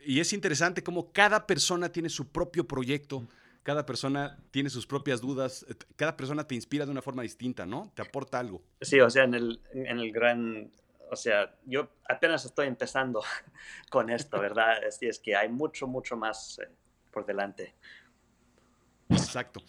Y 0.04 0.20
es 0.20 0.34
interesante 0.34 0.82
cómo 0.82 1.12
cada 1.12 1.46
persona 1.46 1.90
tiene 1.90 2.10
su 2.10 2.28
propio 2.28 2.68
proyecto 2.68 3.26
cada 3.64 3.86
persona 3.86 4.38
tiene 4.52 4.70
sus 4.70 4.86
propias 4.86 5.20
dudas, 5.20 5.66
eh, 5.68 5.74
cada 5.96 6.16
persona 6.16 6.46
te 6.46 6.54
inspira 6.54 6.84
de 6.84 6.92
una 6.92 7.02
forma 7.02 7.22
distinta, 7.22 7.66
¿no? 7.66 7.90
Te 7.94 8.02
aporta 8.02 8.38
algo. 8.38 8.62
Sí, 8.80 9.00
o 9.00 9.10
sea, 9.10 9.24
en 9.24 9.34
el, 9.34 9.60
en 9.72 9.98
el 9.98 10.12
gran, 10.12 10.70
o 11.10 11.16
sea, 11.16 11.56
yo 11.64 11.88
apenas 12.08 12.44
estoy 12.44 12.68
empezando 12.68 13.22
con 13.90 14.10
esto, 14.10 14.38
¿verdad? 14.38 14.84
Así 14.88 15.06
es 15.06 15.18
que 15.18 15.34
hay 15.34 15.48
mucho, 15.48 15.88
mucho 15.88 16.16
más 16.16 16.60
eh, 16.60 16.68
por 17.10 17.26
delante. 17.26 17.74
Exacto. 19.08 19.62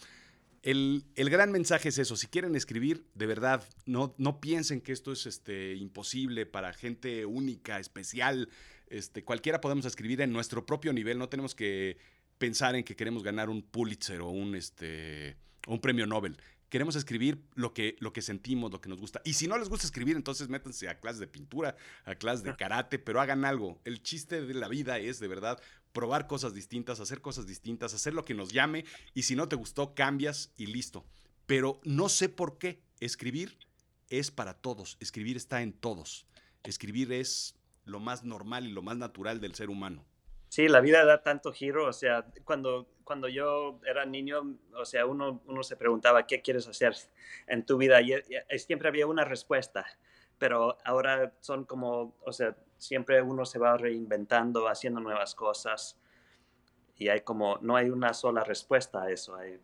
El, 0.62 1.06
el, 1.16 1.30
gran 1.30 1.52
mensaje 1.52 1.90
es 1.90 1.98
eso, 2.00 2.16
si 2.16 2.28
quieren 2.28 2.56
escribir, 2.56 3.06
de 3.14 3.28
verdad, 3.28 3.64
no, 3.86 4.16
no 4.18 4.42
piensen 4.42 4.82
que 4.82 4.92
esto 4.92 5.12
es 5.12 5.28
este, 5.28 5.76
imposible 5.76 6.46
para 6.48 6.74
gente 6.74 7.26
única, 7.26 7.80
especial. 7.80 8.50
Este, 8.88 9.24
cualquiera 9.24 9.62
podemos 9.62 9.86
escribir 9.86 10.22
en 10.22 10.34
nuestro 10.34 10.66
propio 10.66 10.92
nivel, 10.92 11.20
no 11.20 11.30
tenemos 11.30 11.54
que 11.54 11.98
pensar 12.38 12.76
en 12.76 12.84
que 12.84 12.96
queremos 12.96 13.24
ganar 13.24 13.50
un 13.50 13.62
Pulitzer 13.62 14.22
o 14.22 14.30
un, 14.30 14.56
este, 14.56 15.38
un 15.68 15.80
premio 15.80 16.06
Nobel. 16.06 16.38
Queremos 16.70 16.96
escribir 16.96 17.42
lo 17.54 17.74
que, 17.74 17.96
lo 18.00 18.12
que 18.12 18.22
sentimos, 18.22 18.72
lo 18.72 18.82
que 18.82 18.90
nos 18.90 19.00
gusta. 19.00 19.22
Y 19.24 19.34
si 19.34 19.48
no 19.48 19.58
les 19.58 19.70
gusta 19.70 19.86
escribir, 19.86 20.16
entonces 20.16 20.50
métanse 20.50 20.90
a 20.90 21.00
clases 21.00 21.20
de 21.20 21.28
pintura, 21.28 21.78
a 22.04 22.16
clases 22.16 22.44
de 22.44 22.56
karate, 22.56 23.00
pero 23.00 23.22
hagan 23.22 23.46
algo. 23.46 23.80
El 23.86 24.02
chiste 24.02 24.42
de 24.42 24.54
la 24.54 24.68
vida 24.68 24.98
es, 24.98 25.20
de 25.20 25.28
verdad, 25.28 25.62
probar 25.94 26.28
cosas 26.28 26.54
distintas, 26.54 27.00
hacer 27.00 27.22
cosas 27.22 27.48
distintas, 27.48 27.94
hacer 27.94 28.14
lo 28.14 28.26
que 28.26 28.34
nos 28.34 28.52
llame. 28.52 28.84
Y 29.14 29.24
si 29.24 29.36
no 29.36 29.48
te 29.48 29.56
gustó, 29.56 29.94
cambias 29.94 30.52
y 30.58 30.66
listo. 30.66 31.06
Pero 31.46 31.80
no 31.84 32.10
sé 32.10 32.30
por 32.30 32.58
qué. 32.58 32.82
Escribir 33.00 33.58
es 34.10 34.32
para 34.32 34.56
todos. 34.56 34.98
Escribir 35.00 35.38
está 35.38 35.62
en 35.62 35.72
todos. 35.72 36.26
Escribir 36.64 37.14
es 37.14 37.56
lo 37.86 38.00
más 38.00 38.24
normal 38.24 38.66
y 38.66 38.72
lo 38.72 38.82
más 38.82 38.98
natural 38.98 39.40
del 39.40 39.56
ser 39.56 39.70
humano. 39.70 40.06
Sí, 40.56 40.70
la 40.70 40.80
vida 40.80 41.04
da 41.04 41.22
tanto 41.22 41.52
giro, 41.52 41.86
o 41.86 41.92
sea, 41.92 42.26
cuando, 42.46 42.88
cuando 43.04 43.28
yo 43.28 43.82
era 43.86 44.06
niño, 44.06 44.56
o 44.74 44.86
sea, 44.86 45.06
uno, 45.06 45.42
uno 45.48 45.64
se 45.64 45.76
preguntaba, 45.76 46.26
¿qué 46.26 46.42
quieres 46.42 46.66
hacer 46.66 46.96
en 47.48 47.66
tu 47.66 47.76
vida? 47.76 48.00
Y, 48.02 48.14
siempre 48.58 48.88
había 48.88 49.06
una 49.06 49.26
respuesta, 49.26 49.86
pero 50.38 50.78
ahora 50.86 51.34
son 51.42 51.66
como, 51.66 52.16
o 52.24 52.32
sea, 52.32 52.56
siempre 52.78 53.22
uno 53.22 53.44
se 53.44 53.60
va 53.60 53.76
reinventando, 53.76 54.70
haciendo 54.70 55.02
nuevas 55.02 55.36
cosas 55.36 56.00
y 56.96 57.10
hay 57.10 57.20
como, 57.20 57.58
no 57.60 57.76
hay 57.76 57.90
una 57.90 58.14
sola 58.14 58.46
respuesta 58.46 59.04
a 59.04 59.12
eso, 59.12 59.36
hay, 59.36 59.60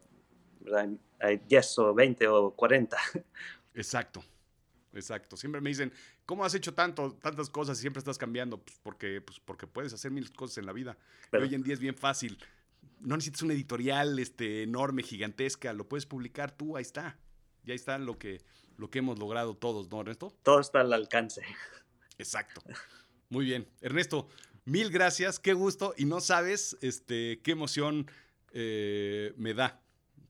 hay 1.22 1.38
10 1.38 1.80
o 1.80 1.94
20 1.94 2.28
o 2.28 2.52
40. 2.52 2.98
Exacto, 3.76 4.22
exacto. 4.92 5.38
Siempre 5.38 5.62
me 5.62 5.70
dicen, 5.70 5.94
¿cómo 6.32 6.46
has 6.46 6.56
hecho 6.56 6.74
tanto, 6.74 7.12
tantas 7.22 7.50
cosas 7.50 7.78
y 7.78 7.82
siempre 7.82 8.00
estás 8.00 8.18
cambiando? 8.18 8.58
Pues 8.58 8.80
porque, 8.82 9.20
pues 9.20 9.42
porque 9.42 9.68
puedes 9.68 9.92
hacer 9.92 10.12
mil 10.12 10.32
cosas 10.32 10.60
en 10.60 10.66
la 10.66 10.72
vida. 10.72 10.98
hoy 11.34 11.54
en 11.54 11.62
día 11.62 11.74
es 11.74 11.82
bien 11.82 11.94
fácil. 11.94 12.38
No 13.02 13.18
necesitas 13.18 13.42
una 13.42 13.54
editorial 13.54 14.18
este, 14.18 14.64
enorme, 14.64 15.04
gigantesca, 15.04 15.74
lo 15.74 15.90
puedes 15.90 16.06
publicar 16.06 16.56
tú, 16.56 16.78
ahí 16.78 16.84
está. 16.84 17.20
Y 17.66 17.72
ahí 17.72 17.76
está 17.76 17.98
lo 17.98 18.18
que, 18.18 18.40
lo 18.78 18.90
que 18.90 19.00
hemos 19.00 19.20
logrado 19.20 19.58
todos, 19.58 19.92
¿no, 19.92 20.00
Ernesto? 20.00 20.34
Todo 20.42 20.62
está 20.62 20.80
al 20.80 20.94
alcance. 20.94 21.42
Exacto. 22.18 22.64
Muy 23.28 23.44
bien. 23.44 23.68
Ernesto, 23.82 24.30
mil 24.64 24.90
gracias, 24.90 25.38
qué 25.38 25.52
gusto. 25.52 25.94
Y 25.98 26.06
no 26.06 26.22
sabes 26.22 26.78
este, 26.80 27.42
qué 27.44 27.52
emoción 27.52 28.10
eh, 28.54 29.34
me 29.36 29.54
da 29.54 29.82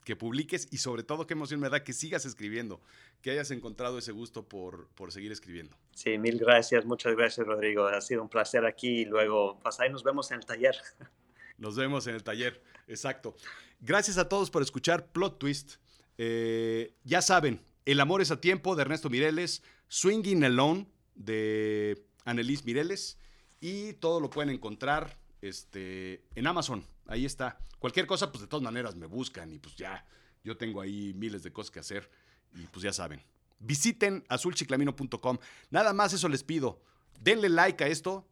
que 0.03 0.15
publiques 0.15 0.67
y 0.71 0.77
sobre 0.77 1.03
todo 1.03 1.27
qué 1.27 1.33
emoción 1.33 1.59
me 1.59 1.69
da 1.69 1.83
que 1.83 1.93
sigas 1.93 2.25
escribiendo, 2.25 2.81
que 3.21 3.31
hayas 3.31 3.51
encontrado 3.51 3.97
ese 3.97 4.11
gusto 4.11 4.47
por, 4.47 4.87
por 4.89 5.11
seguir 5.11 5.31
escribiendo. 5.31 5.77
Sí, 5.93 6.17
mil 6.17 6.37
gracias, 6.39 6.85
muchas 6.85 7.15
gracias 7.15 7.45
Rodrigo. 7.45 7.85
Ha 7.85 8.01
sido 8.01 8.21
un 8.21 8.29
placer 8.29 8.65
aquí 8.65 9.01
y 9.01 9.05
luego, 9.05 9.59
pues 9.59 9.79
ahí 9.79 9.89
nos 9.89 10.03
vemos 10.03 10.31
en 10.31 10.37
el 10.39 10.45
taller. 10.45 10.75
Nos 11.57 11.75
vemos 11.75 12.07
en 12.07 12.15
el 12.15 12.23
taller, 12.23 12.59
exacto. 12.87 13.35
Gracias 13.79 14.17
a 14.17 14.27
todos 14.27 14.49
por 14.49 14.63
escuchar 14.63 15.11
Plot 15.11 15.37
Twist. 15.37 15.75
Eh, 16.17 16.95
ya 17.03 17.21
saben, 17.21 17.61
El 17.85 17.99
amor 17.99 18.21
es 18.21 18.31
a 18.31 18.41
tiempo 18.41 18.75
de 18.75 18.81
Ernesto 18.81 19.11
Mireles, 19.11 19.61
Swinging 19.87 20.43
Alone 20.43 20.87
de 21.13 22.03
Annelise 22.25 22.63
Mireles 22.65 23.19
y 23.59 23.93
todo 23.93 24.19
lo 24.19 24.31
pueden 24.31 24.49
encontrar 24.49 25.19
este, 25.41 26.23
en 26.33 26.47
Amazon. 26.47 26.83
Ahí 27.05 27.25
está. 27.25 27.59
Cualquier 27.77 28.07
cosa, 28.07 28.31
pues 28.31 28.41
de 28.41 28.47
todas 28.47 28.63
maneras 28.63 28.95
me 28.95 29.05
buscan 29.05 29.51
y 29.51 29.59
pues 29.59 29.75
ya, 29.75 30.05
yo 30.43 30.57
tengo 30.57 30.81
ahí 30.81 31.13
miles 31.15 31.43
de 31.43 31.51
cosas 31.51 31.71
que 31.71 31.79
hacer 31.79 32.09
y 32.55 32.61
pues 32.67 32.83
ya 32.83 32.93
saben. 32.93 33.21
Visiten 33.59 34.23
azulchiclamino.com. 34.27 35.37
Nada 35.69 35.93
más 35.93 36.13
eso 36.13 36.27
les 36.29 36.43
pido. 36.43 36.81
Denle 37.19 37.49
like 37.49 37.83
a 37.83 37.87
esto, 37.87 38.25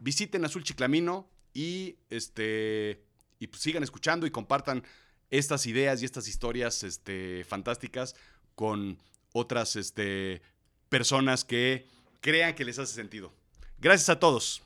visiten 0.00 0.44
Azul 0.44 0.64
Chiclamino 0.64 1.28
y 1.52 1.96
este 2.10 3.00
y 3.38 3.46
pues 3.46 3.62
sigan 3.62 3.82
escuchando 3.82 4.26
y 4.26 4.30
compartan 4.30 4.84
estas 5.30 5.66
ideas 5.66 6.02
y 6.02 6.04
estas 6.04 6.28
historias 6.28 6.82
este, 6.82 7.44
fantásticas 7.44 8.14
con 8.54 8.98
otras 9.32 9.76
este, 9.76 10.42
personas 10.88 11.44
que 11.44 11.86
crean 12.20 12.54
que 12.54 12.64
les 12.64 12.78
hace 12.78 12.94
sentido. 12.94 13.32
Gracias 13.78 14.08
a 14.08 14.18
todos. 14.18 14.63